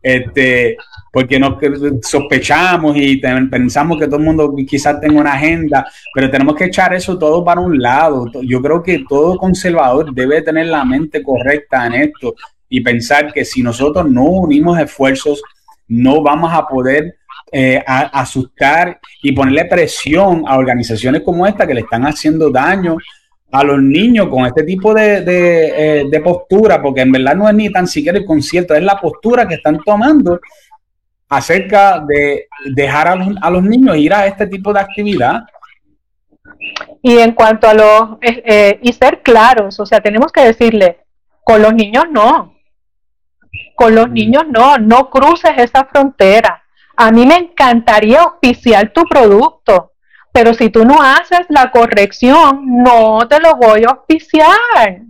este, 0.00 0.76
porque 1.12 1.40
nos 1.40 1.58
sospechamos 2.00 2.96
y 2.96 3.16
pensamos 3.16 3.98
que 3.98 4.06
todo 4.06 4.18
el 4.18 4.22
mundo 4.22 4.54
quizás 4.64 5.00
tenga 5.00 5.20
una 5.20 5.32
agenda, 5.32 5.84
pero 6.14 6.30
tenemos 6.30 6.54
que 6.54 6.66
echar 6.66 6.94
eso 6.94 7.18
todo 7.18 7.44
para 7.44 7.60
un 7.60 7.76
lado. 7.76 8.30
Yo 8.42 8.62
creo 8.62 8.84
que 8.84 9.04
todo 9.08 9.36
conservador 9.36 10.14
debe 10.14 10.42
tener 10.42 10.66
la 10.66 10.84
mente 10.84 11.24
correcta 11.24 11.88
en 11.88 11.94
esto 11.94 12.36
y 12.68 12.80
pensar 12.82 13.32
que 13.32 13.44
si 13.44 13.64
nosotros 13.64 14.08
no 14.08 14.26
unimos 14.26 14.78
esfuerzos, 14.78 15.42
no 15.88 16.22
vamos 16.22 16.52
a 16.54 16.68
poder 16.68 17.16
eh, 17.52 17.82
asustar 17.86 19.00
y 19.22 19.32
ponerle 19.32 19.64
presión 19.64 20.44
a 20.46 20.56
organizaciones 20.56 21.22
como 21.22 21.46
esta 21.46 21.66
que 21.66 21.74
le 21.74 21.80
están 21.80 22.04
haciendo 22.04 22.50
daño 22.50 22.96
a 23.52 23.64
los 23.64 23.82
niños 23.82 24.28
con 24.28 24.46
este 24.46 24.62
tipo 24.62 24.94
de, 24.94 25.22
de, 25.22 26.00
eh, 26.02 26.20
postura, 26.20 26.80
porque 26.80 27.00
en 27.00 27.12
verdad 27.12 27.34
no 27.34 27.48
es 27.48 27.54
ni 27.54 27.70
tan 27.70 27.86
siquiera 27.86 28.18
el 28.18 28.24
concierto, 28.24 28.74
es 28.74 28.82
la 28.82 29.00
postura 29.00 29.48
que 29.48 29.54
están 29.54 29.80
tomando 29.84 30.40
acerca 31.28 32.00
de 32.06 32.46
dejar 32.74 33.08
a 33.08 33.16
los, 33.16 33.28
a 33.40 33.50
los 33.50 33.62
niños 33.62 33.96
ir 33.96 34.14
a 34.14 34.26
este 34.26 34.46
tipo 34.46 34.72
de 34.72 34.80
actividad. 34.80 35.42
Y 37.02 37.18
en 37.18 37.32
cuanto 37.32 37.68
a 37.68 37.74
los, 37.74 38.18
eh, 38.20 38.78
y 38.82 38.92
ser 38.92 39.22
claros, 39.22 39.80
o 39.80 39.86
sea, 39.86 40.00
tenemos 40.00 40.30
que 40.30 40.42
decirle, 40.42 40.98
con 41.42 41.62
los 41.62 41.74
niños 41.74 42.04
no, 42.10 42.54
con 43.74 43.94
los 43.94 44.08
mm. 44.08 44.12
niños 44.12 44.44
no, 44.48 44.78
no 44.78 45.10
cruces 45.10 45.52
esa 45.56 45.84
frontera. 45.84 46.62
A 47.00 47.10
mí 47.10 47.24
me 47.24 47.36
encantaría 47.36 48.20
auspiciar 48.20 48.92
tu 48.92 49.04
producto, 49.04 49.92
pero 50.34 50.52
si 50.52 50.68
tú 50.68 50.84
no 50.84 51.00
haces 51.00 51.46
la 51.48 51.70
corrección, 51.70 52.60
no 52.82 53.26
te 53.26 53.40
lo 53.40 53.56
voy 53.56 53.84
a 53.84 53.92
auspiciar. 53.92 55.00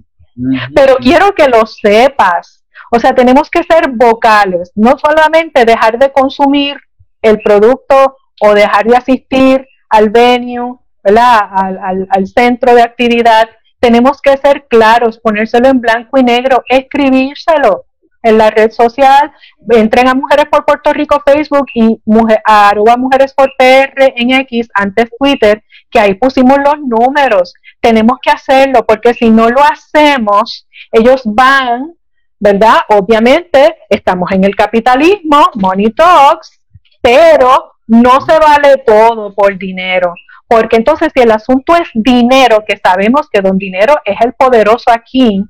Pero 0.72 0.98
quiero 0.98 1.34
que 1.34 1.48
lo 1.48 1.66
sepas. 1.66 2.64
O 2.92 3.00
sea, 3.00 3.12
tenemos 3.12 3.50
que 3.50 3.64
ser 3.64 3.90
vocales, 3.90 4.70
no 4.76 4.96
solamente 4.98 5.64
dejar 5.64 5.98
de 5.98 6.12
consumir 6.12 6.76
el 7.22 7.40
producto 7.40 8.16
o 8.40 8.54
dejar 8.54 8.86
de 8.86 8.96
asistir 8.96 9.66
al 9.88 10.10
venue, 10.10 10.78
¿verdad? 11.02 11.40
Al, 11.50 12.06
al 12.08 12.26
centro 12.28 12.72
de 12.72 12.82
actividad. 12.82 13.48
Tenemos 13.80 14.22
que 14.22 14.36
ser 14.36 14.68
claros, 14.68 15.18
ponérselo 15.18 15.66
en 15.66 15.80
blanco 15.80 16.20
y 16.20 16.22
negro, 16.22 16.62
escribírselo 16.68 17.86
en 18.22 18.38
la 18.38 18.50
red 18.50 18.70
social, 18.70 19.32
entren 19.70 20.08
a 20.08 20.14
Mujeres 20.14 20.46
por 20.50 20.64
Puerto 20.64 20.92
Rico 20.92 21.22
Facebook 21.24 21.66
y 21.74 22.00
mujer, 22.04 22.40
arroba 22.44 22.96
Mujeres 22.96 23.32
por 23.34 23.50
PR 23.56 24.12
en 24.16 24.32
X, 24.32 24.68
antes 24.74 25.10
Twitter, 25.18 25.62
que 25.90 26.00
ahí 26.00 26.14
pusimos 26.14 26.58
los 26.58 26.78
números. 26.80 27.54
Tenemos 27.80 28.18
que 28.22 28.30
hacerlo 28.30 28.84
porque 28.86 29.14
si 29.14 29.30
no 29.30 29.48
lo 29.48 29.62
hacemos, 29.62 30.68
ellos 30.92 31.22
van, 31.24 31.94
¿verdad? 32.38 32.78
Obviamente 32.88 33.76
estamos 33.88 34.30
en 34.32 34.44
el 34.44 34.54
capitalismo, 34.54 35.50
money 35.54 35.90
talks, 35.90 36.60
pero 37.00 37.72
no 37.86 38.20
se 38.20 38.38
vale 38.38 38.76
todo 38.86 39.34
por 39.34 39.56
dinero. 39.58 40.12
Porque 40.46 40.76
entonces 40.76 41.10
si 41.14 41.22
el 41.22 41.30
asunto 41.30 41.76
es 41.76 41.88
dinero, 41.94 42.64
que 42.66 42.76
sabemos 42.76 43.28
que 43.30 43.40
don 43.40 43.56
dinero 43.56 43.94
es 44.04 44.16
el 44.20 44.32
poderoso 44.32 44.90
aquí, 44.90 45.44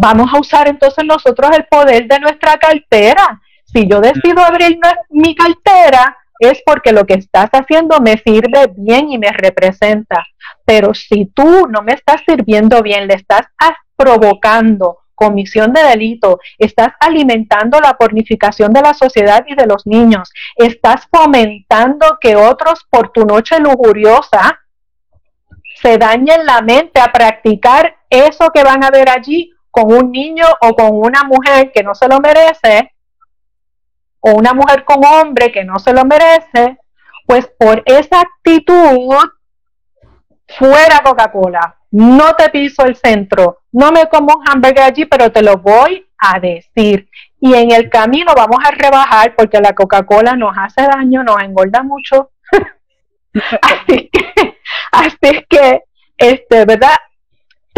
vamos 0.00 0.32
a 0.32 0.38
usar 0.38 0.68
entonces 0.68 1.04
nosotros 1.04 1.50
el 1.56 1.66
poder 1.66 2.06
de 2.06 2.20
nuestra 2.20 2.56
cartera. 2.56 3.40
Si 3.64 3.86
yo 3.88 4.00
decido 4.00 4.42
abrir 4.42 4.78
mi 5.10 5.34
cartera, 5.34 6.16
es 6.38 6.62
porque 6.64 6.92
lo 6.92 7.04
que 7.04 7.14
estás 7.14 7.50
haciendo 7.50 8.00
me 8.00 8.16
sirve 8.16 8.72
bien 8.76 9.10
y 9.10 9.18
me 9.18 9.32
representa. 9.32 10.24
Pero 10.64 10.94
si 10.94 11.26
tú 11.26 11.66
no 11.68 11.82
me 11.82 11.94
estás 11.94 12.22
sirviendo 12.26 12.80
bien, 12.80 13.08
le 13.08 13.14
estás 13.14 13.46
provocando 13.96 14.98
comisión 15.16 15.72
de 15.72 15.82
delito, 15.82 16.38
estás 16.58 16.92
alimentando 17.00 17.80
la 17.80 17.94
pornificación 17.94 18.72
de 18.72 18.82
la 18.82 18.94
sociedad 18.94 19.44
y 19.48 19.56
de 19.56 19.66
los 19.66 19.84
niños, 19.84 20.30
estás 20.54 21.08
fomentando 21.10 22.18
que 22.20 22.36
otros 22.36 22.86
por 22.88 23.10
tu 23.10 23.24
noche 23.24 23.58
lujuriosa 23.58 24.60
se 25.82 25.98
dañen 25.98 26.46
la 26.46 26.60
mente 26.60 27.00
a 27.00 27.10
practicar 27.10 27.96
eso 28.08 28.50
que 28.54 28.62
van 28.62 28.84
a 28.84 28.90
ver 28.90 29.08
allí 29.08 29.52
con 29.78 29.92
un 29.92 30.10
niño 30.10 30.44
o 30.60 30.74
con 30.74 30.90
una 30.90 31.22
mujer 31.22 31.70
que 31.72 31.84
no 31.84 31.94
se 31.94 32.08
lo 32.08 32.18
merece, 32.18 32.92
o 34.18 34.32
una 34.32 34.52
mujer 34.52 34.84
con 34.84 35.04
hombre 35.04 35.52
que 35.52 35.64
no 35.64 35.78
se 35.78 35.92
lo 35.92 36.04
merece, 36.04 36.78
pues 37.26 37.48
por 37.58 37.82
esa 37.86 38.22
actitud, 38.22 39.08
fuera 40.48 41.00
Coca-Cola, 41.04 41.76
no 41.92 42.34
te 42.34 42.48
piso 42.48 42.84
el 42.86 42.96
centro, 42.96 43.60
no 43.70 43.92
me 43.92 44.08
como 44.08 44.34
un 44.34 44.48
hamburger 44.48 44.82
allí, 44.82 45.04
pero 45.04 45.30
te 45.30 45.42
lo 45.42 45.58
voy 45.58 46.04
a 46.18 46.40
decir. 46.40 47.08
Y 47.40 47.54
en 47.54 47.70
el 47.70 47.88
camino 47.88 48.32
vamos 48.34 48.58
a 48.64 48.72
rebajar 48.72 49.36
porque 49.36 49.60
la 49.60 49.74
Coca-Cola 49.74 50.34
nos 50.34 50.56
hace 50.58 50.82
daño, 50.82 51.22
nos 51.22 51.40
engorda 51.40 51.84
mucho. 51.84 52.30
así 53.62 54.10
que, 54.10 54.58
así 54.90 55.46
que, 55.48 55.82
este, 56.16 56.64
¿verdad? 56.64 56.96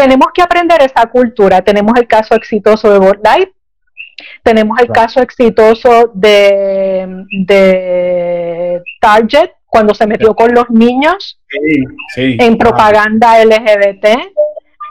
Tenemos 0.01 0.29
que 0.33 0.41
aprender 0.41 0.81
esa 0.81 1.05
cultura. 1.07 1.61
Tenemos 1.61 1.93
el 1.99 2.07
caso 2.07 2.35
exitoso 2.35 2.91
de 2.91 2.99
Bud 2.99 3.19
Light, 3.23 3.51
tenemos 4.43 4.79
el 4.81 4.89
caso 4.89 5.21
exitoso 5.21 6.11
de, 6.15 7.27
de 7.47 8.83
Target 8.99 9.51
cuando 9.67 9.93
se 9.93 10.07
metió 10.07 10.35
con 10.35 10.55
los 10.55 10.71
niños 10.71 11.39
en 12.17 12.57
propaganda 12.57 13.45
LGBT. 13.45 14.07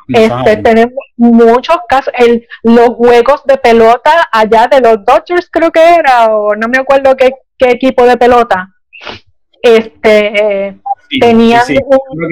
Este, 0.10 0.57
tenemos 0.57 0.93
muchos 1.18 1.78
casos, 1.88 2.14
el, 2.16 2.47
los 2.64 2.89
juegos 2.89 3.43
de 3.45 3.57
pelota 3.57 4.12
allá 4.32 4.68
de 4.68 4.80
los 4.80 5.03
Dodgers 5.05 5.49
creo 5.51 5.72
que 5.72 5.82
era, 5.82 6.36
o 6.36 6.55
no 6.55 6.68
me 6.68 6.80
acuerdo 6.80 7.16
qué, 7.16 7.32
equipo 7.60 8.05
de 8.05 8.18
pelota, 8.18 8.70
este, 9.62 10.80
tenían 11.20 11.64
un, 12.10 12.30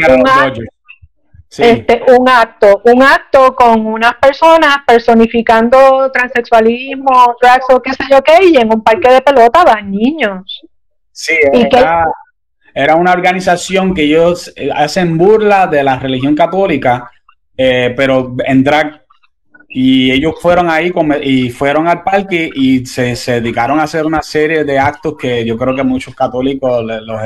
este, 1.49 2.01
un 2.17 2.27
acto, 2.27 2.81
un 2.85 3.01
acto 3.01 3.55
con 3.55 3.85
unas 3.85 4.15
personas 4.15 4.77
personificando 4.85 6.11
transexualismo, 6.11 7.35
drags 7.41 7.65
o 7.69 7.81
qué 7.81 7.93
sé 7.93 8.03
yo 8.09 8.21
qué, 8.21 8.45
y 8.45 8.57
en 8.57 8.73
un 8.73 8.83
parque 8.83 9.09
de 9.09 9.21
pelota 9.21 9.63
van 9.63 9.91
niños. 9.91 10.61
Sí, 11.11 11.35
era, 12.73 12.95
una 12.95 13.11
organización 13.11 13.95
que 13.95 14.03
ellos 14.03 14.53
eh, 14.55 14.69
hacen 14.73 15.17
burla 15.17 15.65
de 15.65 15.83
la 15.83 15.97
religión 15.97 16.35
católica, 16.35 17.09
eh, 17.57 17.93
pero 17.97 18.35
en 18.45 18.63
drag 18.63 19.06
y 19.69 20.11
ellos 20.11 20.35
fueron 20.41 20.69
ahí 20.69 20.93
y 21.21 21.49
fueron 21.49 21.87
al 21.87 22.01
parque 22.03 22.49
y 22.53 22.85
se, 22.85 23.15
dedicaron 23.33 23.79
a 23.79 23.83
hacer 23.83 24.05
una 24.05 24.21
serie 24.21 24.63
de 24.63 24.79
actos 24.79 25.15
que 25.17 25.45
yo 25.45 25.57
creo 25.57 25.75
que 25.75 25.83
muchos 25.83 26.15
católicos 26.15 26.83
los, 26.85 27.01
los, 27.05 27.21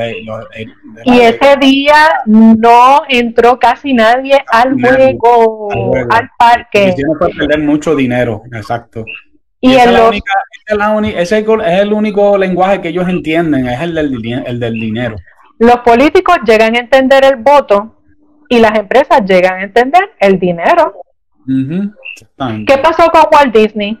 y 1.04 1.20
ese 1.20 1.56
día 1.60 2.20
no 2.26 3.02
entró 3.08 3.58
casi 3.58 3.92
nadie 3.92 4.42
al 4.48 4.74
juego, 4.74 5.68
al, 6.10 6.30
parque. 6.36 6.88
Hicieron 6.88 7.16
perder 7.18 7.60
mucho 7.60 7.94
dinero 7.94 8.42
exacto. 8.52 9.04
Y, 9.60 9.74
ese 9.74 11.38
es 11.38 11.80
el 11.80 11.92
único 11.92 12.36
lenguaje 12.36 12.80
que 12.80 12.88
ellos 12.88 13.08
entienden 13.08 13.68
es 13.68 13.80
el 13.80 13.94
del, 13.94 14.42
el 14.44 14.58
del 14.58 14.74
dinero. 14.74 15.16
Los 15.60 15.76
políticos 15.78 16.38
llegan 16.44 16.74
a 16.74 16.80
entender 16.80 17.24
el 17.24 17.36
voto 17.36 17.94
y 18.48 18.58
las 18.58 18.76
empresas 18.76 19.20
llegan 19.24 19.60
a 19.60 19.62
entender 19.62 20.10
el 20.18 20.40
dinero. 20.40 20.92
¿Qué 21.46 22.78
pasó 22.78 23.10
con 23.10 23.22
Walt 23.32 23.54
Disney? 23.54 23.98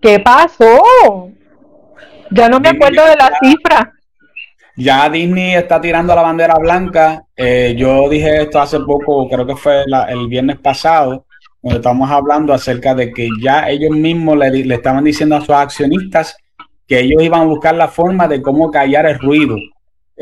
¿Qué 0.00 0.18
pasó? 0.20 1.30
Ya 2.30 2.48
no 2.48 2.60
me 2.60 2.68
acuerdo 2.68 3.04
de 3.04 3.16
la 3.16 3.30
cifra. 3.42 3.92
Ya 4.76 5.08
Disney 5.10 5.54
está 5.54 5.80
tirando 5.80 6.14
la 6.14 6.22
bandera 6.22 6.54
blanca. 6.54 7.24
Eh, 7.36 7.74
yo 7.76 8.08
dije 8.08 8.42
esto 8.42 8.60
hace 8.60 8.80
poco, 8.80 9.28
creo 9.28 9.46
que 9.46 9.56
fue 9.56 9.84
el 10.08 10.28
viernes 10.28 10.58
pasado, 10.58 11.26
cuando 11.60 11.80
estamos 11.80 12.10
hablando 12.10 12.54
acerca 12.54 12.94
de 12.94 13.12
que 13.12 13.28
ya 13.42 13.68
ellos 13.68 13.90
mismos 13.90 14.38
le, 14.38 14.64
le 14.64 14.74
estaban 14.74 15.04
diciendo 15.04 15.36
a 15.36 15.40
sus 15.40 15.50
accionistas 15.50 16.36
que 16.86 17.00
ellos 17.00 17.22
iban 17.22 17.42
a 17.42 17.44
buscar 17.44 17.74
la 17.74 17.88
forma 17.88 18.26
de 18.26 18.40
cómo 18.40 18.70
callar 18.70 19.06
el 19.06 19.18
ruido 19.18 19.56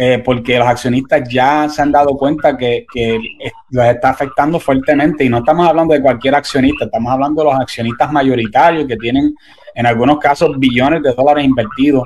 eh, 0.01 0.23
porque 0.25 0.57
los 0.57 0.69
accionistas 0.69 1.29
ya 1.29 1.69
se 1.69 1.83
han 1.83 1.91
dado 1.91 2.17
cuenta 2.17 2.57
que, 2.57 2.87
que, 2.93 3.19
los 3.71 3.85
está 3.85 4.11
afectando 4.11 4.61
fuertemente 4.61 5.25
y 5.25 5.29
no 5.29 5.39
estamos 5.39 5.69
hablando 5.69 5.93
de 5.93 6.01
cualquier 6.01 6.37
accionista, 6.37 6.85
estamos 6.85 7.13
hablando 7.13 7.43
de 7.43 7.51
los 7.51 7.61
accionistas 7.61 8.13
mayoritarios 8.13 8.87
que 8.87 8.97
tienen 8.97 9.35
en 9.75 9.87
algunos 9.87 10.19
casos 10.19 10.57
billones 10.57 11.03
de 11.03 11.13
dólares 11.15 11.45
invertidos 11.45 12.05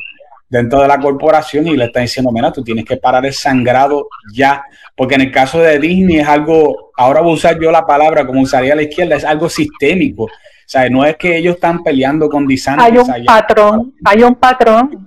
dentro 0.48 0.80
de 0.80 0.88
la 0.88 0.98
corporación 0.98 1.66
y 1.66 1.76
le 1.76 1.84
están 1.84 2.04
diciendo, 2.04 2.32
mira, 2.32 2.50
tú 2.50 2.64
tienes 2.64 2.86
que 2.86 2.96
parar 2.96 3.26
el 3.26 3.34
sangrado 3.34 4.08
ya, 4.32 4.64
porque 4.96 5.16
en 5.16 5.20
el 5.20 5.30
caso 5.30 5.58
de 5.58 5.78
Disney 5.78 6.20
es 6.20 6.28
algo, 6.28 6.92
ahora 6.96 7.20
voy 7.20 7.32
a 7.32 7.34
usar 7.34 7.60
yo 7.60 7.70
la 7.70 7.84
palabra 7.84 8.26
como 8.26 8.40
usaría 8.40 8.74
la 8.74 8.84
izquierda, 8.84 9.16
es 9.16 9.24
algo 9.26 9.50
sistémico. 9.50 10.24
O 10.24 10.28
sea, 10.64 10.88
no 10.88 11.04
es 11.04 11.18
que 11.18 11.36
ellos 11.36 11.56
están 11.56 11.82
peleando 11.82 12.30
con 12.30 12.46
Disney. 12.46 12.76
Hay 12.78 12.96
un 12.96 13.06
patrón, 13.26 13.94
hay 14.02 14.22
un 14.22 14.34
patrón. 14.34 15.06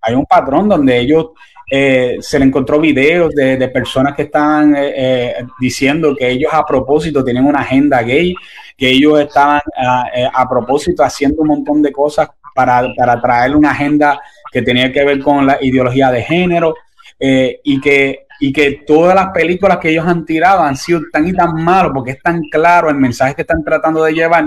Hay 0.00 0.14
un 0.14 0.24
patrón 0.24 0.68
donde 0.70 0.98
ellos 0.98 1.26
eh, 1.68 2.18
se 2.20 2.38
le 2.38 2.44
encontró 2.44 2.78
videos 2.78 3.34
de, 3.34 3.68
personas 3.68 4.14
que 4.14 4.22
estaban 4.22 4.76
eh, 4.76 4.92
eh, 4.96 5.46
diciendo 5.58 6.14
que 6.16 6.30
ellos 6.30 6.52
a 6.52 6.64
propósito 6.64 7.24
tienen 7.24 7.44
una 7.44 7.60
agenda 7.60 8.02
gay, 8.02 8.34
que 8.76 8.88
ellos 8.88 9.20
estaban 9.20 9.60
a, 9.76 10.48
propósito 10.48 11.02
haciendo 11.02 11.42
un 11.42 11.48
montón 11.48 11.82
de 11.82 11.90
cosas 11.90 12.28
para, 12.54 12.86
para, 12.96 13.20
traer 13.20 13.56
una 13.56 13.72
agenda 13.72 14.20
que 14.52 14.62
tenía 14.62 14.92
que 14.92 15.04
ver 15.04 15.18
con 15.20 15.44
la 15.44 15.58
ideología 15.60 16.10
de 16.12 16.22
género 16.22 16.74
y 17.18 17.80
que 17.80 18.26
y 18.38 18.52
que 18.52 18.82
todas 18.86 19.14
las 19.14 19.30
películas 19.30 19.78
que 19.78 19.88
ellos 19.88 20.06
han 20.06 20.26
tirado 20.26 20.62
han 20.62 20.76
sido 20.76 21.00
tan 21.10 21.26
y 21.26 21.32
tan 21.32 21.54
malos 21.54 21.92
porque 21.94 22.12
es 22.12 22.22
tan 22.22 22.42
claro 22.50 22.90
el 22.90 22.96
mensaje 22.96 23.34
que 23.34 23.42
están 23.42 23.64
tratando 23.64 24.04
de 24.04 24.12
llevar 24.12 24.46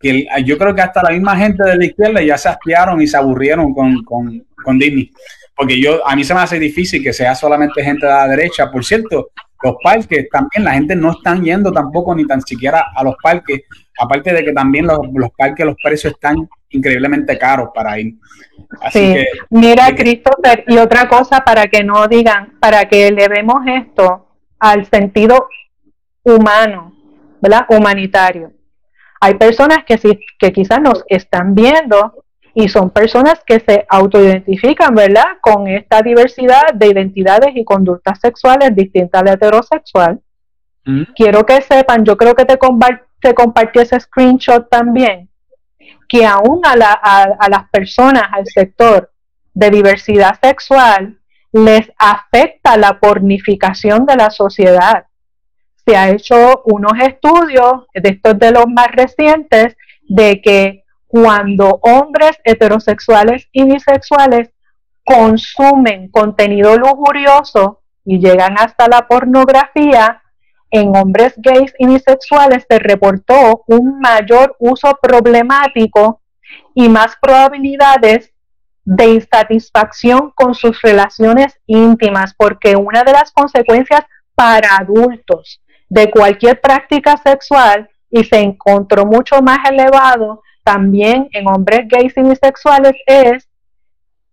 que 0.00 0.26
yo 0.44 0.56
creo 0.56 0.74
que 0.74 0.80
hasta 0.80 1.02
la 1.02 1.10
misma 1.10 1.36
gente 1.36 1.62
de 1.62 1.76
la 1.76 1.84
izquierda 1.84 2.22
ya 2.22 2.38
se 2.38 2.48
aspiaron 2.48 3.00
y 3.00 3.06
se 3.06 3.18
aburrieron 3.18 3.74
con, 3.74 4.02
con, 4.04 4.46
con 4.64 4.78
Disney 4.78 5.12
porque 5.56 5.80
yo 5.80 6.06
a 6.06 6.14
mí 6.14 6.22
se 6.22 6.34
me 6.34 6.40
hace 6.40 6.58
difícil 6.58 7.02
que 7.02 7.14
sea 7.14 7.34
solamente 7.34 7.82
gente 7.82 8.06
de 8.06 8.12
la 8.12 8.28
derecha. 8.28 8.70
Por 8.70 8.84
cierto, 8.84 9.30
los 9.62 9.76
parques 9.82 10.28
también, 10.30 10.64
la 10.64 10.72
gente 10.72 10.94
no 10.94 11.12
están 11.12 11.42
yendo 11.42 11.72
tampoco 11.72 12.14
ni 12.14 12.26
tan 12.26 12.42
siquiera 12.42 12.84
a 12.94 13.02
los 13.02 13.16
parques, 13.22 13.62
aparte 13.98 14.34
de 14.34 14.44
que 14.44 14.52
también 14.52 14.86
los, 14.86 14.98
parques, 15.36 15.64
los 15.64 15.76
precios 15.82 16.12
están 16.12 16.46
increíblemente 16.68 17.38
caros 17.38 17.70
para 17.74 17.98
ir. 17.98 18.14
sí. 18.92 19.16
Mira, 19.48 19.94
Christopher, 19.94 20.64
y 20.66 20.76
otra 20.76 21.08
cosa 21.08 21.40
para 21.40 21.68
que 21.68 21.82
no 21.82 22.06
digan, 22.06 22.58
para 22.60 22.84
que 22.86 23.10
le 23.10 23.26
demos 23.28 23.62
esto 23.66 24.26
al 24.58 24.84
sentido 24.86 25.48
humano, 26.22 26.92
¿verdad? 27.40 27.64
Humanitario. 27.70 28.52
Hay 29.22 29.34
personas 29.34 29.84
que, 29.86 29.96
sí, 29.96 30.20
que 30.38 30.52
quizás 30.52 30.80
nos 30.82 31.02
están 31.08 31.54
viendo 31.54 32.25
y 32.58 32.70
son 32.70 32.88
personas 32.88 33.42
que 33.46 33.60
se 33.60 33.84
autoidentifican, 33.86 34.94
¿verdad?, 34.94 35.36
con 35.42 35.68
esta 35.68 36.00
diversidad 36.00 36.72
de 36.72 36.86
identidades 36.86 37.54
y 37.54 37.62
conductas 37.62 38.18
sexuales 38.18 38.74
distintas 38.74 39.20
al 39.20 39.28
heterosexual. 39.28 40.22
Mm. 40.86 41.02
Quiero 41.14 41.44
que 41.44 41.60
sepan, 41.60 42.02
yo 42.06 42.16
creo 42.16 42.34
que 42.34 42.46
te, 42.46 42.58
te 43.20 43.34
compartí 43.34 43.78
ese 43.78 44.00
screenshot 44.00 44.70
también, 44.70 45.28
que 46.08 46.24
aún 46.24 46.62
a, 46.64 46.72
a 47.38 47.48
las 47.50 47.68
personas, 47.70 48.22
al 48.32 48.46
sector 48.46 49.12
de 49.52 49.70
diversidad 49.70 50.40
sexual, 50.42 51.18
les 51.52 51.92
afecta 51.98 52.78
la 52.78 52.98
pornificación 52.98 54.06
de 54.06 54.16
la 54.16 54.30
sociedad. 54.30 55.04
Se 55.86 55.94
ha 55.94 56.08
hecho 56.08 56.62
unos 56.64 56.94
estudios, 57.02 57.84
de 57.92 58.08
estos 58.08 58.38
de 58.38 58.50
los 58.50 58.64
más 58.66 58.88
recientes, 58.92 59.76
de 60.08 60.40
que 60.40 60.85
cuando 61.06 61.78
hombres 61.82 62.38
heterosexuales 62.44 63.48
y 63.52 63.64
bisexuales 63.64 64.50
consumen 65.04 66.10
contenido 66.10 66.76
lujurioso 66.76 67.82
y 68.04 68.18
llegan 68.18 68.56
hasta 68.58 68.88
la 68.88 69.06
pornografía, 69.06 70.22
en 70.70 70.96
hombres 70.96 71.34
gays 71.36 71.72
y 71.78 71.86
bisexuales 71.86 72.66
se 72.68 72.78
reportó 72.78 73.64
un 73.68 74.00
mayor 74.00 74.56
uso 74.58 74.98
problemático 75.00 76.20
y 76.74 76.88
más 76.88 77.16
probabilidades 77.20 78.32
de 78.84 79.06
insatisfacción 79.06 80.32
con 80.34 80.54
sus 80.54 80.80
relaciones 80.82 81.58
íntimas, 81.66 82.34
porque 82.36 82.76
una 82.76 83.02
de 83.04 83.12
las 83.12 83.32
consecuencias 83.32 84.02
para 84.34 84.76
adultos 84.76 85.60
de 85.88 86.10
cualquier 86.10 86.60
práctica 86.60 87.16
sexual 87.16 87.88
y 88.10 88.24
se 88.24 88.38
encontró 88.38 89.04
mucho 89.06 89.40
más 89.42 89.58
elevado 89.70 90.42
también 90.66 91.28
en 91.30 91.46
hombres 91.46 91.86
gays 91.88 92.12
y 92.16 92.22
bisexuales 92.22 92.96
es 93.06 93.48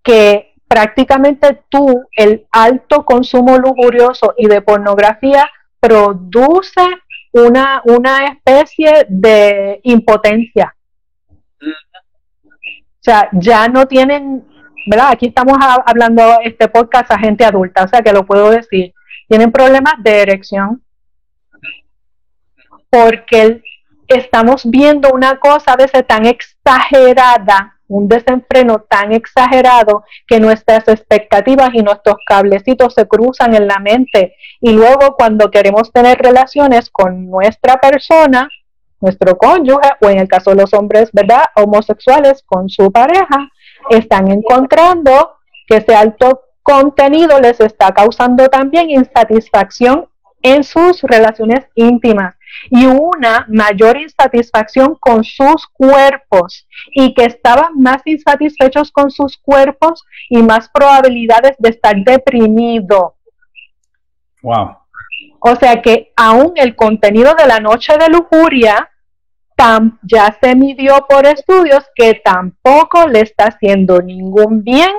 que 0.03 0.55
prácticamente 0.67 1.61
tú, 1.69 2.07
el 2.13 2.47
alto 2.51 3.05
consumo 3.05 3.59
lujurioso 3.59 4.34
y 4.36 4.47
de 4.47 4.63
pornografía 4.63 5.47
produce 5.79 6.81
una, 7.34 7.84
una 7.86 8.25
especie 8.25 9.05
de 9.07 9.79
impotencia. 9.84 10.75
O 11.61 12.99
sea, 12.99 13.29
ya 13.34 13.67
no 13.67 13.86
tienen, 13.86 14.43
¿verdad? 14.88 15.11
Aquí 15.11 15.27
estamos 15.27 15.59
hablando 15.86 16.39
este 16.43 16.67
podcast 16.67 17.11
a 17.11 17.19
gente 17.19 17.45
adulta, 17.45 17.84
o 17.84 17.88
sea 17.88 18.01
que 18.01 18.11
lo 18.11 18.25
puedo 18.25 18.49
decir. 18.49 18.91
Tienen 19.29 19.51
problemas 19.51 19.93
de 19.99 20.21
erección 20.23 20.81
porque 22.89 23.41
el 23.41 23.63
estamos 24.07 24.69
viendo 24.69 25.09
una 25.13 25.39
cosa 25.39 25.73
a 25.73 25.77
veces 25.77 26.05
tan 26.07 26.25
exagerada, 26.25 27.77
un 27.87 28.07
desenfreno 28.07 28.79
tan 28.89 29.11
exagerado 29.13 30.03
que 30.27 30.39
nuestras 30.39 30.87
expectativas 30.87 31.69
y 31.73 31.83
nuestros 31.83 32.15
cablecitos 32.25 32.93
se 32.93 33.07
cruzan 33.07 33.53
en 33.55 33.67
la 33.67 33.79
mente 33.79 34.35
y 34.61 34.71
luego 34.71 35.15
cuando 35.17 35.51
queremos 35.51 35.91
tener 35.91 36.17
relaciones 36.17 36.89
con 36.89 37.29
nuestra 37.29 37.77
persona, 37.77 38.49
nuestro 38.99 39.37
cónyuge 39.37 39.89
o 40.01 40.09
en 40.09 40.19
el 40.19 40.27
caso 40.27 40.51
de 40.51 40.61
los 40.61 40.73
hombres, 40.73 41.09
¿verdad? 41.11 41.43
Homosexuales 41.55 42.41
con 42.45 42.69
su 42.69 42.91
pareja, 42.91 43.49
están 43.89 44.31
encontrando 44.31 45.35
que 45.67 45.77
ese 45.77 45.93
alto 45.93 46.41
contenido 46.63 47.39
les 47.39 47.59
está 47.59 47.91
causando 47.93 48.47
también 48.47 48.89
insatisfacción 48.89 50.07
en 50.41 50.63
sus 50.63 51.01
relaciones 51.01 51.65
íntimas 51.75 52.35
y 52.69 52.85
una 52.85 53.45
mayor 53.49 53.97
insatisfacción 53.97 54.95
con 54.99 55.23
sus 55.23 55.67
cuerpos 55.67 56.67
y 56.93 57.13
que 57.13 57.25
estaban 57.25 57.79
más 57.79 58.01
insatisfechos 58.05 58.91
con 58.91 59.11
sus 59.11 59.37
cuerpos 59.37 60.03
y 60.29 60.41
más 60.41 60.69
probabilidades 60.69 61.55
de 61.59 61.69
estar 61.69 61.95
deprimido. 62.03 63.15
Wow. 64.41 64.77
O 65.39 65.55
sea 65.55 65.81
que 65.81 66.13
aún 66.15 66.53
el 66.55 66.75
contenido 66.75 67.33
de 67.35 67.47
la 67.47 67.59
noche 67.59 67.97
de 67.97 68.09
lujuria 68.09 68.89
ya 70.01 70.37
se 70.41 70.55
midió 70.55 71.05
por 71.07 71.25
estudios 71.25 71.85
que 71.95 72.21
tampoco 72.23 73.07
le 73.07 73.21
está 73.21 73.45
haciendo 73.45 74.01
ningún 74.01 74.63
bien 74.63 74.91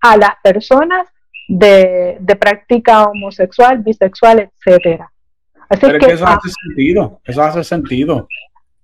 a 0.00 0.16
las 0.16 0.34
personas 0.42 1.08
de, 1.48 2.16
de 2.20 2.36
práctica 2.36 3.04
homosexual, 3.04 3.78
bisexual, 3.78 4.50
etcétera. 4.50 5.10
Pero 5.80 5.98
que, 5.98 6.12
eso 6.12 6.26
hace 6.26 6.50
sentido, 6.66 7.20
eso 7.24 7.42
hace 7.42 7.64
sentido. 7.64 8.28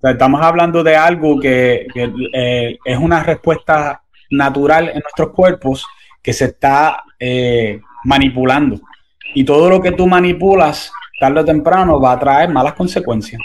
estamos 0.03 0.41
hablando 0.43 0.83
de 0.83 0.97
algo 0.97 1.39
que, 1.39 1.87
eh, 2.33 2.79
es 2.85 2.99
una 2.99 3.23
respuesta 3.23 4.03
natural 4.31 4.89
en 4.89 5.01
nuestros 5.01 5.31
cuerpos 5.31 5.87
que 6.23 6.33
se 6.33 6.47
está 6.47 7.03
eh, 7.19 7.81
manipulando. 8.05 8.81
Y 9.35 9.45
todo 9.45 9.71
lo 9.71 9.81
que 9.81 9.93
tú 9.93 10.07
manipulas, 10.07 10.93
tarde 11.21 11.41
o 11.41 11.45
temprano, 11.45 12.01
va 12.01 12.13
a 12.13 12.19
traer 12.19 12.51
malas 12.51 12.75
consecuencias. 12.75 13.41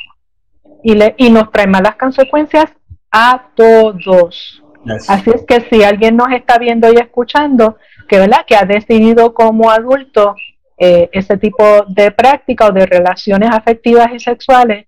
Y, 0.84 0.94
le, 0.94 1.16
y 1.18 1.30
nos 1.30 1.52
trae 1.52 1.68
malas 1.68 1.96
consecuencias 1.96 2.72
a 3.12 3.48
todos. 3.56 4.62
Así 5.08 5.32
es 5.32 5.44
que 5.48 5.62
si 5.70 5.84
alguien 5.84 6.16
nos 6.16 6.32
está 6.32 6.60
viendo 6.60 6.92
y 6.92 6.98
escuchando, 6.98 7.78
que 8.08 8.20
verdad 8.20 8.46
que 8.46 8.56
ha 8.56 8.66
decidido 8.66 9.34
como 9.34 9.72
adulto 9.72 10.36
eh, 10.78 11.10
ese 11.14 11.38
tipo 11.38 11.64
de 11.88 12.12
práctica 12.12 12.68
o 12.68 12.72
de 12.72 12.86
relaciones 12.86 13.50
afectivas 13.52 14.10
y 14.14 14.20
sexuales, 14.20 14.88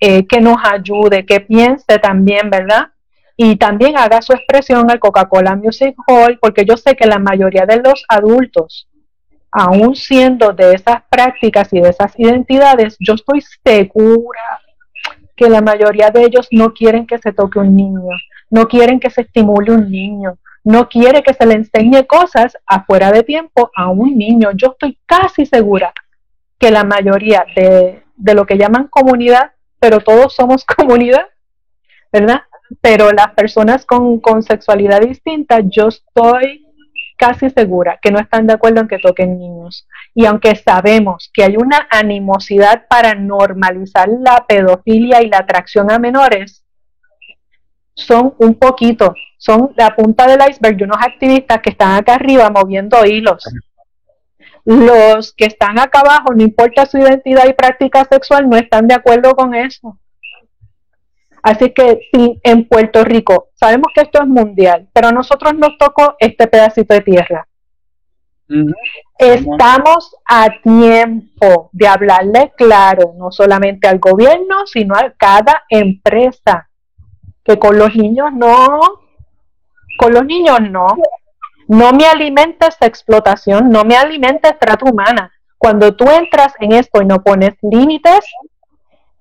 eh, 0.00 0.26
que 0.26 0.40
nos 0.40 0.56
ayude, 0.64 1.26
que 1.26 1.40
piense 1.40 1.98
también, 1.98 2.50
¿verdad? 2.50 2.88
Y 3.36 3.56
también 3.56 3.96
haga 3.96 4.20
su 4.20 4.32
expresión 4.32 4.90
al 4.90 4.98
Coca-Cola 4.98 5.56
Music 5.56 5.94
Hall, 6.06 6.38
porque 6.40 6.64
yo 6.64 6.76
sé 6.76 6.94
que 6.96 7.06
la 7.06 7.18
mayoría 7.18 7.66
de 7.66 7.76
los 7.78 8.04
adultos 8.08 8.88
aún 9.50 9.96
siendo 9.96 10.52
de 10.52 10.74
esas 10.74 11.02
prácticas 11.10 11.72
y 11.72 11.80
de 11.80 11.90
esas 11.90 12.18
identidades, 12.18 12.96
yo 13.00 13.14
estoy 13.14 13.40
segura 13.64 14.40
que 15.36 15.48
la 15.48 15.60
mayoría 15.60 16.10
de 16.10 16.24
ellos 16.24 16.48
no 16.50 16.72
quieren 16.72 17.06
que 17.06 17.18
se 17.18 17.32
toque 17.32 17.58
un 17.58 17.74
niño, 17.74 18.02
no 18.50 18.66
quieren 18.66 18.98
que 18.98 19.10
se 19.10 19.22
estimule 19.22 19.72
un 19.72 19.90
niño, 19.90 20.38
no 20.68 20.86
quiere 20.86 21.22
que 21.22 21.32
se 21.32 21.46
le 21.46 21.54
enseñe 21.54 22.06
cosas 22.06 22.58
afuera 22.66 23.10
de 23.10 23.22
tiempo 23.22 23.70
a 23.74 23.88
un 23.88 24.18
niño. 24.18 24.50
Yo 24.54 24.72
estoy 24.72 24.98
casi 25.06 25.46
segura 25.46 25.94
que 26.58 26.70
la 26.70 26.84
mayoría 26.84 27.46
de, 27.56 28.02
de 28.14 28.34
lo 28.34 28.44
que 28.44 28.58
llaman 28.58 28.88
comunidad, 28.88 29.52
pero 29.80 30.00
todos 30.00 30.34
somos 30.34 30.64
comunidad, 30.76 31.26
¿verdad? 32.12 32.42
Pero 32.82 33.10
las 33.12 33.32
personas 33.32 33.86
con, 33.86 34.20
con 34.20 34.42
sexualidad 34.42 35.00
distinta, 35.00 35.60
yo 35.64 35.88
estoy 35.88 36.66
casi 37.16 37.48
segura 37.48 37.98
que 38.02 38.10
no 38.10 38.20
están 38.20 38.46
de 38.46 38.52
acuerdo 38.52 38.82
en 38.82 38.88
que 38.88 38.98
toquen 38.98 39.38
niños. 39.38 39.88
Y 40.14 40.26
aunque 40.26 40.54
sabemos 40.54 41.30
que 41.32 41.44
hay 41.44 41.56
una 41.56 41.88
animosidad 41.90 42.84
para 42.90 43.14
normalizar 43.14 44.06
la 44.10 44.44
pedofilia 44.46 45.22
y 45.22 45.30
la 45.30 45.38
atracción 45.38 45.90
a 45.90 45.98
menores, 45.98 46.62
son 47.98 48.34
un 48.38 48.54
poquito, 48.54 49.14
son 49.36 49.72
la 49.76 49.94
punta 49.94 50.26
del 50.26 50.40
iceberg 50.48 50.76
de 50.76 50.84
unos 50.84 50.98
activistas 51.00 51.60
que 51.60 51.70
están 51.70 51.96
acá 51.96 52.14
arriba 52.14 52.48
moviendo 52.50 53.04
hilos. 53.04 53.44
Los 54.64 55.32
que 55.32 55.46
están 55.46 55.78
acá 55.78 56.00
abajo, 56.00 56.32
no 56.34 56.42
importa 56.42 56.86
su 56.86 56.98
identidad 56.98 57.46
y 57.48 57.54
práctica 57.54 58.04
sexual, 58.04 58.48
no 58.48 58.56
están 58.56 58.86
de 58.86 58.94
acuerdo 58.94 59.34
con 59.34 59.54
eso. 59.54 59.98
Así 61.42 61.70
que 61.70 62.00
sí, 62.12 62.40
en 62.42 62.68
Puerto 62.68 63.04
Rico, 63.04 63.48
sabemos 63.54 63.88
que 63.94 64.02
esto 64.02 64.22
es 64.22 64.28
mundial, 64.28 64.88
pero 64.92 65.08
a 65.08 65.12
nosotros 65.12 65.54
nos 65.54 65.76
tocó 65.78 66.16
este 66.18 66.46
pedacito 66.46 66.94
de 66.94 67.00
tierra. 67.00 67.48
Estamos 69.18 70.14
a 70.26 70.48
tiempo 70.62 71.70
de 71.72 71.86
hablarle 71.86 72.52
claro, 72.56 73.14
no 73.16 73.30
solamente 73.30 73.88
al 73.88 73.98
gobierno, 73.98 74.66
sino 74.66 74.94
a 74.94 75.12
cada 75.16 75.64
empresa, 75.68 76.67
que 77.48 77.58
con 77.58 77.78
los 77.78 77.96
niños 77.96 78.30
no, 78.34 78.80
con 79.96 80.12
los 80.12 80.24
niños 80.26 80.60
no, 80.60 80.86
no 81.66 81.92
me 81.92 82.04
alimentes 82.04 82.76
explotación, 82.82 83.70
no 83.70 83.84
me 83.84 83.96
alimentes 83.96 84.58
trato 84.58 84.84
humana. 84.84 85.32
Cuando 85.56 85.96
tú 85.96 86.04
entras 86.10 86.52
en 86.60 86.72
esto 86.72 87.00
y 87.00 87.06
no 87.06 87.22
pones 87.22 87.54
límites, 87.62 88.20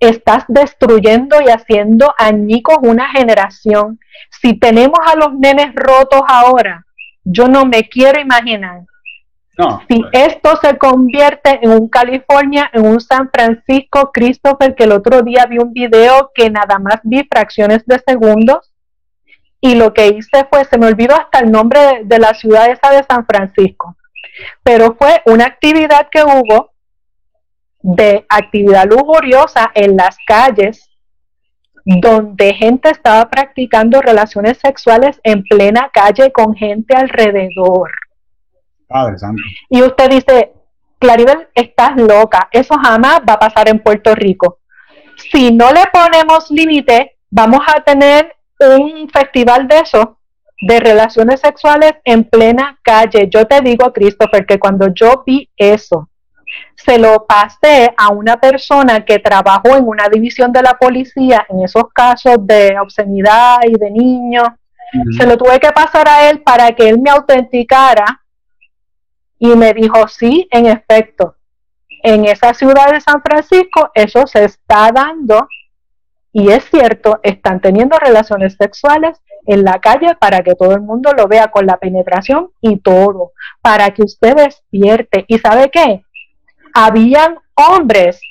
estás 0.02 0.44
destruyendo 0.50 1.42
y 1.42 1.50
haciendo 1.50 2.14
añicos 2.18 2.76
una 2.82 3.10
generación. 3.12 3.98
Si 4.30 4.60
tenemos 4.60 5.00
a 5.06 5.16
los 5.16 5.34
nenes 5.34 5.74
rotos 5.74 6.22
ahora, 6.28 6.86
yo 7.24 7.48
no 7.48 7.66
me 7.66 7.88
quiero 7.88 8.20
imaginar. 8.20 8.82
Si 9.90 10.04
esto 10.12 10.56
se 10.62 10.78
convierte 10.78 11.60
en 11.62 11.72
un 11.72 11.90
California, 11.90 12.70
en 12.74 12.86
un 12.86 13.00
San 13.02 13.30
Francisco, 13.32 14.12
Christopher, 14.14 14.76
que 14.76 14.84
el 14.84 14.92
otro 14.92 15.22
día 15.24 15.46
vi 15.50 15.58
un 15.58 15.74
video 15.74 16.32
que 16.34 16.50
nada 16.50 16.78
más 16.80 17.00
vi 17.04 17.24
fracciones 17.24 17.86
de 17.86 18.00
segundos 18.00 18.72
y 19.60 19.76
lo 19.76 19.94
que 19.94 20.08
hice 20.08 20.46
fue, 20.50 20.66
se 20.66 20.78
me 20.78 20.86
olvidó 20.86 21.16
hasta 21.16 21.40
el 21.40 21.52
nombre 21.52 21.80
de, 21.80 22.04
de 22.04 22.20
la 22.20 22.34
ciudad 22.36 22.70
esa 22.70 22.92
de 22.92 23.04
San 23.04 23.26
Francisco, 23.26 23.96
pero 24.62 24.96
fue 24.96 25.22
una 25.26 25.46
actividad 25.46 26.08
que 26.12 26.24
hubo 26.24 26.72
de 27.82 28.26
actividad 28.30 28.86
lujuriosa 28.86 29.72
en 29.74 29.98
las 29.98 30.18
calles 30.28 30.90
donde 31.86 32.54
gente 32.54 32.90
estaba 32.90 33.30
practicando 33.30 34.02
relaciones 34.02 34.58
sexuales 34.58 35.22
en 35.24 35.42
plena 35.44 35.90
calle 35.94 36.34
con 36.34 36.54
gente 36.54 36.96
alrededor. 36.96 37.90
Y 39.70 39.82
usted 39.82 40.10
dice, 40.10 40.54
Claribel, 41.00 41.48
estás 41.54 41.96
loca, 41.96 42.50
eso 42.52 42.76
jamás 42.82 43.20
va 43.28 43.34
a 43.34 43.40
pasar 43.40 43.70
en 43.70 43.80
Puerto 43.80 44.16
Rico. 44.16 44.60
Si 45.32 45.52
no 45.52 45.72
le 45.72 45.84
ponemos 45.92 46.50
límite, 46.50 47.18
vamos 47.30 47.62
a 47.68 47.82
tener 47.82 48.36
un 48.60 49.10
festival 49.10 49.68
de 49.68 49.80
eso, 49.80 50.18
de 50.62 50.80
relaciones 50.80 51.40
sexuales 51.42 51.94
en 52.04 52.24
plena 52.24 52.80
calle. 52.82 53.30
Yo 53.30 53.46
te 53.46 53.62
digo, 53.62 53.92
Christopher, 53.94 54.46
que 54.46 54.60
cuando 54.60 54.88
yo 54.94 55.24
vi 55.26 55.50
eso, 55.56 56.10
se 56.76 56.98
lo 56.98 57.26
pasé 57.26 57.94
a 57.98 58.10
una 58.10 58.38
persona 58.38 59.04
que 59.04 59.20
trabajó 59.20 59.76
en 59.76 59.88
una 59.88 60.08
división 60.10 60.52
de 60.52 60.62
la 60.62 60.74
policía 60.76 61.46
en 61.50 61.64
esos 61.64 61.84
casos 61.94 62.38
de 62.40 62.80
obscenidad 62.80 63.60
y 63.68 63.74
de 63.74 63.92
niños. 63.92 64.48
Se 65.18 65.28
lo 65.28 65.38
tuve 65.38 65.60
que 65.60 65.72
pasar 65.72 66.08
a 66.08 66.30
él 66.30 66.42
para 66.42 66.72
que 66.72 66.88
él 66.88 67.00
me 67.00 67.10
autenticara 67.10 68.22
y 69.40 69.56
me 69.56 69.74
dijo, 69.74 70.08
sí, 70.08 70.48
en 70.52 70.66
efecto, 70.66 71.36
en 72.04 72.26
esa 72.26 72.54
ciudad 72.54 72.92
de 72.92 73.02
San 73.02 73.22
Francisco 73.22 73.92
eso 73.94 74.26
se 74.28 74.46
está 74.46 74.92
dando 74.92 75.48
y 76.32 76.52
es 76.52 76.66
cierto, 76.70 77.20
están 77.24 77.62
teniendo 77.62 77.98
relaciones 77.98 78.56
sexuales 78.60 79.20
en 79.46 79.64
la 79.64 79.80
calle 79.80 80.16
para 80.20 80.42
que 80.44 80.56
todo 80.56 80.74
el 80.74 80.82
mundo 80.82 81.12
lo 81.18 81.28
vea 81.28 81.48
con 81.48 81.66
la 81.66 81.78
penetración 81.78 82.50
y 82.62 82.78
todo, 82.78 83.32
para 83.62 83.90
que 83.92 84.04
usted 84.04 84.36
despierte. 84.36 85.26
¿Y 85.28 85.40
sabe 85.40 85.72
qué? 85.72 86.04
habían 86.78 87.40
hombres 87.56 88.22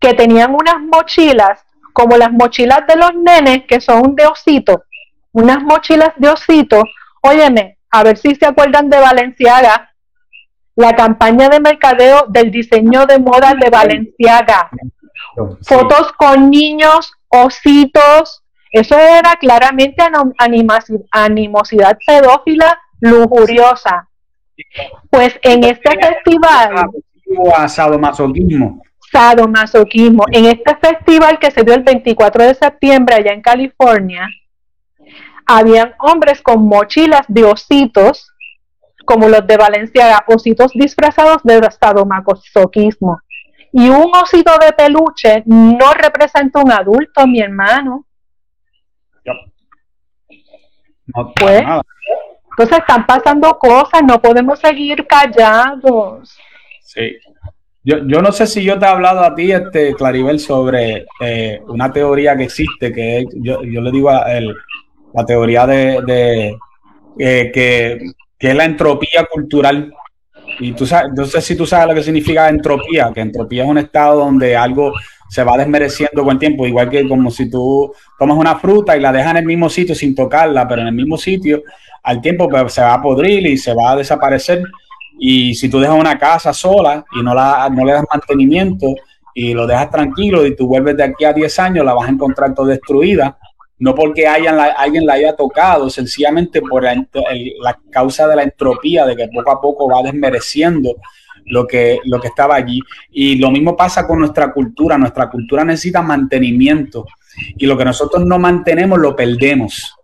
que 0.00 0.12
tenían 0.14 0.52
unas 0.52 0.80
mochilas 0.80 1.60
como 1.92 2.16
las 2.16 2.32
mochilas 2.32 2.84
de 2.88 2.96
los 2.96 3.14
nenes 3.14 3.64
que 3.68 3.80
son 3.80 4.16
de 4.16 4.26
osito, 4.26 4.84
unas 5.30 5.62
mochilas 5.62 6.10
de 6.16 6.30
osito. 6.30 6.82
Óyeme, 7.22 7.78
a 7.90 8.02
ver 8.02 8.16
si 8.16 8.34
se 8.34 8.46
acuerdan 8.46 8.90
de 8.90 8.98
Valenciaga, 8.98 9.89
la 10.76 10.94
campaña 10.94 11.48
de 11.48 11.60
mercadeo 11.60 12.26
del 12.28 12.50
diseño 12.50 13.06
de 13.06 13.18
moda 13.18 13.54
de 13.54 13.70
Valenciaga. 13.70 14.70
Fotos 15.62 16.12
con 16.12 16.50
niños, 16.50 17.12
ositos, 17.28 18.42
eso 18.70 18.96
era 18.96 19.36
claramente 19.36 20.04
animosidad 21.12 21.98
pedófila 22.06 22.80
lujuriosa. 23.00 24.08
Pues 25.10 25.38
en 25.42 25.64
este 25.64 25.90
festival 25.98 26.90
a 27.54 27.68
sadomasoquismo. 27.68 28.82
Sadomasoquismo. 29.10 30.24
En 30.30 30.46
este 30.46 30.76
festival 30.76 31.38
que 31.38 31.50
se 31.50 31.62
dio 31.62 31.74
el 31.74 31.82
24 31.82 32.44
de 32.44 32.54
septiembre 32.54 33.16
allá 33.16 33.32
en 33.32 33.42
California, 33.42 34.28
habían 35.46 35.94
hombres 35.98 36.42
con 36.42 36.66
mochilas 36.66 37.24
de 37.28 37.44
ositos, 37.44 38.29
como 39.10 39.28
los 39.28 39.44
de 39.44 39.56
Valencia, 39.56 40.24
ositos 40.28 40.70
disfrazados 40.72 41.42
de 41.42 41.60
sadomasoquismo. 41.80 43.18
Y 43.72 43.88
un 43.88 44.12
osito 44.14 44.52
de 44.60 44.72
peluche 44.72 45.42
no 45.46 45.92
representa 45.94 46.60
un 46.60 46.70
adulto, 46.70 47.26
mi 47.26 47.40
hermano. 47.40 48.06
pues, 51.34 51.62
entonces 52.50 52.78
están 52.78 53.04
pasando 53.04 53.58
cosas, 53.58 54.00
no 54.06 54.22
podemos 54.22 54.60
seguir 54.60 55.04
callados. 55.08 56.36
Sí. 56.82 57.16
Yo, 57.82 58.06
yo 58.06 58.22
no 58.22 58.30
sé 58.30 58.46
si 58.46 58.62
yo 58.62 58.78
te 58.78 58.84
he 58.84 58.88
hablado 58.88 59.24
a 59.24 59.34
ti, 59.34 59.50
este 59.50 59.92
Claribel, 59.94 60.38
sobre 60.38 61.06
eh, 61.20 61.60
una 61.66 61.90
teoría 61.90 62.36
que 62.36 62.44
existe, 62.44 62.92
que 62.92 63.24
yo, 63.32 63.64
yo 63.64 63.80
le 63.80 63.90
digo 63.90 64.10
a 64.10 64.26
la 65.14 65.26
teoría 65.26 65.66
de, 65.66 66.56
eh, 67.18 67.50
que, 67.52 67.98
es 68.48 68.56
la 68.56 68.64
entropía 68.64 69.26
cultural. 69.30 69.92
Y 70.58 70.72
tú 70.72 70.86
sabes, 70.86 71.12
no 71.14 71.26
sé 71.26 71.40
si 71.40 71.56
tú 71.56 71.66
sabes 71.66 71.88
lo 71.88 71.94
que 71.94 72.02
significa 72.02 72.48
entropía, 72.48 73.12
que 73.14 73.20
entropía 73.20 73.62
es 73.62 73.68
un 73.68 73.78
estado 73.78 74.20
donde 74.20 74.56
algo 74.56 74.92
se 75.28 75.44
va 75.44 75.56
desmereciendo 75.56 76.24
con 76.24 76.32
el 76.32 76.38
tiempo, 76.38 76.66
igual 76.66 76.90
que 76.90 77.08
como 77.08 77.30
si 77.30 77.48
tú 77.48 77.94
tomas 78.18 78.36
una 78.36 78.56
fruta 78.56 78.96
y 78.96 79.00
la 79.00 79.12
dejas 79.12 79.30
en 79.30 79.36
el 79.38 79.46
mismo 79.46 79.70
sitio 79.70 79.94
sin 79.94 80.14
tocarla, 80.14 80.66
pero 80.66 80.82
en 80.82 80.88
el 80.88 80.94
mismo 80.94 81.16
sitio, 81.16 81.62
al 82.02 82.20
tiempo 82.20 82.48
pues, 82.48 82.72
se 82.72 82.82
va 82.82 82.94
a 82.94 83.02
podrir 83.02 83.46
y 83.46 83.56
se 83.56 83.72
va 83.72 83.92
a 83.92 83.96
desaparecer. 83.96 84.64
Y 85.18 85.54
si 85.54 85.68
tú 85.68 85.78
dejas 85.78 85.96
una 85.96 86.18
casa 86.18 86.52
sola 86.52 87.04
y 87.14 87.22
no, 87.22 87.32
la, 87.32 87.68
no 87.70 87.84
le 87.84 87.92
das 87.92 88.04
mantenimiento 88.12 88.86
y 89.34 89.54
lo 89.54 89.66
dejas 89.66 89.90
tranquilo 89.90 90.44
y 90.44 90.56
tú 90.56 90.66
vuelves 90.66 90.96
de 90.96 91.04
aquí 91.04 91.24
a 91.24 91.32
10 91.32 91.58
años, 91.60 91.84
la 91.84 91.94
vas 91.94 92.08
a 92.08 92.12
encontrar 92.12 92.52
toda 92.54 92.70
destruida. 92.70 93.38
No 93.80 93.94
porque 93.94 94.28
hayan 94.28 94.58
alguien 94.76 95.06
la 95.06 95.14
haya 95.14 95.34
tocado, 95.34 95.88
sencillamente 95.88 96.60
por 96.60 96.84
la, 96.84 97.78
causa 97.90 98.28
de 98.28 98.36
la 98.36 98.42
entropía, 98.42 99.06
de 99.06 99.16
que 99.16 99.28
poco 99.28 99.50
a 99.50 99.60
poco 99.60 99.88
va 99.88 100.02
desmereciendo 100.02 100.96
lo 101.46 101.66
que, 101.66 101.98
lo 102.04 102.20
que 102.20 102.28
estaba 102.28 102.56
allí. 102.56 102.78
Y 103.10 103.36
lo 103.36 103.50
mismo 103.50 103.74
pasa 103.74 104.06
con 104.06 104.18
nuestra 104.18 104.52
cultura. 104.52 104.98
Nuestra 104.98 105.30
cultura 105.30 105.64
necesita 105.64 106.02
mantenimiento. 106.02 107.06
Y 107.56 107.64
lo 107.64 107.76
que 107.76 107.86
nosotros 107.86 108.24
no 108.26 108.38
mantenemos 108.38 108.98
lo 108.98 109.16
perdemos. 109.16 109.96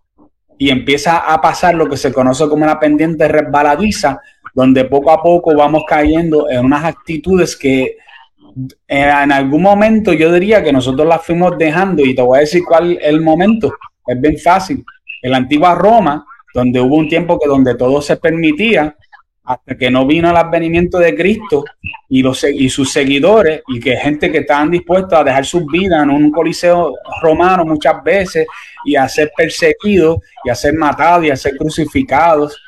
Y 0.57 0.71
empieza 0.71 1.17
a 1.17 1.39
pasar 1.39 1.75
lo 1.75 1.87
que 1.87 1.97
se 1.97 2.11
conoce 2.11 2.49
como 2.49 2.63
una 2.63 2.79
pendiente 2.79 3.27
resbaladiza, 3.27 4.19
donde 4.55 4.85
poco 4.85 5.11
a 5.11 5.21
poco 5.21 5.55
vamos 5.55 5.83
cayendo 5.87 6.49
en 6.49 6.65
unas 6.65 6.83
actitudes 6.83 7.55
que 7.55 7.97
en 8.87 9.31
algún 9.31 9.61
momento 9.61 10.13
yo 10.13 10.31
diría 10.31 10.63
que 10.63 10.73
nosotros 10.73 11.07
las 11.07 11.25
fuimos 11.25 11.57
dejando 11.57 12.03
y 12.03 12.15
te 12.15 12.21
voy 12.21 12.37
a 12.37 12.41
decir 12.41 12.63
cuál 12.67 12.93
es 12.93 12.99
el 13.03 13.21
momento. 13.21 13.73
Es 14.05 14.19
bien 14.19 14.37
fácil. 14.37 14.83
En 15.21 15.31
la 15.31 15.37
antigua 15.37 15.75
Roma, 15.75 16.25
donde 16.53 16.79
hubo 16.79 16.95
un 16.95 17.09
tiempo 17.09 17.39
que 17.39 17.47
donde 17.47 17.75
todo 17.75 18.01
se 18.01 18.17
permitía, 18.17 18.95
hasta 19.43 19.77
que 19.77 19.89
no 19.89 20.05
vino 20.05 20.29
el 20.29 20.35
advenimiento 20.35 20.97
de 20.97 21.15
Cristo 21.15 21.63
y, 22.09 22.21
los, 22.21 22.43
y 22.43 22.69
sus 22.69 22.91
seguidores, 22.91 23.61
y 23.67 23.79
que 23.79 23.95
gente 23.95 24.29
que 24.29 24.39
estaban 24.39 24.69
dispuestos 24.69 25.17
a 25.17 25.23
dejar 25.23 25.45
sus 25.45 25.65
vidas 25.65 26.03
en 26.03 26.09
un 26.09 26.31
coliseo 26.31 26.93
romano 27.21 27.63
muchas 27.63 28.03
veces 28.03 28.45
y 28.83 28.97
a 28.97 29.07
ser 29.07 29.31
perseguidos 29.35 30.17
y 30.43 30.49
a 30.49 30.55
ser 30.55 30.73
matados 30.73 31.25
y 31.25 31.29
a 31.29 31.35
ser 31.37 31.55
crucificados, 31.55 32.61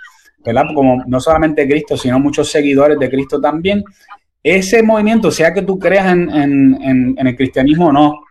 ¿verdad? 0.46 0.68
Como 0.74 1.04
no 1.06 1.20
solamente 1.20 1.68
Cristo, 1.68 1.98
sino 1.98 2.18
muchos 2.18 2.50
seguidores 2.50 2.98
de 2.98 3.10
Cristo 3.10 3.42
también. 3.42 3.84
Ese 4.42 4.82
movimiento, 4.84 5.32
sea 5.32 5.54
que 5.54 5.62
tú 5.62 5.78
creas 5.78 6.12
en, 6.14 6.30
en, 6.82 7.16
el 7.18 7.36
cristianismo 7.36 7.88
o 7.88 7.92
no, 7.92 8.22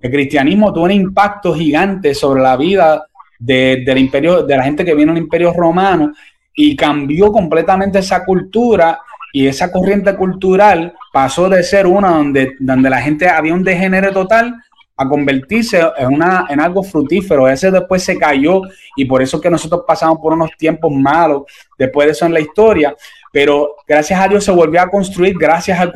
el 0.00 0.10
cristianismo 0.10 0.72
tuvo 0.72 0.84
un 0.84 0.90
impacto 0.90 1.54
gigante 1.54 2.14
sobre 2.14 2.42
la 2.42 2.56
vida 2.56 3.06
de, 3.38 3.82
del 3.84 3.98
imperio, 3.98 4.42
de 4.42 4.56
la 4.56 4.64
gente 4.64 4.84
que 4.84 4.94
vino 4.94 5.12
al 5.12 5.18
imperio 5.18 5.52
romano 5.52 6.12
y 6.54 6.76
cambió 6.76 7.32
completamente 7.32 7.98
esa 7.98 8.24
cultura 8.24 8.98
y 9.32 9.46
esa 9.46 9.72
corriente 9.72 10.14
cultural 10.14 10.94
pasó 11.12 11.48
de 11.48 11.62
ser 11.62 11.86
una 11.86 12.10
donde, 12.10 12.52
donde 12.60 12.90
la 12.90 13.00
gente 13.00 13.28
había 13.28 13.54
un 13.54 13.64
degenere 13.64 14.12
total 14.12 14.54
a 14.96 15.08
convertirse 15.08 15.82
en, 15.98 16.06
una, 16.06 16.46
en 16.48 16.60
algo 16.60 16.82
fructífero. 16.82 17.48
Ese 17.48 17.70
después 17.70 18.02
se 18.02 18.16
cayó 18.16 18.62
y 18.96 19.04
por 19.06 19.22
eso 19.22 19.40
que 19.40 19.50
nosotros 19.50 19.82
pasamos 19.86 20.18
por 20.22 20.34
unos 20.34 20.50
tiempos 20.56 20.92
malos 20.92 21.42
después 21.76 22.06
de 22.06 22.12
eso 22.12 22.26
en 22.26 22.34
la 22.34 22.40
historia. 22.40 22.94
Pero 23.34 23.74
gracias 23.88 24.20
a 24.20 24.28
Dios 24.28 24.44
se 24.44 24.52
volvió 24.52 24.80
a 24.80 24.88
construir, 24.88 25.34
gracias 25.36 25.80
al, 25.80 25.92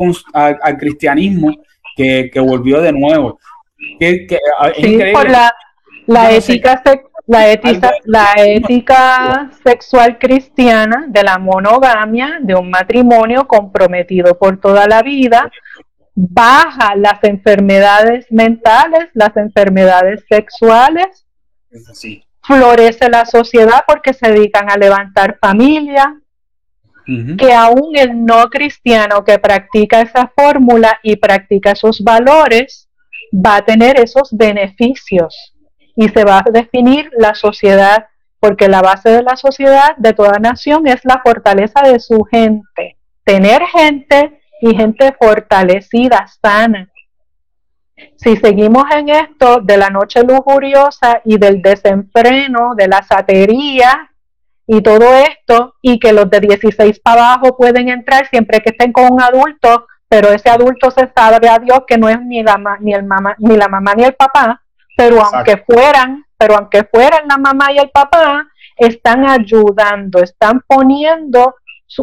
al, 0.61 0.77
cristianismo 0.77 1.55
que, 1.95 2.31
que, 2.33 2.41
volvió 2.41 2.81
de 2.81 2.91
nuevo. 2.91 3.39
Que, 4.01 4.27
sí, 4.75 4.99
por 5.13 5.31
la, 5.31 5.55
la 6.07 6.33
ética 6.33 6.83
la 7.29 7.53
ética, 7.53 7.93
la 8.07 8.33
ética 8.39 9.51
sexual 9.63 10.19
cristiana 10.19 11.05
de 11.09 11.23
la 11.23 11.39
monogamia, 11.39 12.39
de 12.41 12.57
un 12.57 12.71
matrimonio 12.71 13.47
comprometido 13.47 14.37
por 14.37 14.59
toda 14.59 14.89
la 14.89 15.03
vida, 15.03 15.49
baja 16.15 16.97
las 16.97 17.23
enfermedades 17.23 18.27
mentales, 18.31 19.11
las 19.13 19.37
enfermedades 19.37 20.25
sexuales, 20.29 21.27
florece 22.43 23.11
la 23.11 23.27
sociedad 23.27 23.85
porque 23.87 24.15
se 24.15 24.33
dedican 24.33 24.71
a 24.71 24.77
levantar 24.77 25.37
familia, 25.39 26.19
que 27.39 27.55
aún 27.55 27.97
el 27.97 28.25
no 28.25 28.51
cristiano 28.51 29.25
que 29.25 29.39
practica 29.39 30.03
esa 30.03 30.31
fórmula 30.37 30.99
y 31.03 31.17
practica 31.17 31.73
esos 31.73 32.03
valores 32.05 32.89
va 33.33 33.57
a 33.57 33.65
tener 33.65 33.99
esos 33.99 34.29
beneficios 34.31 35.55
y 35.97 36.09
se 36.11 36.25
va 36.25 36.39
a 36.39 36.51
definir 36.51 37.11
la 37.17 37.35
sociedad, 37.35 38.07
porque 38.41 38.69
la 38.69 38.83
base 38.83 39.11
de 39.11 39.23
la 39.23 39.37
sociedad 39.37 39.97
de 39.97 40.13
toda 40.13 40.39
nación 40.39 40.87
es 40.87 41.01
la 41.05 41.21
fortaleza 41.25 41.81
de 41.83 41.99
su 41.99 42.23
gente. 42.25 42.99
Tener 43.25 43.63
gente 43.67 44.41
y 44.61 44.77
gente 44.77 45.15
fortalecida, 45.19 46.27
sana. 46.43 46.91
Si 48.17 48.37
seguimos 48.37 48.85
en 48.95 49.09
esto 49.09 49.61
de 49.61 49.77
la 49.77 49.89
noche 49.89 50.23
lujuriosa 50.23 51.21
y 51.25 51.39
del 51.39 51.63
desenfreno, 51.63 52.75
de 52.77 52.87
la 52.87 53.03
satería 53.03 54.08
y 54.69 54.83
todo 54.83 55.15
esto, 55.15 55.75
y 55.81 55.99
que 55.99 56.13
los 56.13 56.29
de 56.31 56.41
16 56.41 57.01
para 57.01 57.33
abajo 57.33 57.57
pueden 57.57 57.89
entrar 57.89 58.29
siempre 58.29 58.61
que 58.61 58.69
estén 58.69 58.93
con 58.93 59.11
un 59.11 59.21
adulto, 59.21 59.87
pero 60.09 60.29
ese 60.29 60.51
adulto 60.51 60.91
se 60.91 61.11
sabe 61.17 61.49
a 61.49 61.59
Dios 61.59 61.81
que 61.87 61.97
no 61.97 62.09
es 62.09 62.21
ni 62.21 62.43
la, 62.43 62.61
ni 62.81 62.93
el 62.93 63.03
mamá, 63.05 63.35
ni 63.39 63.57
la 63.57 63.69
mamá 63.69 63.95
ni 63.95 64.05
el 64.05 64.15
papá, 64.15 64.63
pero 64.95 65.23
aunque 65.25 65.57
fueran, 65.57 66.23
pero 66.37 66.57
aunque 66.57 66.85
fueran 66.85 67.27
la 67.27 67.39
mamá 67.39 67.73
y 67.73 67.79
el 67.79 67.89
papá, 67.89 68.47
están 68.77 69.27
ayudando, 69.27 70.23
están 70.23 70.63
poniendo 70.67 71.55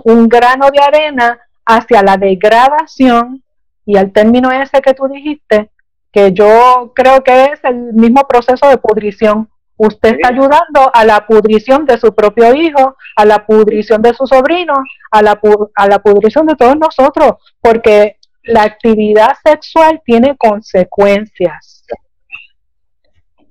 un 0.04 0.28
grano 0.28 0.70
de 0.72 0.80
arena 0.80 1.40
hacia 1.66 2.02
la 2.02 2.18
degradación 2.18 3.44
y 3.86 3.96
al 3.96 4.12
término 4.12 4.52
ese 4.52 4.82
que 4.82 4.96
tú 4.96 5.08
dijiste, 5.08 5.70
que 6.12 6.32
yo 6.32 6.94
creo 6.96 7.24
que 7.24 7.46
es 7.46 7.64
el 7.64 7.94
mismo 7.94 8.28
proceso 8.28 8.68
de 8.70 8.78
pudrición. 8.78 9.50
Usted 9.78 10.16
está 10.16 10.30
ayudando 10.30 10.90
a 10.94 11.06
la 11.06 11.26
pudrición 11.28 11.86
de 11.86 11.98
su 11.98 12.14
propio 12.14 12.54
hijo, 12.56 12.96
a 13.16 13.26
la 13.26 13.46
pudrición 13.46 14.02
de 14.02 14.14
su 14.14 14.26
sobrino, 14.26 14.74
a 15.12 15.22
la, 15.22 15.40
a 15.76 15.88
la 15.88 16.00
pudrición 16.00 16.46
de 16.46 16.56
todos 16.56 16.78
nosotros, 16.78 17.34
porque 17.60 18.18
la 18.44 18.64
actividad 18.64 19.34
sexual 19.44 20.02
tiene 20.06 20.36
consecuencias 20.38 21.76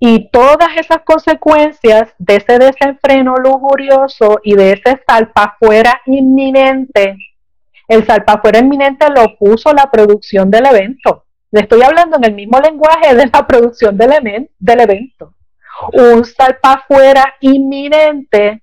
y 0.07 0.29
todas 0.31 0.77
esas 0.77 0.99
consecuencias 1.03 2.12
de 2.18 2.37
ese 2.37 2.59
desenfreno 2.59 3.37
lujurioso 3.37 4.39
y 4.43 4.55
de 4.55 4.72
ese 4.72 5.03
salpafuera 5.09 6.03
inminente, 6.05 7.16
el 7.89 8.05
salpafuera 8.07 8.59
inminente 8.59 9.07
lo 9.09 9.35
puso 9.39 9.72
la 9.72 9.91
producción 9.91 10.51
del 10.51 10.66
evento. 10.66 11.25
Le 11.51 11.61
estoy 11.61 11.81
hablando 11.81 12.18
en 12.18 12.25
el 12.25 12.35
mismo 12.35 12.61
lenguaje 12.61 13.14
de 13.14 13.31
la 13.33 13.47
producción 13.47 13.97
del, 13.97 14.51
del 14.59 14.81
evento. 14.81 15.33
Un 15.93 16.25
salpafuera 16.25 17.35
inminente. 17.41 18.62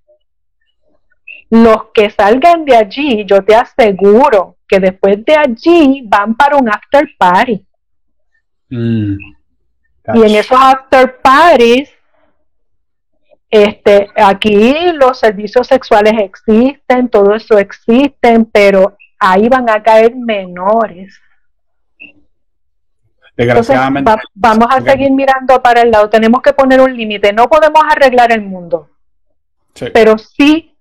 Los 1.49 1.86
que 1.93 2.09
salgan 2.09 2.64
de 2.64 2.76
allí, 2.76 3.26
yo 3.26 3.43
te 3.43 3.55
aseguro 3.55 4.57
que 4.68 4.80
después 4.80 5.24
de 5.26 5.36
allí 5.36 6.03
van 6.07 6.36
para 6.36 6.55
un 6.57 6.70
after 6.70 7.09
party. 7.18 7.66
Mm. 8.70 9.18
Y 10.14 10.24
en 10.24 10.36
esos 10.36 10.57
after 10.57 11.22
parties, 11.22 11.91
este, 13.49 14.07
aquí 14.16 14.74
los 14.93 15.20
servicios 15.20 15.68
sexuales 15.68 16.14
existen, 16.20 17.09
todo 17.09 17.36
eso 17.36 17.57
existen, 17.57 18.45
pero 18.45 18.95
ahí 19.20 19.49
van 19.49 19.70
a 19.70 19.84
caer 19.84 20.16
menores. 20.16 21.20
Desgraciadamente. 23.36 24.12
vamos 24.34 24.68
a 24.70 24.82
seguir 24.82 25.12
mirando 25.12 25.62
para 25.62 25.82
el 25.82 25.92
lado. 25.92 26.10
Tenemos 26.10 26.42
que 26.42 26.54
poner 26.54 26.82
un 26.82 26.96
límite. 26.96 27.34
No 27.34 27.50
podemos 27.50 27.82
arreglar 27.90 28.32
el 28.32 28.42
mundo, 28.42 28.90
pero 29.94 30.18
sí, 30.18 30.76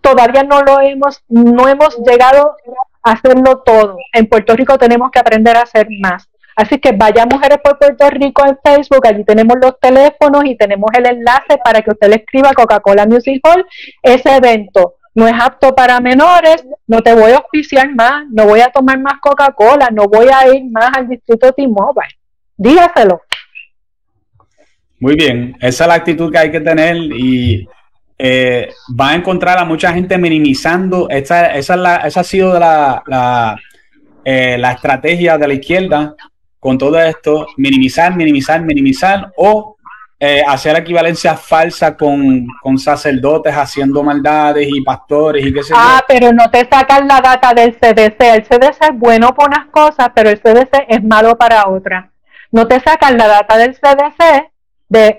todavía 0.00 0.42
no 0.42 0.62
lo 0.62 0.80
hemos, 0.80 1.22
no 1.28 1.68
hemos 1.68 1.98
llegado 1.98 2.56
a 3.02 3.12
hacerlo 3.12 3.62
todo. 3.64 3.96
En 4.12 4.26
Puerto 4.26 4.54
Rico 4.54 4.78
tenemos 4.78 5.10
que 5.10 5.18
aprender 5.18 5.56
a 5.56 5.62
hacer 5.62 5.88
más. 6.00 6.28
Así 6.56 6.78
que 6.78 6.92
vaya 6.92 7.26
Mujeres 7.26 7.58
por 7.62 7.78
Puerto 7.78 8.08
Rico 8.10 8.44
en 8.46 8.56
Facebook, 8.62 9.06
allí 9.06 9.24
tenemos 9.24 9.56
los 9.60 9.78
teléfonos 9.80 10.44
y 10.44 10.56
tenemos 10.56 10.88
el 10.96 11.06
enlace 11.06 11.58
para 11.64 11.82
que 11.82 11.90
usted 11.90 12.08
le 12.08 12.16
escriba 12.16 12.52
Coca-Cola 12.52 13.06
Music 13.06 13.40
Hall. 13.44 13.66
Ese 14.02 14.36
evento 14.36 14.94
no 15.14 15.28
es 15.28 15.34
apto 15.40 15.74
para 15.74 16.00
menores, 16.00 16.64
no 16.86 17.00
te 17.00 17.14
voy 17.14 17.32
a 17.32 17.36
auspiciar 17.36 17.94
más, 17.94 18.24
no 18.30 18.46
voy 18.46 18.60
a 18.60 18.70
tomar 18.70 18.98
más 18.98 19.14
Coca-Cola, 19.20 19.88
no 19.92 20.06
voy 20.06 20.26
a 20.32 20.52
ir 20.52 20.64
más 20.70 20.90
al 20.96 21.08
distrito 21.08 21.52
T-Mobile. 21.52 22.18
Dígaselo. 22.56 23.22
Muy 25.00 25.14
bien, 25.14 25.56
esa 25.60 25.84
es 25.84 25.88
la 25.88 25.94
actitud 25.94 26.32
que 26.32 26.38
hay 26.38 26.50
que 26.50 26.60
tener 26.60 26.96
y 26.96 27.68
eh, 28.18 28.70
va 28.98 29.10
a 29.10 29.14
encontrar 29.14 29.58
a 29.58 29.64
mucha 29.64 29.92
gente 29.92 30.18
minimizando. 30.18 31.08
Esa, 31.08 31.54
esa, 31.54 31.76
la, 31.76 31.96
esa 31.96 32.20
ha 32.20 32.24
sido 32.24 32.58
la, 32.58 33.02
la, 33.06 33.60
eh, 34.24 34.56
la 34.58 34.72
estrategia 34.72 35.36
de 35.38 35.48
la 35.48 35.54
izquierda 35.54 36.14
con 36.58 36.78
todo 36.78 36.98
esto, 36.98 37.46
minimizar, 37.56 38.16
minimizar, 38.16 38.62
minimizar 38.62 39.30
o 39.36 39.73
eh, 40.26 40.42
hacer 40.48 40.74
equivalencia 40.74 41.36
falsa 41.36 41.94
con, 41.94 42.46
sacerdotes 42.78 43.54
haciendo 43.54 44.02
maldades 44.02 44.66
y 44.70 44.80
pastores 44.80 45.44
y 45.44 45.52
qué 45.52 45.62
sé 45.62 45.74
Ah, 45.76 46.02
pero 46.08 46.32
no 46.32 46.50
te 46.50 46.66
sacan 46.66 47.06
la 47.06 47.20
data 47.20 47.52
del 47.52 47.74
CDC. 47.76 48.20
El 48.20 48.42
CDC 48.44 48.84
es 48.84 48.98
bueno 48.98 49.34
para 49.34 49.48
unas 49.48 49.66
cosas, 49.66 50.08
pero 50.14 50.30
el 50.30 50.40
CDC 50.40 50.86
es 50.88 51.04
malo 51.04 51.36
para 51.36 51.68
otras. 51.68 52.06
No 52.50 52.66
te 52.66 52.80
sacan 52.80 53.18
la 53.18 53.28
data 53.28 53.58
del 53.58 53.74
CDC 53.74 54.50
de 54.88 55.18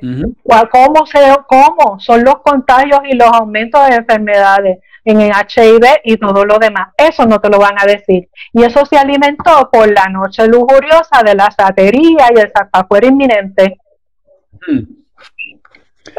cómo, 0.72 1.06
se, 1.06 1.20
cómo 1.48 2.00
son 2.00 2.24
los 2.24 2.38
contagios 2.38 3.02
y 3.08 3.16
los 3.16 3.30
aumentos 3.32 3.88
de 3.88 3.98
enfermedades 3.98 4.80
en 5.04 5.22
el 5.22 5.30
HIV 5.30 5.86
y 6.04 6.18
todo 6.18 6.46
lo 6.46 6.58
demás. 6.58 6.94
Eso 6.98 7.28
no 7.28 7.40
te 7.40 7.50
lo 7.50 7.60
van 7.60 7.76
a 7.80 7.86
decir. 7.86 8.28
Y 8.54 8.64
eso 8.64 8.84
se 8.88 8.98
alimentó 8.98 9.70
por 9.72 9.88
la 9.94 10.06
noche 10.06 10.48
lujuriosa 10.48 11.22
de 11.24 11.36
la 11.36 11.52
satería 11.52 12.30
y 12.36 12.40
el 12.40 12.52
zapafuera 12.52 13.06
inminente. 13.06 13.78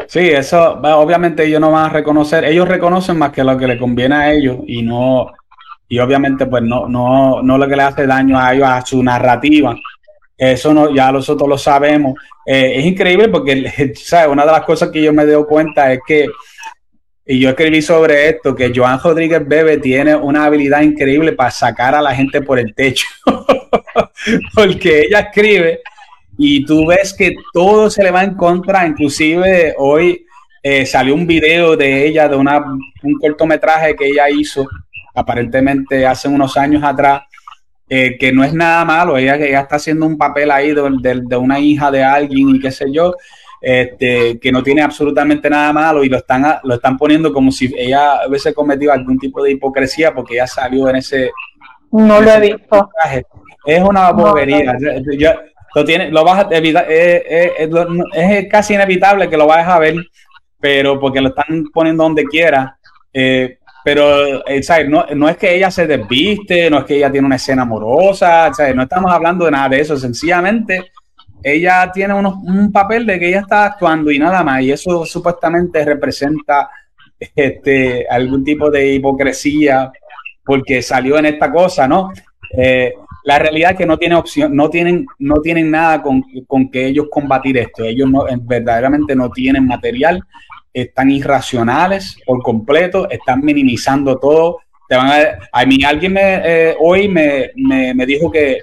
Sí, 0.07 0.19
eso 0.19 0.79
obviamente 0.81 1.45
ellos 1.45 1.59
no 1.59 1.71
van 1.71 1.85
a 1.85 1.93
reconocer, 1.93 2.45
ellos 2.45 2.67
reconocen 2.67 3.17
más 3.17 3.31
que 3.31 3.43
lo 3.43 3.57
que 3.57 3.67
le 3.67 3.77
conviene 3.77 4.15
a 4.15 4.31
ellos 4.31 4.57
y 4.67 4.83
no, 4.83 5.31
y 5.87 5.99
obviamente 5.99 6.45
pues 6.45 6.63
no, 6.63 6.87
no, 6.87 7.41
no 7.41 7.57
lo 7.57 7.67
que 7.67 7.75
le 7.75 7.83
hace 7.83 8.05
daño 8.05 8.39
a 8.39 8.53
ellos, 8.53 8.67
a 8.67 8.85
su 8.85 9.01
narrativa. 9.03 9.75
Eso 10.37 10.73
no, 10.73 10.93
ya 10.93 11.11
nosotros 11.11 11.49
lo 11.49 11.57
sabemos. 11.57 12.13
Eh, 12.45 12.73
es 12.75 12.85
increíble 12.85 13.27
porque, 13.29 13.93
¿sabes? 13.95 14.27
Una 14.27 14.45
de 14.45 14.51
las 14.51 14.61
cosas 14.61 14.89
que 14.91 15.01
yo 15.01 15.11
me 15.11 15.25
doy 15.25 15.43
cuenta 15.45 15.91
es 15.91 15.99
que 16.05 16.27
y 17.29 17.39
yo 17.39 17.49
escribí 17.49 17.81
sobre 17.81 18.29
esto, 18.29 18.55
que 18.55 18.71
Joan 18.73 19.01
Rodríguez 19.03 19.45
Bebe 19.45 19.79
tiene 19.79 20.15
una 20.15 20.45
habilidad 20.45 20.81
increíble 20.81 21.33
para 21.33 21.51
sacar 21.51 21.93
a 21.93 22.01
la 22.01 22.15
gente 22.15 22.41
por 22.41 22.57
el 22.57 22.73
techo. 22.73 23.05
Porque 24.55 25.01
ella 25.01 25.19
escribe 25.19 25.81
y 26.37 26.63
tú 26.65 26.85
ves 26.85 27.13
que 27.13 27.35
todo 27.51 27.89
se 27.89 28.03
le 28.03 28.11
va 28.11 28.23
en 28.23 28.35
contra. 28.35 28.85
Inclusive 28.85 29.73
hoy 29.77 30.25
eh, 30.61 30.85
salió 30.85 31.15
un 31.15 31.25
video 31.25 31.75
de 31.75 32.07
ella, 32.07 32.27
de 32.27 32.35
una, 32.35 32.59
un 32.59 33.13
cortometraje 33.19 33.95
que 33.95 34.07
ella 34.07 34.29
hizo 34.29 34.67
aparentemente 35.15 36.05
hace 36.05 36.27
unos 36.27 36.55
años 36.57 36.83
atrás, 36.83 37.23
eh, 37.89 38.17
que 38.19 38.31
no 38.31 38.43
es 38.43 38.53
nada 38.53 38.85
malo, 38.85 39.17
ella, 39.17 39.35
ella 39.35 39.61
está 39.61 39.77
haciendo 39.77 40.05
un 40.05 40.17
papel 40.17 40.51
ahí 40.51 40.73
de, 40.73 41.21
de, 41.23 41.37
una 41.37 41.59
hija 41.59 41.89
de 41.89 42.03
alguien 42.03 42.49
y 42.49 42.59
qué 42.59 42.69
sé 42.69 42.91
yo, 42.91 43.15
este, 43.59 44.37
que 44.39 44.51
no 44.51 44.61
tiene 44.61 44.83
absolutamente 44.83 45.49
nada 45.49 45.73
malo 45.73 46.03
y 46.03 46.09
lo 46.09 46.17
están, 46.17 46.59
lo 46.63 46.75
están 46.75 46.97
poniendo 46.97 47.33
como 47.33 47.51
si 47.51 47.73
ella 47.75 48.27
hubiese 48.27 48.53
cometido 48.53 48.91
algún 48.91 49.17
tipo 49.17 49.41
de 49.41 49.51
hipocresía 49.51 50.13
porque 50.13 50.35
ella 50.35 50.47
salió 50.47 50.87
en 50.89 50.97
ese... 50.97 51.31
No 51.91 52.21
lo 52.21 52.29
he 52.29 52.39
visto. 52.41 52.89
Es 53.65 53.81
una 53.81 54.11
bobería. 54.11 54.77
Lo, 55.77 55.85
tiene, 55.85 56.09
lo 56.09 56.23
vas 56.23 56.43
a 56.43 56.55
evitar, 56.55 56.87
eh, 56.89 57.53
eh, 57.59 57.69
es 58.13 58.49
casi 58.49 58.73
inevitable 58.73 59.29
que 59.29 59.37
lo 59.37 59.45
vayas 59.45 59.67
a 59.67 59.77
ver, 59.77 59.93
pero 60.59 60.99
porque 60.99 61.21
lo 61.21 61.29
están 61.29 61.65
poniendo 61.71 62.03
donde 62.03 62.25
quiera. 62.25 62.79
Eh, 63.13 63.59
pero 63.83 64.43
No, 64.89 65.05
no, 65.15 65.29
es 65.29 65.37
que 65.37 65.55
ella 65.55 65.69
se 65.69 65.85
desviste, 65.85 66.67
no 66.71 66.79
es 66.79 66.85
que 66.85 66.95
ella 66.97 67.11
tiene 67.11 67.27
una 67.27 67.35
escena 67.35 67.61
amorosa, 67.61 68.51
no 68.73 68.81
estamos 68.81 69.11
hablando 69.11 69.45
de 69.45 69.51
nada 69.51 69.69
de 69.69 69.81
eso, 69.81 69.95
sencillamente 69.95 70.91
ella 71.43 71.91
tiene 71.93 72.15
un 72.15 72.71
papel 72.71 73.05
de 73.05 73.19
que 73.19 73.29
ella 73.29 73.41
está 73.41 73.65
actuando 73.65 74.09
y 74.11 74.17
nada 74.17 74.43
más, 74.43 74.61
y 74.63 74.71
eso 74.71 75.05
supuestamente 75.05 75.85
representa 75.85 76.69
este, 77.35 78.07
algún 78.09 78.43
tipo 78.43 78.71
de 78.71 78.93
hipocresía 78.95 79.91
porque 80.43 80.81
salió 80.81 81.19
en 81.19 81.27
esta 81.27 81.51
cosa, 81.51 81.87
¿no? 81.87 82.11
Eh, 82.57 82.93
la 83.27 83.39
realidad 83.39 83.71
es 83.71 83.77
que 83.77 83.85
no 83.85 83.97
tiene 83.97 84.15
opción, 84.15 84.55
no 84.55 84.69
tienen, 84.69 85.05
no 85.19 85.41
tienen 85.41 85.69
nada 85.69 86.01
con, 86.01 86.23
con 86.47 86.71
que 86.71 86.87
ellos 86.87 87.07
combatir 87.11 87.57
esto. 87.57 87.83
Ellos 87.83 88.09
no, 88.09 88.23
verdaderamente 88.41 89.17
no 89.17 89.29
tienen 89.29 89.67
material 89.67 90.23
están 90.81 91.11
irracionales 91.11 92.17
por 92.25 92.41
completo, 92.41 93.09
están 93.09 93.41
minimizando 93.41 94.17
todo. 94.17 94.59
Te 94.87 94.95
van 94.95 95.11
a, 95.51 95.65
mí 95.65 95.83
alguien 95.83 96.13
me, 96.13 96.41
eh, 96.45 96.75
hoy 96.79 97.09
me, 97.09 97.51
me, 97.55 98.05
dijo 98.05 98.31
que, 98.31 98.59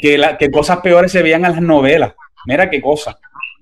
que, 0.00 0.50
cosas 0.52 0.78
peores 0.78 1.10
se 1.10 1.20
veían 1.20 1.44
en 1.44 1.50
las 1.50 1.60
novelas. 1.60 2.12
Mira 2.46 2.70
qué 2.70 2.80
cosa. 2.80 3.18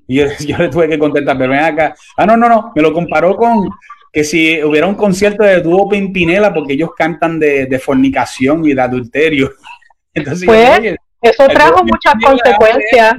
Y 0.06 0.16
yo, 0.46 0.58
le 0.58 0.68
tuve 0.68 0.86
que 0.86 0.98
contestar, 0.98 1.38
pero 1.38 1.52
ven 1.52 1.60
acá. 1.60 1.94
Ah, 2.14 2.26
no, 2.26 2.36
no, 2.36 2.46
no, 2.46 2.72
me 2.76 2.82
lo 2.82 2.92
comparó 2.92 3.36
con 3.36 3.70
que 4.12 4.22
si 4.22 4.62
hubiera 4.62 4.86
un 4.86 4.96
concierto 4.96 5.44
de 5.44 5.62
dúo 5.62 5.88
Pimpinela, 5.88 6.52
porque 6.52 6.74
ellos 6.74 6.90
cantan 6.94 7.38
de, 7.38 7.64
de 7.64 7.78
fornicación 7.78 8.66
y 8.66 8.74
de 8.74 8.82
adulterio. 8.82 9.52
Entonces, 10.14 10.46
pues, 10.46 10.96
eso 11.22 11.48
trajo 11.48 11.84
muchas 11.84 12.14
consecuencias. 12.24 13.14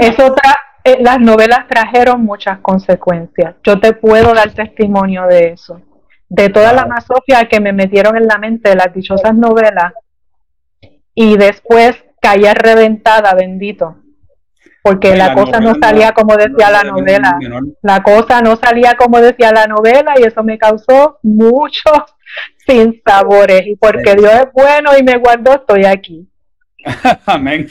Eso, 0.00 0.34
trajo 0.34 0.56
eh, 0.84 0.98
las 1.00 1.20
novelas 1.20 1.66
trajeron 1.68 2.24
muchas 2.24 2.58
consecuencias. 2.60 3.56
Yo 3.62 3.78
te 3.80 3.92
puedo 3.92 4.32
dar 4.32 4.50
testimonio 4.52 5.26
de 5.26 5.48
eso. 5.48 5.80
De 6.28 6.48
toda 6.48 6.72
la 6.72 6.86
masofia 6.86 7.48
que 7.48 7.60
me 7.60 7.72
metieron 7.72 8.16
en 8.16 8.26
la 8.26 8.38
mente 8.38 8.70
de 8.70 8.76
las 8.76 8.94
dichosas 8.94 9.34
novelas 9.34 9.92
y 11.14 11.36
después 11.36 12.02
caía 12.20 12.54
reventada, 12.54 13.34
bendito. 13.34 13.96
Porque 14.82 15.14
la, 15.14 15.34
cosa 15.34 15.60
no 15.60 15.74
salía 15.74 16.12
como 16.12 16.36
decía 16.36 16.70
la 16.70 16.84
novela. 16.84 17.38
La 17.82 18.02
cosa 18.02 18.40
no 18.40 18.56
salía 18.56 18.94
como 18.94 19.20
decía 19.20 19.52
la 19.52 19.66
novela 19.66 20.14
y 20.18 20.22
eso 20.22 20.42
me 20.42 20.56
causó 20.56 21.18
muchos 21.22 22.00
sinsabores. 22.70 23.66
Y 23.66 23.76
porque 23.76 24.14
Dios 24.14 24.32
es 24.32 24.52
bueno 24.52 24.90
y 24.98 25.02
me 25.02 25.16
guardó, 25.16 25.54
estoy 25.54 25.84
aquí. 25.84 26.28
Amén. 27.26 27.68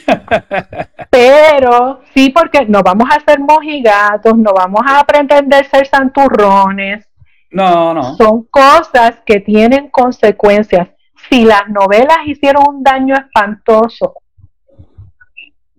Pero 1.10 2.00
sí, 2.14 2.30
porque 2.30 2.64
no 2.66 2.82
vamos 2.82 3.08
a 3.10 3.20
ser 3.20 3.40
mojigatos, 3.40 4.36
no 4.36 4.52
vamos 4.52 4.82
a 4.86 5.04
pretender 5.04 5.66
ser 5.66 5.86
santurrones. 5.86 7.06
No, 7.50 7.94
no. 7.94 8.16
Son 8.16 8.44
cosas 8.44 9.20
que 9.26 9.40
tienen 9.40 9.88
consecuencias. 9.88 10.88
Si 11.28 11.44
las 11.44 11.68
novelas 11.68 12.18
hicieron 12.26 12.64
un 12.68 12.82
daño 12.82 13.14
espantoso 13.14 14.14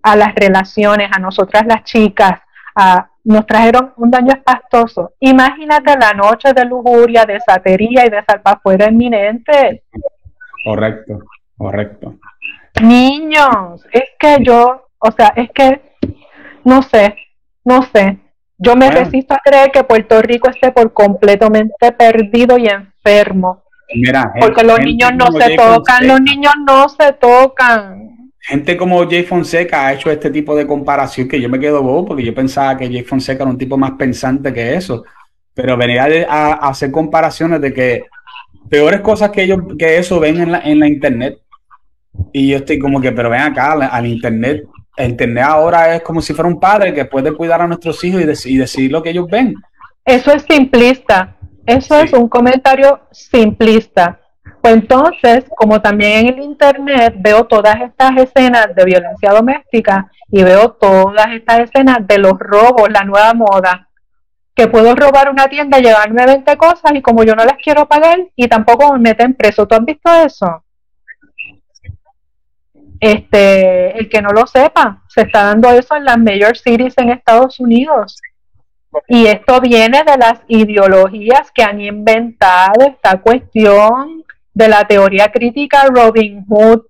a 0.02 0.16
las 0.16 0.34
relaciones, 0.34 1.10
a 1.12 1.18
nosotras 1.18 1.64
las 1.66 1.84
chicas, 1.84 2.40
a, 2.74 3.08
nos 3.24 3.46
trajeron 3.46 3.92
un 3.96 4.10
daño 4.10 4.32
espantoso. 4.32 5.12
Imagínate 5.20 5.96
la 5.98 6.12
noche 6.12 6.52
de 6.52 6.64
lujuria, 6.64 7.24
de 7.24 7.40
satería 7.40 8.06
y 8.06 8.10
de 8.10 8.22
salvafuera 8.24 8.90
inminente. 8.90 9.84
Correcto, 10.64 11.18
correcto. 11.56 12.14
Niños, 12.82 13.86
es 13.92 14.04
que 14.18 14.38
yo, 14.42 14.88
o 14.98 15.12
sea, 15.12 15.32
es 15.36 15.50
que, 15.52 15.80
no 16.64 16.82
sé, 16.82 17.16
no 17.64 17.82
sé. 17.82 18.18
Yo 18.58 18.76
me 18.76 18.90
resisto 18.90 19.34
a 19.34 19.40
creer 19.42 19.72
que 19.72 19.82
Puerto 19.82 20.22
Rico 20.22 20.48
esté 20.48 20.70
por 20.70 20.92
completamente 20.92 21.92
perdido 21.92 22.56
y 22.58 22.66
enfermo. 22.66 23.64
Mira, 23.94 24.32
porque 24.40 24.62
los 24.62 24.78
niños 24.78 25.12
no 25.14 25.32
se 25.32 25.56
tocan, 25.56 26.06
los 26.06 26.20
niños 26.20 26.54
no 26.64 26.88
se 26.88 27.12
tocan. 27.14 28.21
Gente 28.44 28.76
como 28.76 29.08
Jay 29.08 29.22
Fonseca 29.22 29.86
ha 29.86 29.92
hecho 29.94 30.10
este 30.10 30.30
tipo 30.30 30.54
de 30.56 30.66
comparación 30.66 31.28
que 31.28 31.40
yo 31.40 31.48
me 31.48 31.60
quedo 31.60 31.82
bobo 31.82 32.06
porque 32.06 32.24
yo 32.24 32.34
pensaba 32.34 32.76
que 32.76 32.88
Jay 32.88 33.04
Fonseca 33.04 33.44
era 33.44 33.50
un 33.50 33.58
tipo 33.58 33.78
más 33.78 33.92
pensante 33.92 34.52
que 34.52 34.74
eso. 34.74 35.04
Pero 35.54 35.76
venía 35.76 36.08
a, 36.28 36.68
hacer 36.68 36.90
comparaciones 36.90 37.60
de 37.60 37.72
que 37.72 38.04
peores 38.68 39.00
cosas 39.00 39.30
que 39.30 39.44
ellos 39.44 39.60
que 39.78 39.98
eso 39.98 40.18
ven 40.18 40.40
en 40.40 40.52
la, 40.52 40.60
en 40.60 40.80
la 40.80 40.88
internet 40.88 41.38
y 42.32 42.48
yo 42.48 42.58
estoy 42.58 42.78
como 42.78 43.00
que, 43.00 43.12
pero 43.12 43.30
ven 43.30 43.40
acá, 43.40 43.72
al 43.72 44.06
internet, 44.06 44.64
el 44.96 45.10
internet 45.10 45.44
ahora 45.44 45.96
es 45.96 46.02
como 46.02 46.20
si 46.20 46.34
fuera 46.34 46.48
un 46.48 46.60
padre 46.60 46.92
que 46.92 47.04
puede 47.04 47.32
cuidar 47.32 47.60
a 47.60 47.66
nuestros 47.66 48.02
hijos 48.04 48.22
y, 48.46 48.56
decir 48.56 48.90
lo 48.90 49.02
que 49.02 49.10
ellos 49.10 49.26
ven. 49.30 49.54
Eso 50.04 50.32
es 50.32 50.42
simplista, 50.42 51.36
eso 51.64 52.00
es 52.00 52.12
un 52.12 52.28
comentario 52.28 53.00
simplista. 53.10 54.20
Pues 54.62 54.74
entonces, 54.74 55.44
como 55.56 55.82
también 55.82 56.28
en 56.28 56.34
el 56.34 56.40
internet 56.44 57.14
veo 57.18 57.44
todas 57.44 57.80
estas 57.80 58.16
escenas 58.16 58.72
de 58.76 58.84
violencia 58.84 59.32
doméstica 59.32 60.08
y 60.30 60.44
veo 60.44 60.70
todas 60.80 61.32
estas 61.32 61.60
escenas 61.60 62.06
de 62.06 62.18
los 62.18 62.34
robos, 62.38 62.88
la 62.88 63.02
nueva 63.02 63.34
moda, 63.34 63.88
que 64.54 64.68
puedo 64.68 64.94
robar 64.94 65.30
una 65.30 65.48
tienda, 65.48 65.80
llevarme 65.80 66.26
20 66.26 66.56
cosas 66.56 66.92
y 66.94 67.02
como 67.02 67.24
yo 67.24 67.34
no 67.34 67.44
las 67.44 67.56
quiero 67.56 67.88
pagar 67.88 68.20
y 68.36 68.46
tampoco 68.46 68.92
me 68.92 69.00
meten 69.00 69.34
preso. 69.34 69.66
¿Tú 69.66 69.74
has 69.74 69.84
visto 69.84 70.12
eso? 70.14 70.62
Este, 73.00 73.98
el 73.98 74.08
que 74.08 74.22
no 74.22 74.28
lo 74.28 74.46
sepa, 74.46 75.02
se 75.08 75.22
está 75.22 75.42
dando 75.42 75.70
eso 75.70 75.96
en 75.96 76.04
las 76.04 76.18
major 76.18 76.56
cities 76.56 76.96
en 76.98 77.10
Estados 77.10 77.58
Unidos. 77.58 78.20
Y 79.08 79.26
esto 79.26 79.60
viene 79.60 80.04
de 80.04 80.16
las 80.18 80.40
ideologías 80.46 81.50
que 81.50 81.64
han 81.64 81.80
inventado 81.80 82.86
esta 82.86 83.20
cuestión 83.20 84.22
de 84.54 84.68
la 84.68 84.86
teoría 84.86 85.30
crítica 85.30 85.86
Robin 85.86 86.44
Hood, 86.48 86.82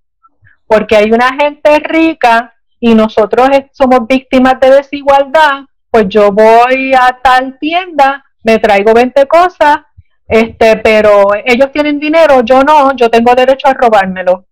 porque 0.67 0.97
hay 0.97 1.13
una 1.13 1.35
gente 1.35 1.79
rica 1.81 2.55
y 2.81 2.95
nosotros 2.95 3.49
somos 3.73 4.07
víctimas 4.09 4.59
de 4.61 4.71
desigualdad, 4.71 5.65
pues 5.91 6.07
yo 6.09 6.33
voy 6.33 6.93
a 6.95 7.19
tal 7.23 7.59
tienda, 7.59 8.25
me 8.43 8.59
traigo 8.59 8.93
20 8.93 9.27
cosas, 9.27 9.79
este, 10.27 10.79
pero 10.79 11.29
ellos 11.45 11.71
tienen 11.71 12.01
dinero, 12.01 12.43
yo 12.43 12.63
no, 12.63 12.97
yo 12.97 13.11
tengo 13.11 13.35
derecho 13.35 13.69
a 13.69 13.75
robármelo. 13.75 14.47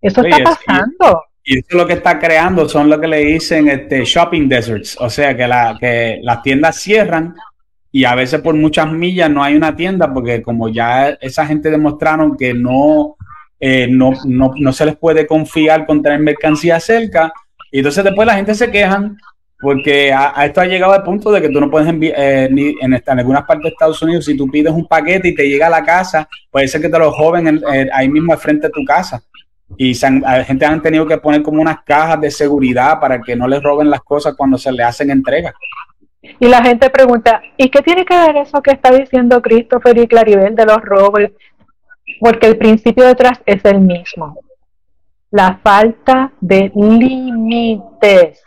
Eso 0.00 0.22
está 0.22 0.42
pasando. 0.42 1.24
Y, 1.44 1.58
eso 1.58 1.76
lo 1.76 1.86
que 1.86 1.94
está 1.94 2.18
creando 2.18 2.68
son 2.68 2.88
lo 2.88 2.98
que 3.00 3.06
le 3.06 3.18
dicen 3.18 3.68
este, 3.68 4.04
shopping 4.04 4.48
deserts, 4.48 4.96
o 4.98 5.10
sea 5.10 5.36
que, 5.36 5.46
la, 5.46 5.76
que 5.78 6.20
las 6.22 6.42
tiendas 6.42 6.76
cierran 6.76 7.34
y 7.92 8.04
a 8.04 8.14
veces 8.14 8.40
por 8.40 8.54
muchas 8.54 8.92
millas 8.92 9.30
no 9.30 9.42
hay 9.42 9.56
una 9.56 9.74
tienda 9.74 10.12
porque 10.12 10.42
como 10.42 10.68
ya 10.68 11.10
esa 11.20 11.46
gente 11.46 11.70
demostraron 11.70 12.36
que 12.36 12.54
no, 12.54 13.16
eh, 13.58 13.88
no, 13.90 14.12
no, 14.24 14.72
se 14.72 14.86
les 14.86 14.96
puede 14.96 15.26
confiar 15.26 15.86
con 15.86 16.02
tener 16.02 16.20
mercancía 16.20 16.78
cerca, 16.80 17.32
y 17.70 17.78
entonces 17.78 18.04
después 18.04 18.26
la 18.26 18.34
gente 18.34 18.54
se 18.54 18.70
quejan 18.70 19.16
porque 19.60 20.12
a, 20.12 20.46
esto 20.46 20.62
ha 20.62 20.66
llegado 20.66 20.92
al 20.94 21.02
punto 21.02 21.30
de 21.30 21.42
que 21.42 21.50
tú 21.50 21.60
no 21.60 21.70
puedes 21.70 21.88
enviar, 21.88 22.14
eh, 22.16 22.48
ni 22.50 22.74
en, 22.80 22.94
en 22.94 23.18
algunas 23.18 23.44
partes 23.44 23.64
de 23.64 23.68
Estados 23.70 24.00
Unidos, 24.00 24.24
si 24.24 24.36
tú 24.36 24.50
pides 24.50 24.72
un 24.72 24.86
paquete 24.86 25.28
y 25.28 25.34
te 25.34 25.48
llega 25.48 25.66
a 25.66 25.70
la 25.70 25.84
casa, 25.84 26.26
puede 26.50 26.66
ser 26.66 26.80
que 26.80 26.88
te 26.88 26.98
lo 26.98 27.12
joven 27.12 27.60
eh, 27.72 27.88
ahí 27.92 28.08
mismo 28.08 28.32
al 28.32 28.38
frente 28.38 28.68
de 28.68 28.72
tu 28.72 28.84
casa 28.84 29.22
y 29.76 29.98
la 30.00 30.44
gente 30.44 30.66
han 30.66 30.82
tenido 30.82 31.06
que 31.06 31.18
poner 31.18 31.42
como 31.42 31.60
unas 31.62 31.82
cajas 31.84 32.20
de 32.20 32.30
seguridad 32.30 32.98
para 33.00 33.20
que 33.20 33.36
no 33.36 33.46
les 33.46 33.62
roben 33.62 33.90
las 33.90 34.02
cosas 34.02 34.34
cuando 34.36 34.58
se 34.58 34.72
le 34.72 34.82
hacen 34.82 35.10
entregas. 35.10 35.54
Y 36.38 36.48
la 36.48 36.62
gente 36.62 36.90
pregunta, 36.90 37.42
¿y 37.56 37.68
qué 37.68 37.82
tiene 37.82 38.04
que 38.04 38.16
ver 38.16 38.36
eso 38.36 38.62
que 38.62 38.72
está 38.72 38.90
diciendo 38.92 39.42
Christopher 39.42 39.98
y 39.98 40.06
Claribel 40.06 40.54
de 40.54 40.66
los 40.66 40.80
robos? 40.82 41.20
Porque 42.20 42.46
el 42.46 42.56
principio 42.56 43.06
detrás 43.06 43.40
es 43.46 43.64
el 43.64 43.80
mismo. 43.80 44.38
La 45.30 45.60
falta 45.62 46.32
de 46.40 46.72
límites. 46.74 48.42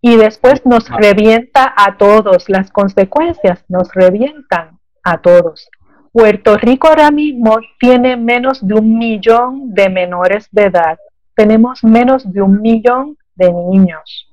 Y 0.00 0.16
después 0.16 0.64
nos 0.64 0.88
revienta 0.88 1.74
a 1.76 1.96
todos. 1.96 2.48
Las 2.48 2.70
consecuencias 2.70 3.64
nos 3.68 3.92
revientan 3.92 4.78
a 5.02 5.18
todos. 5.18 5.68
Puerto 6.12 6.56
Rico 6.56 6.88
ahora 6.88 7.10
mismo 7.10 7.58
tiene 7.78 8.16
menos 8.16 8.66
de 8.66 8.74
un 8.74 8.96
millón 8.96 9.74
de 9.74 9.90
menores 9.90 10.48
de 10.50 10.64
edad. 10.64 10.98
Tenemos 11.34 11.84
menos 11.84 12.32
de 12.32 12.40
un 12.40 12.62
millón 12.62 13.18
de 13.34 13.52
niños. 13.52 14.25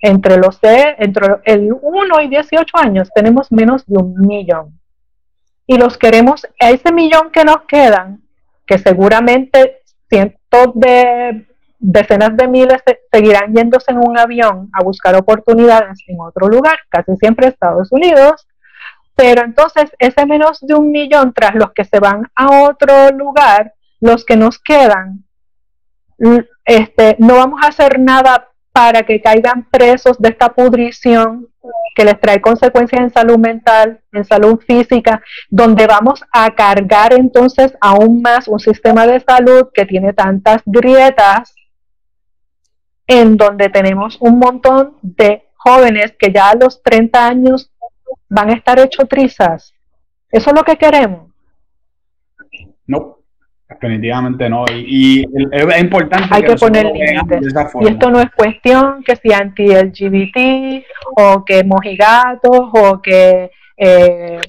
Entre 0.00 0.38
los 0.38 0.60
de, 0.60 0.96
entre 0.98 1.36
el 1.44 1.72
1 1.72 2.20
y 2.22 2.28
18 2.28 2.78
años 2.78 3.10
tenemos 3.14 3.52
menos 3.52 3.84
de 3.86 3.98
un 3.98 4.14
millón. 4.14 4.78
y 5.66 5.76
los 5.76 5.96
queremos, 5.98 6.46
a 6.58 6.70
ese 6.70 6.92
millón 6.92 7.30
que 7.30 7.44
nos 7.44 7.62
quedan, 7.68 8.22
que 8.66 8.78
seguramente 8.78 9.82
cientos 10.08 10.72
de 10.74 11.46
decenas 11.78 12.36
de 12.36 12.46
miles 12.46 12.82
seguirán 13.10 13.54
yéndose 13.54 13.90
en 13.90 13.98
un 13.98 14.18
avión 14.18 14.68
a 14.72 14.82
buscar 14.82 15.14
oportunidades 15.16 15.98
en 16.08 16.20
otro 16.20 16.48
lugar, 16.48 16.78
casi 16.88 17.16
siempre 17.16 17.46
Estados 17.46 17.90
Unidos, 17.90 18.46
pero 19.14 19.42
entonces 19.42 19.90
ese 19.98 20.26
menos 20.26 20.60
de 20.60 20.74
un 20.74 20.90
millón 20.90 21.32
tras 21.32 21.54
los 21.54 21.72
que 21.72 21.84
se 21.84 21.98
van 21.98 22.30
a 22.34 22.62
otro 22.62 23.10
lugar, 23.12 23.74
los 24.00 24.24
que 24.24 24.36
nos 24.36 24.58
quedan, 24.58 25.24
este, 26.64 27.16
no 27.18 27.36
vamos 27.36 27.60
a 27.62 27.68
hacer 27.68 27.98
nada 27.98 28.49
para 28.72 29.02
que 29.02 29.20
caigan 29.20 29.68
presos 29.68 30.18
de 30.18 30.28
esta 30.28 30.50
pudrición 30.50 31.48
que 31.94 32.04
les 32.04 32.20
trae 32.20 32.40
consecuencias 32.40 33.02
en 33.02 33.10
salud 33.10 33.38
mental, 33.38 34.00
en 34.12 34.24
salud 34.24 34.60
física, 34.60 35.22
donde 35.48 35.86
vamos 35.86 36.22
a 36.32 36.54
cargar 36.54 37.12
entonces 37.12 37.74
aún 37.80 38.22
más 38.22 38.48
un 38.48 38.60
sistema 38.60 39.06
de 39.06 39.20
salud 39.20 39.68
que 39.74 39.86
tiene 39.86 40.12
tantas 40.12 40.62
grietas, 40.64 41.54
en 43.06 43.36
donde 43.36 43.68
tenemos 43.68 44.16
un 44.20 44.38
montón 44.38 44.96
de 45.02 45.48
jóvenes 45.56 46.14
que 46.18 46.32
ya 46.32 46.50
a 46.50 46.54
los 46.54 46.82
30 46.82 47.26
años 47.26 47.72
van 48.28 48.50
a 48.50 48.54
estar 48.54 48.78
hechos 48.78 49.08
trizas. 49.08 49.74
¿Eso 50.30 50.50
es 50.50 50.56
lo 50.56 50.62
que 50.62 50.76
queremos? 50.76 51.28
No, 52.86 53.19
definitivamente 53.70 54.48
no. 54.48 54.64
Y, 54.68 55.24
es 55.52 55.80
importante 55.80 56.28
Hay 56.30 56.42
que, 56.42 56.56
poner 56.56 56.86
límites. 56.86 57.54
Y 57.80 57.88
esto 57.88 58.10
no 58.10 58.20
es 58.20 58.30
cuestión 58.32 59.02
que 59.04 59.16
si 59.16 59.32
anti-LGBT 59.32 60.84
o 61.16 61.44
que 61.44 61.64
mojigatos 61.64 62.68
o 62.72 63.00
que 63.00 63.50
eh, 63.76 64.40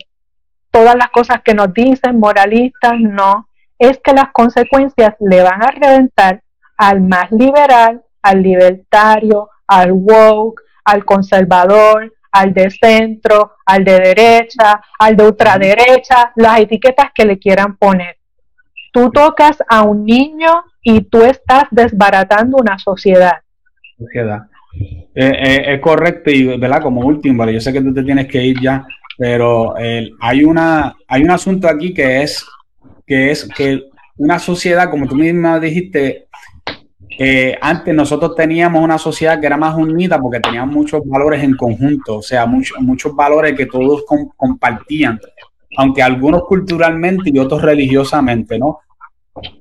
todas 0.72 0.96
las 0.96 1.10
cosas 1.10 1.42
que 1.44 1.54
nos 1.54 1.74
dicen 1.74 2.20
moralistas, 2.20 3.00
no. 3.00 3.48
Es 3.78 4.00
que 4.04 4.14
las 4.14 4.32
consecuencias 4.32 5.16
le 5.20 5.42
van 5.42 5.64
a 5.64 5.72
reventar 5.72 6.42
al 6.78 7.02
más 7.02 7.32
liberal, 7.32 8.02
al 8.22 8.44
libertario, 8.44 9.50
al 9.68 9.92
woke, 9.92 10.62
al 10.86 11.04
conservador, 11.06 12.14
al 12.32 12.54
de 12.54 12.70
centro, 12.70 13.54
al 13.66 13.84
de 13.84 14.00
derecha, 14.00 14.82
al 15.00 15.16
de 15.16 15.26
ultraderecha, 15.26 16.32
las 16.36 16.60
etiquetas 16.60 17.08
que 17.14 17.26
le 17.26 17.40
quieran 17.40 17.76
poner. 17.78 18.21
Tú 18.92 19.10
tocas 19.12 19.58
a 19.68 19.84
un 19.84 20.06
niño 20.06 20.64
y 20.82 21.02
tú 21.02 21.24
estás 21.24 21.64
desbaratando 21.72 22.58
una 22.58 22.78
sociedad. 22.78 23.38
Sociedad. 23.98 24.48
Eh, 24.74 25.04
eh, 25.16 25.74
es 25.74 25.82
correcto 25.82 26.32
y, 26.32 26.58
¿verdad? 26.58 26.82
Como 26.82 27.02
último, 27.02 27.50
yo 27.50 27.60
sé 27.60 27.74
que 27.74 27.82
tú 27.82 27.94
te 27.94 28.04
tienes 28.04 28.28
que 28.28 28.44
ir 28.44 28.62
ya, 28.62 28.86
pero 29.18 29.76
hay, 29.76 30.44
una, 30.44 30.96
hay 31.08 31.24
un 31.24 31.32
asunto 31.32 31.68
aquí 31.68 31.94
que 31.94 32.22
es, 32.22 32.46
que 33.06 33.32
es 33.32 33.48
que 33.56 33.84
una 34.18 34.40
sociedad, 34.40 34.90
como 34.90 35.08
tú 35.08 35.16
misma 35.16 35.60
dijiste, 35.60 36.28
eh, 37.18 37.58
antes 37.62 37.94
nosotros 37.94 38.36
teníamos 38.36 38.84
una 38.84 38.98
sociedad 38.98 39.40
que 39.40 39.46
era 39.46 39.58
más 39.58 39.76
unida 39.76 40.20
porque 40.20 40.40
teníamos 40.40 40.74
muchos 40.74 41.02
valores 41.06 41.44
en 41.44 41.56
conjunto, 41.56 42.18
o 42.18 42.22
sea, 42.22 42.46
muchos 42.46 42.80
muchos 42.80 43.16
valores 43.16 43.54
que 43.54 43.66
todos 43.66 44.06
compartían, 44.38 45.20
aunque 45.78 46.02
algunos 46.02 46.44
culturalmente 46.44 47.30
y 47.34 47.40
otros 47.40 47.62
religiosamente, 47.62 48.58
¿no? 48.60 48.80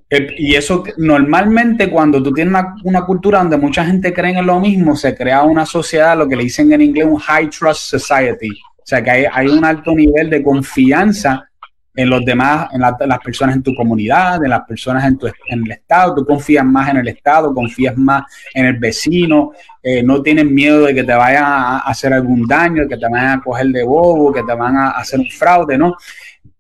Eh, 0.09 0.35
y 0.39 0.57
eso 0.57 0.83
normalmente 0.99 1.89
cuando 1.89 2.21
tú 2.21 2.33
tienes 2.33 2.55
una, 2.83 3.07
cultura 3.07 3.39
donde 3.39 3.57
mucha 3.57 3.85
gente 3.85 4.13
cree 4.13 4.37
en 4.37 4.47
lo 4.47 4.59
mismo, 4.59 4.97
se 4.97 5.15
crea 5.15 5.43
una 5.45 5.65
sociedad, 5.65 6.19
lo 6.19 6.29
que 6.29 6.37
le 6.37 6.45
dicen 6.45 6.73
en 6.73 6.83
inglés 6.83 7.07
un 7.07 7.19
high 7.19 7.49
trust 7.49 7.83
society, 7.83 8.51
o 8.51 8.83
sea 8.85 9.03
que 9.03 9.29
hay 9.33 9.47
un 9.47 9.65
alto 9.65 9.95
nivel 9.95 10.29
de 10.29 10.43
confianza 10.43 11.50
en 11.95 12.09
los 12.09 12.25
demás, 12.25 12.69
en 12.73 12.81
las 12.81 13.19
personas 13.19 13.57
en 13.57 13.63
tu 13.63 13.75
comunidad, 13.75 14.43
en 14.43 14.51
las 14.51 14.63
personas 14.63 15.05
en, 15.05 15.19
tu, 15.19 15.27
en 15.27 15.65
el 15.65 15.73
Estado. 15.73 16.15
Tú 16.15 16.25
confías 16.25 16.65
más 16.65 16.89
en 16.91 16.99
el 16.99 17.09
Estado, 17.09 17.53
confías 17.53 17.97
más 17.97 18.25
en 18.55 18.67
el 18.67 18.79
vecino, 18.79 19.53
eh, 19.83 20.03
no 20.03 20.23
tienes 20.23 20.45
miedo 20.45 20.87
de 20.87 20.95
que 20.95 21.05
te 21.05 21.15
vayan 21.15 21.45
a 21.45 21.79
hacer 21.79 22.13
algún 22.13 22.47
daño, 22.47 22.87
que 22.89 22.97
te 22.97 23.09
vayan 23.09 23.39
a 23.39 23.43
coger 23.43 23.67
de 23.69 23.83
bobo, 23.83 24.33
que 24.33 24.43
te 24.43 24.55
van 24.55 24.77
a 24.77 24.91
hacer 24.91 25.21
un 25.21 25.31
fraude, 25.31 25.77
¿no? 25.77 25.97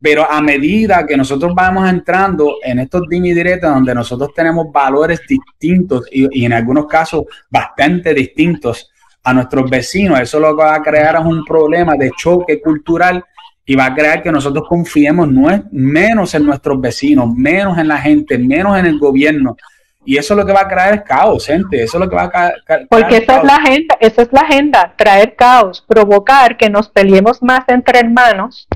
Pero 0.02 0.30
a 0.30 0.40
medida 0.40 1.06
que 1.06 1.16
nosotros 1.16 1.54
vamos 1.54 1.88
entrando 1.88 2.56
en 2.62 2.78
estos 2.78 3.06
dimi 3.08 3.32
directos 3.32 3.70
donde 3.70 3.94
nosotros 3.94 4.30
tenemos 4.34 4.72
valores 4.72 5.20
distintos 5.28 6.06
y, 6.10 6.40
y 6.40 6.46
en 6.46 6.54
algunos 6.54 6.86
casos 6.86 7.24
bastante 7.50 8.14
distintos 8.14 8.90
a 9.22 9.34
nuestros 9.34 9.68
vecinos, 9.68 10.18
eso 10.18 10.40
lo 10.40 10.56
que 10.56 10.62
va 10.62 10.76
a 10.76 10.82
crear 10.82 11.16
es 11.16 11.24
un 11.24 11.44
problema 11.44 11.94
de 11.94 12.10
choque 12.16 12.60
cultural 12.60 13.22
y 13.70 13.76
va 13.76 13.84
a 13.84 13.94
crear 13.94 14.20
que 14.20 14.32
nosotros 14.32 14.66
confiemos 14.68 15.28
menos 15.70 16.34
en 16.34 16.44
nuestros 16.44 16.80
vecinos, 16.80 17.32
menos 17.32 17.78
en 17.78 17.86
la 17.86 17.98
gente, 17.98 18.36
menos 18.36 18.76
en 18.76 18.84
el 18.84 18.98
gobierno. 18.98 19.56
Y 20.04 20.16
eso 20.16 20.34
es 20.34 20.38
lo 20.40 20.44
que 20.44 20.52
va 20.52 20.62
a 20.62 20.68
crear 20.68 20.92
es 20.92 21.02
caos, 21.02 21.46
gente. 21.46 21.80
Eso 21.80 21.96
es 21.96 22.04
lo 22.04 22.10
que 22.10 22.16
va 22.16 22.24
a 22.24 22.30
crear. 22.30 22.88
Porque 22.88 23.18
esa 23.18 23.36
es 23.36 23.44
la 23.44 23.54
agenda, 23.54 23.96
esa 24.00 24.22
es 24.22 24.32
la 24.32 24.40
agenda, 24.40 24.92
traer 24.96 25.36
caos, 25.36 25.84
provocar 25.86 26.56
que 26.56 26.68
nos 26.68 26.88
peleemos 26.88 27.44
más 27.44 27.60
entre 27.68 28.00
hermanos, 28.00 28.66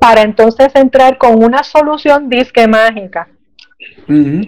para 0.00 0.22
entonces 0.22 0.74
entrar 0.74 1.18
con 1.18 1.44
una 1.44 1.62
solución 1.62 2.30
disque 2.30 2.66
mágica 2.66 3.28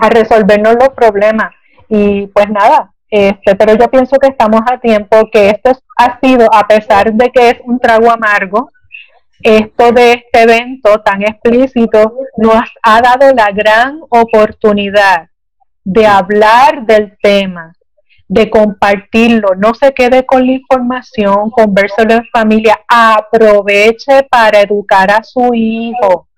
a 0.01 0.09
resolvernos 0.09 0.77
los 0.77 0.89
problemas. 0.97 1.53
Y 1.91 2.27
pues 2.29 2.49
nada, 2.49 2.91
este, 3.11 3.55
pero 3.55 3.75
yo 3.75 3.91
pienso 3.91 4.17
que 4.17 4.29
estamos 4.29 4.63
a 4.65 4.79
tiempo, 4.79 5.29
que 5.31 5.51
esto 5.51 5.79
ha 5.99 6.19
sido, 6.21 6.49
a 6.51 6.67
pesar 6.67 7.13
de 7.13 7.31
que 7.31 7.51
es 7.51 7.57
un 7.67 7.79
trago 7.79 8.11
amargo, 8.11 8.71
esto 9.43 9.93
de 9.93 10.13
este 10.13 10.43
evento 10.43 11.01
tan 11.01 11.23
explícito 11.23 12.15
nos 12.37 12.65
ha 12.83 13.01
dado 13.01 13.35
la 13.35 13.51
gran 13.53 14.01
oportunidad 14.11 15.29
de 15.85 16.07
hablar 16.07 16.85
del 16.85 17.17
tema, 17.23 17.73
de 18.29 18.51
compartirlo, 18.51 19.55
no 19.57 19.75
se 19.75 19.93
quede 19.93 20.25
con 20.27 20.47
la 20.47 20.53
información, 20.53 21.51
converselo 21.51 22.15
en 22.15 22.27
familia, 22.33 22.79
aproveche 22.87 24.23
para 24.31 24.61
educar 24.61 25.11
a 25.11 25.23
su 25.23 25.53
hijo. 25.55 26.29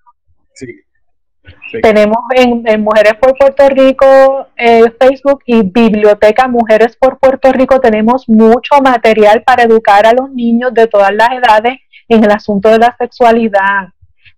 Tenemos 1.81 2.17
en, 2.35 2.83
Mujeres 2.83 3.15
por 3.19 3.35
Puerto 3.35 3.67
Rico 3.67 4.47
eh, 4.55 4.83
Facebook 4.99 5.41
y 5.45 5.63
Biblioteca 5.63 6.47
Mujeres 6.47 6.95
por 6.95 7.19
Puerto 7.19 7.51
Rico, 7.51 7.79
tenemos 7.81 8.29
mucho 8.29 8.79
material 8.81 9.43
para 9.43 9.63
educar 9.63 10.05
a 10.05 10.13
los 10.13 10.31
niños 10.31 10.73
de 10.73 10.87
todas 10.87 11.13
las 11.13 11.29
edades 11.31 11.79
en 12.07 12.23
el 12.23 12.31
asunto 12.31 12.69
de 12.69 12.79
la 12.79 12.95
sexualidad. 12.97 13.89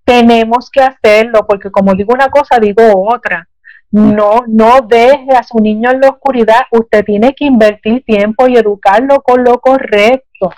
Tenemos 0.04 0.70
que 0.70 0.82
hacerlo 0.82 1.46
porque 1.48 1.72
como 1.72 1.94
digo 1.96 2.14
una 2.14 2.30
cosa, 2.30 2.60
digo 2.60 2.84
otra. 3.08 3.48
No, 3.92 4.44
no 4.48 4.82
deje 4.82 5.32
a 5.32 5.44
su 5.44 5.58
niño 5.60 5.90
en 5.90 6.02
la 6.02 6.10
oscuridad. 6.10 6.64
Usted 6.72 7.06
tiene 7.06 7.34
que 7.34 7.46
invertir 7.46 8.04
tiempo 8.04 8.48
y 8.48 8.58
educarlo 8.58 9.22
con 9.22 9.44
lo 9.44 9.60
correcto. 9.60 10.52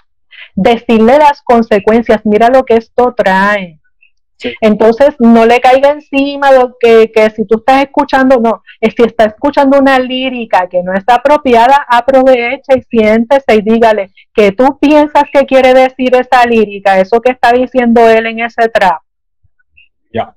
Decirle 0.55 1.19
las 1.19 1.43
consecuencias. 1.43 2.21
Mira 2.25 2.49
lo 2.49 2.63
que 2.63 2.77
esto 2.77 3.13
trae. 3.15 3.79
Entonces, 4.61 5.15
no 5.19 5.45
le 5.45 5.59
caiga 5.59 5.91
encima 5.91 6.51
lo 6.51 6.75
que, 6.79 7.11
que 7.11 7.29
si 7.31 7.45
tú 7.45 7.57
estás 7.57 7.83
escuchando, 7.83 8.39
no, 8.39 8.61
si 8.81 9.03
está 9.03 9.25
escuchando 9.25 9.79
una 9.79 9.97
lírica 9.97 10.67
que 10.69 10.83
no 10.83 10.93
está 10.93 11.15
apropiada, 11.15 11.85
aprovecha 11.87 12.75
y 12.75 12.81
siéntese 12.83 13.55
y 13.55 13.61
dígale 13.61 14.11
que 14.33 14.51
tú 14.51 14.77
piensas 14.79 15.23
que 15.33 15.45
quiere 15.45 15.73
decir 15.73 16.15
esa 16.15 16.45
lírica, 16.45 16.99
eso 16.99 17.19
que 17.19 17.31
está 17.31 17.51
diciendo 17.51 18.07
él 18.07 18.27
en 18.27 18.39
ese 18.41 18.69
trap. 18.69 19.01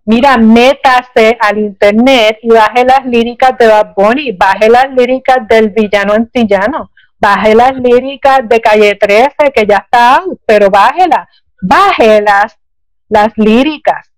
Mira, 0.04 0.36
métase 0.36 1.36
al 1.40 1.58
internet 1.58 2.38
y 2.42 2.48
baje 2.48 2.84
las 2.84 3.04
líricas 3.06 3.56
de 3.58 3.66
Bad 3.66 3.94
Bunny, 3.96 4.32
baje 4.32 4.68
las 4.68 4.90
líricas 4.90 5.46
del 5.48 5.70
villano 5.70 6.12
antillano, 6.12 6.90
baje 7.18 7.54
las 7.54 7.74
líricas 7.74 8.40
de 8.48 8.60
Calle 8.60 8.94
13, 8.96 9.52
que 9.54 9.66
ya 9.66 9.78
está, 9.78 10.22
pero 10.44 10.70
bájelas, 10.70 11.28
bájelas 11.62 12.59
las 13.10 13.36
líricas. 13.36 14.10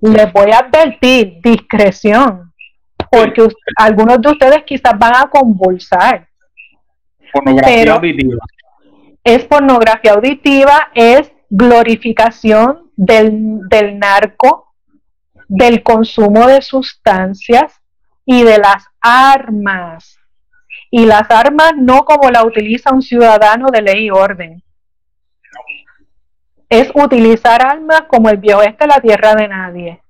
Les 0.00 0.32
voy 0.32 0.50
a 0.50 0.58
advertir, 0.58 1.40
discreción, 1.42 2.52
porque 3.10 3.46
algunos 3.76 4.20
de 4.20 4.30
ustedes 4.30 4.64
quizás 4.64 4.98
van 4.98 5.14
a 5.14 5.30
convulsar. 5.30 6.26
Pornografía 7.32 7.94
auditiva. 7.94 8.44
Es 9.22 9.44
pornografía 9.44 10.12
auditiva, 10.12 10.88
es 10.94 11.32
glorificación 11.48 12.90
del, 12.96 13.60
del 13.68 13.98
narco, 13.98 14.74
del 15.48 15.82
consumo 15.82 16.46
de 16.46 16.60
sustancias 16.60 17.80
y 18.26 18.42
de 18.42 18.58
las 18.58 18.84
armas. 19.00 20.18
Y 20.90 21.06
las 21.06 21.30
armas 21.30 21.72
no 21.76 22.04
como 22.04 22.30
la 22.30 22.44
utiliza 22.44 22.92
un 22.92 23.02
ciudadano 23.02 23.68
de 23.72 23.82
ley 23.82 24.06
y 24.06 24.10
orden, 24.10 24.62
es 26.68 26.90
utilizar 26.94 27.64
armas 27.64 28.02
como 28.08 28.28
el 28.28 28.38
viejo 28.38 28.62
este 28.62 28.86
la 28.86 29.00
tierra 29.00 29.34
de 29.34 29.48
nadie. 29.48 30.00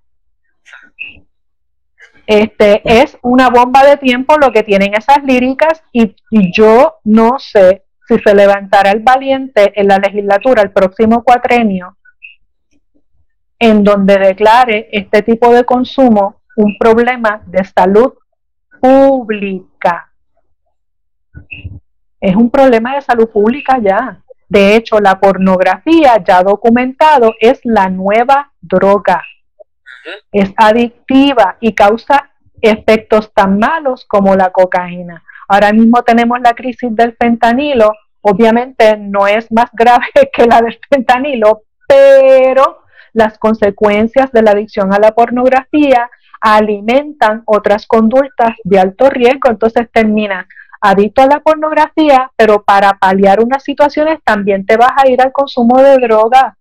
Este 2.26 2.80
es 3.02 3.18
una 3.22 3.50
bomba 3.50 3.84
de 3.84 3.98
tiempo 3.98 4.38
lo 4.38 4.50
que 4.50 4.62
tienen 4.62 4.94
esas 4.94 5.22
líricas 5.24 5.82
y, 5.92 6.14
yo 6.56 6.96
no 7.04 7.38
sé 7.38 7.84
si 8.08 8.18
se 8.18 8.34
levantará 8.34 8.92
el 8.92 9.00
valiente 9.00 9.78
en 9.78 9.88
la 9.88 9.98
legislatura 9.98 10.62
el 10.62 10.70
próximo 10.70 11.22
cuatrenio 11.22 11.96
en 13.58 13.84
donde 13.84 14.18
declare 14.18 14.88
este 14.92 15.22
tipo 15.22 15.52
de 15.52 15.64
consumo 15.64 16.40
un 16.56 16.76
problema 16.78 17.42
de 17.46 17.64
salud 17.64 18.14
pública. 18.80 20.10
Es 22.20 22.36
un 22.36 22.50
problema 22.50 22.94
de 22.94 23.02
salud 23.02 23.28
pública 23.28 23.78
ya. 23.78 24.23
De 24.54 24.76
hecho, 24.76 25.00
la 25.00 25.18
pornografía 25.18 26.22
ya 26.24 26.44
documentado 26.44 27.34
es 27.40 27.58
la 27.64 27.88
nueva 27.88 28.52
droga. 28.60 29.20
Es 30.30 30.52
adictiva 30.56 31.56
y 31.58 31.74
causa 31.74 32.30
efectos 32.62 33.32
tan 33.34 33.58
malos 33.58 34.04
como 34.06 34.36
la 34.36 34.50
cocaína. 34.50 35.24
Ahora 35.48 35.72
mismo 35.72 36.04
tenemos 36.04 36.38
la 36.40 36.54
crisis 36.54 36.94
del 36.94 37.16
fentanilo. 37.16 37.90
Obviamente 38.20 38.96
no 38.96 39.26
es 39.26 39.50
más 39.50 39.70
grave 39.72 40.06
que 40.32 40.46
la 40.46 40.62
del 40.62 40.78
fentanilo, 40.88 41.62
pero 41.88 42.84
las 43.12 43.36
consecuencias 43.38 44.30
de 44.30 44.42
la 44.42 44.52
adicción 44.52 44.94
a 44.94 45.00
la 45.00 45.16
pornografía 45.16 46.08
alimentan 46.40 47.42
otras 47.46 47.88
conductas 47.88 48.54
de 48.62 48.78
alto 48.78 49.10
riesgo, 49.10 49.50
entonces 49.50 49.90
termina 49.90 50.46
adicto 50.84 51.22
a 51.22 51.26
la 51.26 51.40
pornografía, 51.40 52.30
pero 52.36 52.62
para 52.62 52.92
paliar 52.92 53.40
unas 53.42 53.64
situaciones 53.64 54.18
también 54.22 54.66
te 54.66 54.76
vas 54.76 54.92
a 54.96 55.08
ir 55.08 55.20
al 55.22 55.32
consumo 55.32 55.80
de 55.80 55.96
drogas, 55.96 56.54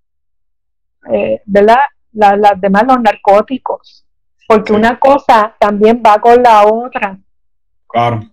eh, 1.12 1.42
¿verdad? 1.46 1.80
las 2.14 2.62
demás, 2.62 2.84
los 2.88 3.02
narcóticos, 3.02 4.06
porque 4.48 4.72
una 4.72 4.98
cosa 4.98 5.54
también 5.60 6.02
va 6.06 6.20
con 6.20 6.42
la 6.42 6.66
otra. 6.66 7.18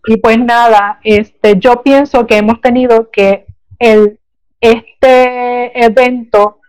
Y 0.07 0.17
pues 0.19 0.39
nada, 0.39 1.01
este, 1.03 1.59
yo 1.59 1.83
pienso 1.83 2.27
que 2.27 2.37
hemos 2.37 2.61
tenido 2.61 3.11
que 3.11 3.47
el, 3.79 4.21
este 4.61 5.85
evento 5.85 6.61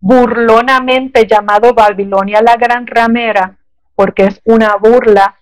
burlonamente 0.00 1.26
llamado 1.26 1.74
Babilonia 1.74 2.40
la 2.40 2.56
Gran 2.56 2.86
Ramera, 2.86 3.58
porque 3.94 4.24
es 4.24 4.40
una 4.44 4.76
burla, 4.76 5.36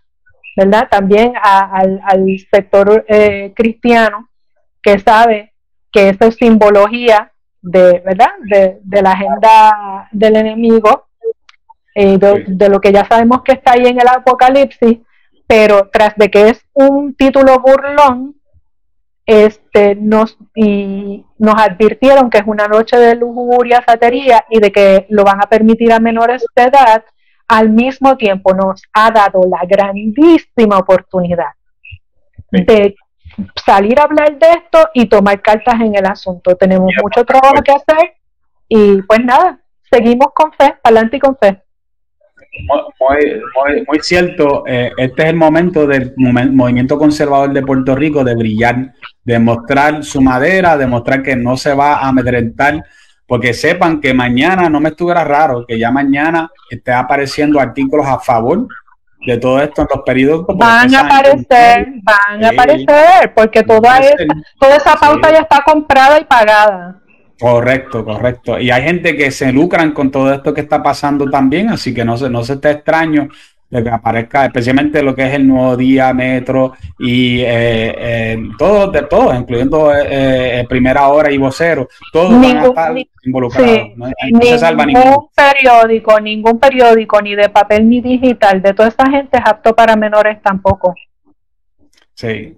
¿verdad? 0.57 0.89
También 0.91 1.33
al, 1.41 2.01
sector 2.51 3.05
eh, 3.09 3.53
cristiano 3.55 4.29
que 4.83 4.99
sabe 4.99 5.53
que 5.91 6.11
eso 6.11 6.27
es 6.27 6.37
simbología 6.37 7.33
de, 7.61 8.03
¿verdad? 8.05 8.31
De, 8.83 9.03
la 9.03 9.13
agenda 9.13 10.09
del 10.13 10.37
enemigo, 10.37 11.07
eh, 11.95 12.19
de, 12.19 12.69
lo 12.69 12.81
que 12.81 12.93
ya 12.93 13.07
sabemos 13.07 13.43
que 13.43 13.53
está 13.53 13.73
ahí 13.73 13.87
en 13.87 14.01
el 14.01 14.09
Apocalipsis, 14.09 14.99
pero 15.47 15.89
tras 15.93 16.15
de 16.17 16.31
que 16.31 16.51
es 16.51 16.65
un 16.73 17.15
título 17.15 17.59
burlón, 17.61 18.37
este, 19.27 19.95
nos, 19.95 20.37
y 20.55 21.25
nos 21.39 21.55
advirtieron 21.57 22.29
que 22.29 22.39
es 22.39 22.45
una 22.47 22.69
noche 22.69 22.99
de 22.99 23.15
lujuria, 23.15 23.83
satería 23.87 24.45
y 24.51 24.61
de 24.61 24.71
que 24.71 25.07
lo 25.09 25.25
van 25.25 25.43
a 25.43 25.49
permitir 25.49 25.93
a 25.93 26.01
menores 26.01 26.45
de 26.55 26.63
edad, 26.63 27.05
al 27.49 27.71
mismo 27.71 28.17
tiempo 28.17 28.55
nos 28.55 28.83
ha 28.93 29.11
dado 29.11 29.41
la 29.49 29.67
grandísima 29.67 30.79
oportunidad 30.79 31.53
de 32.51 32.95
salir 33.65 33.99
a 33.99 34.05
hablar 34.05 34.39
de 34.39 34.47
esto 34.51 34.89
y 34.95 35.07
tomar 35.07 35.41
cartas 35.43 35.75
en 35.81 35.95
el 35.95 36.07
asunto. 36.07 36.57
Tenemos 36.57 36.93
mucho 37.03 37.25
trabajo 37.25 37.63
que 37.63 37.73
hacer 37.73 38.15
y 38.69 39.03
pues 39.03 39.21
nada, 39.25 39.61
seguimos 39.91 40.29
con 40.35 40.53
fe, 40.53 40.75
adelante 40.83 41.17
y 41.17 41.21
con 41.21 41.37
fe. 41.37 41.61
Muy, 43.89 43.99
cierto, 44.01 44.65
eh, 44.67 44.93
este 44.97 45.23
es 45.23 45.29
el 45.29 45.37
momento 45.37 45.87
del 45.87 46.15
movimiento 46.17 46.97
conservador 46.97 47.53
de 47.53 47.63
Puerto 47.63 47.97
Rico 47.97 48.23
de 48.23 48.37
brillar, 48.37 48.93
de 49.25 49.39
mostrar 49.41 50.05
su 50.05 50.21
madera, 50.21 50.77
de 50.77 50.87
mostrar 50.87 51.23
que 51.23 51.35
no 51.35 51.57
se 51.57 51.75
va 51.75 51.95
a 51.95 52.09
amedrentar, 52.09 52.85
porque 53.27 53.55
sepan 53.55 54.01
que 54.01 54.13
mañana 54.13 54.69
no 54.69 54.81
me 54.81 54.91
estuviera 54.91 55.25
raro 55.25 55.65
que 55.67 55.79
ya 55.79 55.91
mañana 55.91 56.51
esté 56.69 56.93
apareciendo 56.93 57.59
artículos 57.59 58.07
a 58.07 58.19
favor 58.19 58.67
de 59.27 59.39
todo 59.39 59.61
esto 59.61 59.83
en 59.83 59.89
los 59.95 60.05
periódicos. 60.05 60.57
Van 60.57 60.95
a 60.95 61.01
aparecer, 61.01 61.95
van 62.03 62.45
a 62.45 62.49
aparecer, 62.49 63.33
porque 63.35 63.63
toda 63.63 63.99
esa, 63.99 64.17
toda 64.59 64.77
esa 64.77 64.95
pauta 64.97 65.33
ya 65.33 65.39
está 65.39 65.63
comprada 65.65 66.21
y 66.21 66.25
pagada. 66.25 67.01
Correcto, 67.41 68.05
correcto. 68.05 68.61
Y 68.61 68.71
hay 68.71 68.83
gente 68.83 69.17
que 69.17 69.31
se 69.31 69.53
lucran 69.53 69.93
con 69.93 70.11
todo 70.11 70.33
esto 70.33 70.55
que 70.55 70.61
está 70.61 70.83
pasando 70.83 71.29
también, 71.29 71.69
así 71.69 71.93
que 71.93 72.05
no 72.05 72.17
se, 72.17 72.31
no 72.31 72.45
se 72.45 72.55
esté 72.55 72.71
extraño 72.71 73.29
de 73.75 73.83
que 73.83 73.91
aparezca, 73.91 74.47
especialmente 74.47 75.03
lo 75.03 75.15
que 75.15 75.27
es 75.27 75.35
el 75.35 75.49
nuevo 75.49 75.77
día, 75.77 76.15
metro 76.15 76.75
y 76.99 77.41
eh, 77.41 77.95
eh, 77.99 78.43
todo, 78.57 78.91
de 78.91 79.03
todo, 79.03 79.35
incluyendo 79.35 79.93
eh, 79.93 80.65
primera 80.69 81.09
hora 81.09 81.31
y 81.33 81.39
vocero, 81.39 81.89
todos 82.13 82.41
van 82.41 82.59
a 82.59 82.65
estar 82.67 82.95
involucrados. 83.25 83.89
no, 83.97 84.87
ningún 84.87 85.29
periódico, 85.35 86.21
ningún 86.21 86.59
periódico, 86.61 87.21
ni 87.21 87.35
de 87.35 87.49
papel 87.49 87.89
ni 87.89 88.01
digital, 88.01 88.63
de 88.63 88.73
toda 88.75 88.89
esta 88.89 89.11
gente 89.11 89.39
es 89.39 89.45
apto 89.45 89.75
para 89.75 89.97
menores 89.97 90.41
tampoco. 90.41 90.95
Sí, 92.15 92.57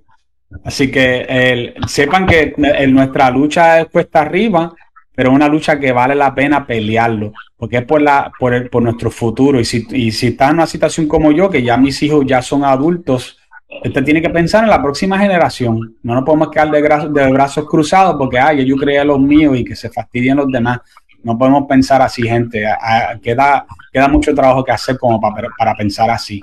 Así 0.65 0.91
que 0.93 1.75
sepan 1.89 2.25
que 2.27 2.55
nuestra 2.89 3.31
lucha 3.31 3.81
es 3.81 3.87
puesta 3.87 4.21
arriba, 4.21 4.73
pero 5.17 5.31
es 5.31 5.35
una 5.35 5.49
lucha 5.49 5.81
que 5.81 5.93
vale 5.93 6.15
la 6.15 6.35
pena 6.35 6.67
pelearlo, 6.67 7.33
porque 7.57 7.79
es 7.79 7.85
por, 7.85 8.03
la, 8.03 8.31
por, 8.39 8.53
el, 8.53 8.69
por 8.69 8.83
nuestro 8.83 9.11
futuro. 9.11 9.59
Y 9.59 9.65
si, 9.65 9.87
y 9.91 10.13
si 10.13 10.29
está 10.29 10.51
en 10.51 10.57
una 10.57 10.67
situación 10.67 11.09
como 11.09 11.33
yo, 11.33 11.49
que 11.49 11.63
ya 11.63 11.79
mis 11.79 12.01
hijos 12.03 12.25
ya 12.27 12.43
son 12.43 12.65
adultos, 12.65 13.39
usted 13.83 14.05
tiene 14.05 14.21
que 14.21 14.29
pensar 14.29 14.65
en 14.65 14.71
la 14.71 14.83
próxima 14.83 15.19
generación. 15.19 15.97
No 16.03 16.15
nos 16.15 16.25
podemos 16.25 16.51
quedar 16.51 16.71
de, 16.71 16.83
de 16.83 17.33
brazos 17.33 17.67
cruzados 17.67 18.17
porque, 18.19 18.39
ay, 18.39 18.67
yo 18.67 18.77
creía 18.77 19.05
los 19.05 19.19
míos 19.19 19.57
y 19.57 19.65
que 19.65 19.75
se 19.75 19.89
fastidien 19.89 20.37
los 20.37 20.53
demás. 20.53 20.81
No 21.25 21.37
podemos 21.39 21.65
pensar 21.67 22.03
así, 22.03 22.23
gente. 22.23 22.65
queda, 23.23 23.67
queda 23.91 24.09
mucho 24.09 24.35
trabajo 24.35 24.63
que 24.63 24.73
hacer 24.73 24.99
como 24.99 25.19
para, 25.19 25.49
para 25.59 25.75
pensar 25.75 26.11
así. 26.11 26.41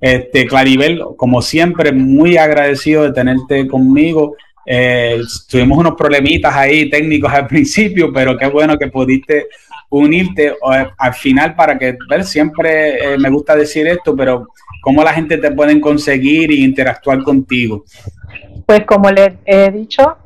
Este, 0.00 0.46
Claribel, 0.46 1.02
como 1.16 1.42
siempre, 1.42 1.90
muy 1.92 2.36
agradecido 2.36 3.02
de 3.02 3.12
tenerte 3.12 3.66
conmigo. 3.66 4.36
Eh, 4.66 5.20
tuvimos 5.48 5.78
unos 5.78 5.94
problemitas 5.94 6.54
ahí 6.54 6.88
técnicos 6.88 7.32
al 7.32 7.46
principio, 7.48 8.12
pero 8.12 8.36
qué 8.36 8.46
bueno 8.46 8.78
que 8.78 8.88
pudiste 8.88 9.48
unirte 9.90 10.48
eh, 10.48 10.86
al 10.98 11.14
final 11.14 11.54
para 11.54 11.78
que, 11.78 11.96
ver, 12.08 12.24
siempre 12.24 13.14
eh, 13.14 13.18
me 13.18 13.30
gusta 13.30 13.54
decir 13.54 13.86
esto, 13.86 14.16
pero 14.16 14.48
cómo 14.80 15.02
la 15.02 15.12
gente 15.12 15.38
te 15.38 15.50
puede 15.52 15.80
conseguir 15.80 16.50
e 16.50 16.56
interactuar 16.56 17.22
contigo. 17.22 17.84
Pues 18.66 18.84
como 18.86 19.10
les 19.10 19.34
he 19.44 19.70
dicho, 19.70 20.16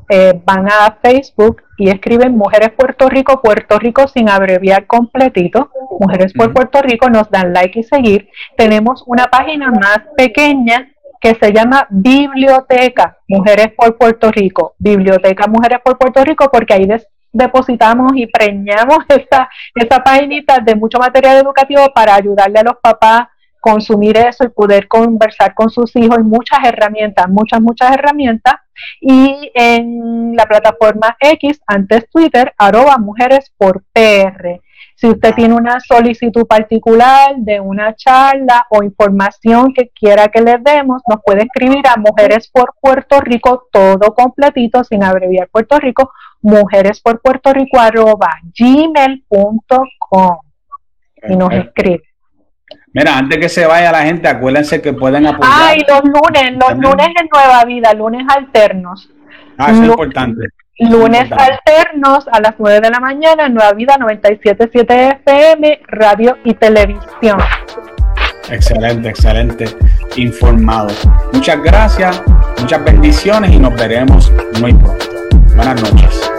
van 0.44 0.69
a 0.69 0.97
Facebook 1.02 1.62
y 1.77 1.90
escriben 1.90 2.36
Mujeres 2.36 2.70
Puerto 2.70 3.09
Rico, 3.09 3.43
Puerto 3.43 3.78
Rico 3.78 4.06
sin 4.06 4.28
abreviar 4.28 4.86
completito. 4.86 5.70
Mujeres 5.98 6.32
por 6.32 6.52
Puerto 6.52 6.81
Rico 6.81 7.10
nos 7.10 7.28
dan 7.31 7.52
like 7.52 7.81
y 7.81 7.82
seguir. 7.82 8.28
Tenemos 8.56 9.02
una 9.06 9.27
página 9.27 9.73
más 9.73 10.02
pequeña 10.16 10.89
que 11.20 11.35
se 11.35 11.53
llama 11.53 11.86
Biblioteca 11.90 13.19
Mujeres 13.28 13.69
por 13.77 13.97
Puerto 13.97 14.31
Rico. 14.31 14.74
Biblioteca 14.78 15.47
Mujeres 15.47 15.78
por 15.85 15.99
Puerto 15.99 16.24
Rico 16.24 16.49
porque 16.53 16.74
ahí 16.74 16.89
depositamos 17.32 18.12
y 18.15 18.27
preñamos 18.27 18.99
esta, 19.09 19.49
esta 19.74 20.03
paginita 20.03 20.59
de 20.59 20.74
mucho 20.74 20.99
material 20.99 21.39
educativo 21.39 21.82
para 21.95 22.15
ayudarle 22.15 22.59
a 22.61 22.65
los 22.65 22.77
papás 22.82 23.28
consumir 23.61 24.16
eso 24.16 24.45
y 24.45 24.49
poder 24.49 24.89
conversar 24.89 25.55
con 25.55 25.69
sus 25.69 25.95
hijos, 25.97 26.20
muchas 26.20 26.61
herramientas, 26.65 27.28
muchas, 27.28 27.61
muchas 27.61 27.93
herramientas. 27.93 28.55
Y 29.01 29.51
en 29.55 30.36
la 30.36 30.47
plataforma 30.47 31.16
X, 31.20 31.61
antes 31.66 32.09
Twitter, 32.11 32.55
arroba 32.57 32.97
mujeres 32.99 33.53
por 33.57 33.82
PR. 33.93 34.61
Si 35.00 35.06
usted 35.06 35.32
tiene 35.32 35.54
una 35.54 35.78
solicitud 35.78 36.44
particular 36.44 37.36
de 37.36 37.60
una 37.60 37.94
charla 37.94 38.66
o 38.68 38.82
información 38.82 39.72
que 39.72 39.90
quiera 39.90 40.26
que 40.26 40.40
le 40.40 40.58
demos, 40.58 41.02
nos 41.08 41.20
puede 41.24 41.44
escribir 41.44 41.86
a 41.86 41.96
Mujeres 41.96 42.50
por 42.52 42.74
Puerto 42.80 43.20
Rico, 43.20 43.68
todo 43.70 44.12
completito, 44.12 44.82
sin 44.82 45.04
abreviar 45.04 45.48
Puerto 45.50 45.78
Rico, 45.78 46.10
mujeres 46.42 47.00
por 47.00 47.20
Puerto 47.20 47.52
Rico, 47.52 47.78
arroba 47.78 48.28
gmail.com 48.58 50.38
y 51.28 51.36
nos 51.36 51.52
escribe. 51.52 52.02
Mira, 52.92 53.18
antes 53.18 53.38
que 53.38 53.48
se 53.48 53.66
vaya 53.66 53.92
la 53.92 54.02
gente, 54.02 54.26
acuérdense 54.26 54.82
que 54.82 54.94
pueden 54.94 55.28
apoyar. 55.28 55.52
Ay, 55.54 55.78
los 55.88 56.02
lunes, 56.02 56.58
los 56.60 56.76
lunes 56.76 57.06
en 57.20 57.28
Nueva 57.32 57.64
Vida, 57.66 57.94
lunes 57.94 58.26
alternos. 58.28 59.08
Ah, 59.56 59.70
es 59.70 59.78
importante. 59.78 60.48
Lunes 60.78 61.28
alternos 61.32 62.28
a 62.30 62.40
las 62.40 62.55
9 62.56 62.80
de 62.80 62.90
la 62.90 63.00
mañana 63.00 63.46
en 63.46 63.55
Nueva 63.55 63.72
Vida 63.72 63.96
977 63.98 65.18
FM, 65.26 65.80
radio 65.88 66.38
y 66.44 66.55
televisión. 66.55 67.38
Excelente, 68.48 69.09
excelente. 69.09 69.64
Informado. 70.16 70.90
Muchas 71.32 71.60
gracias, 71.62 72.22
muchas 72.60 72.84
bendiciones 72.84 73.50
y 73.50 73.59
nos 73.59 73.74
veremos 73.74 74.32
muy 74.60 74.72
pronto. 74.72 75.06
Buenas 75.56 75.82
noches. 75.82 76.30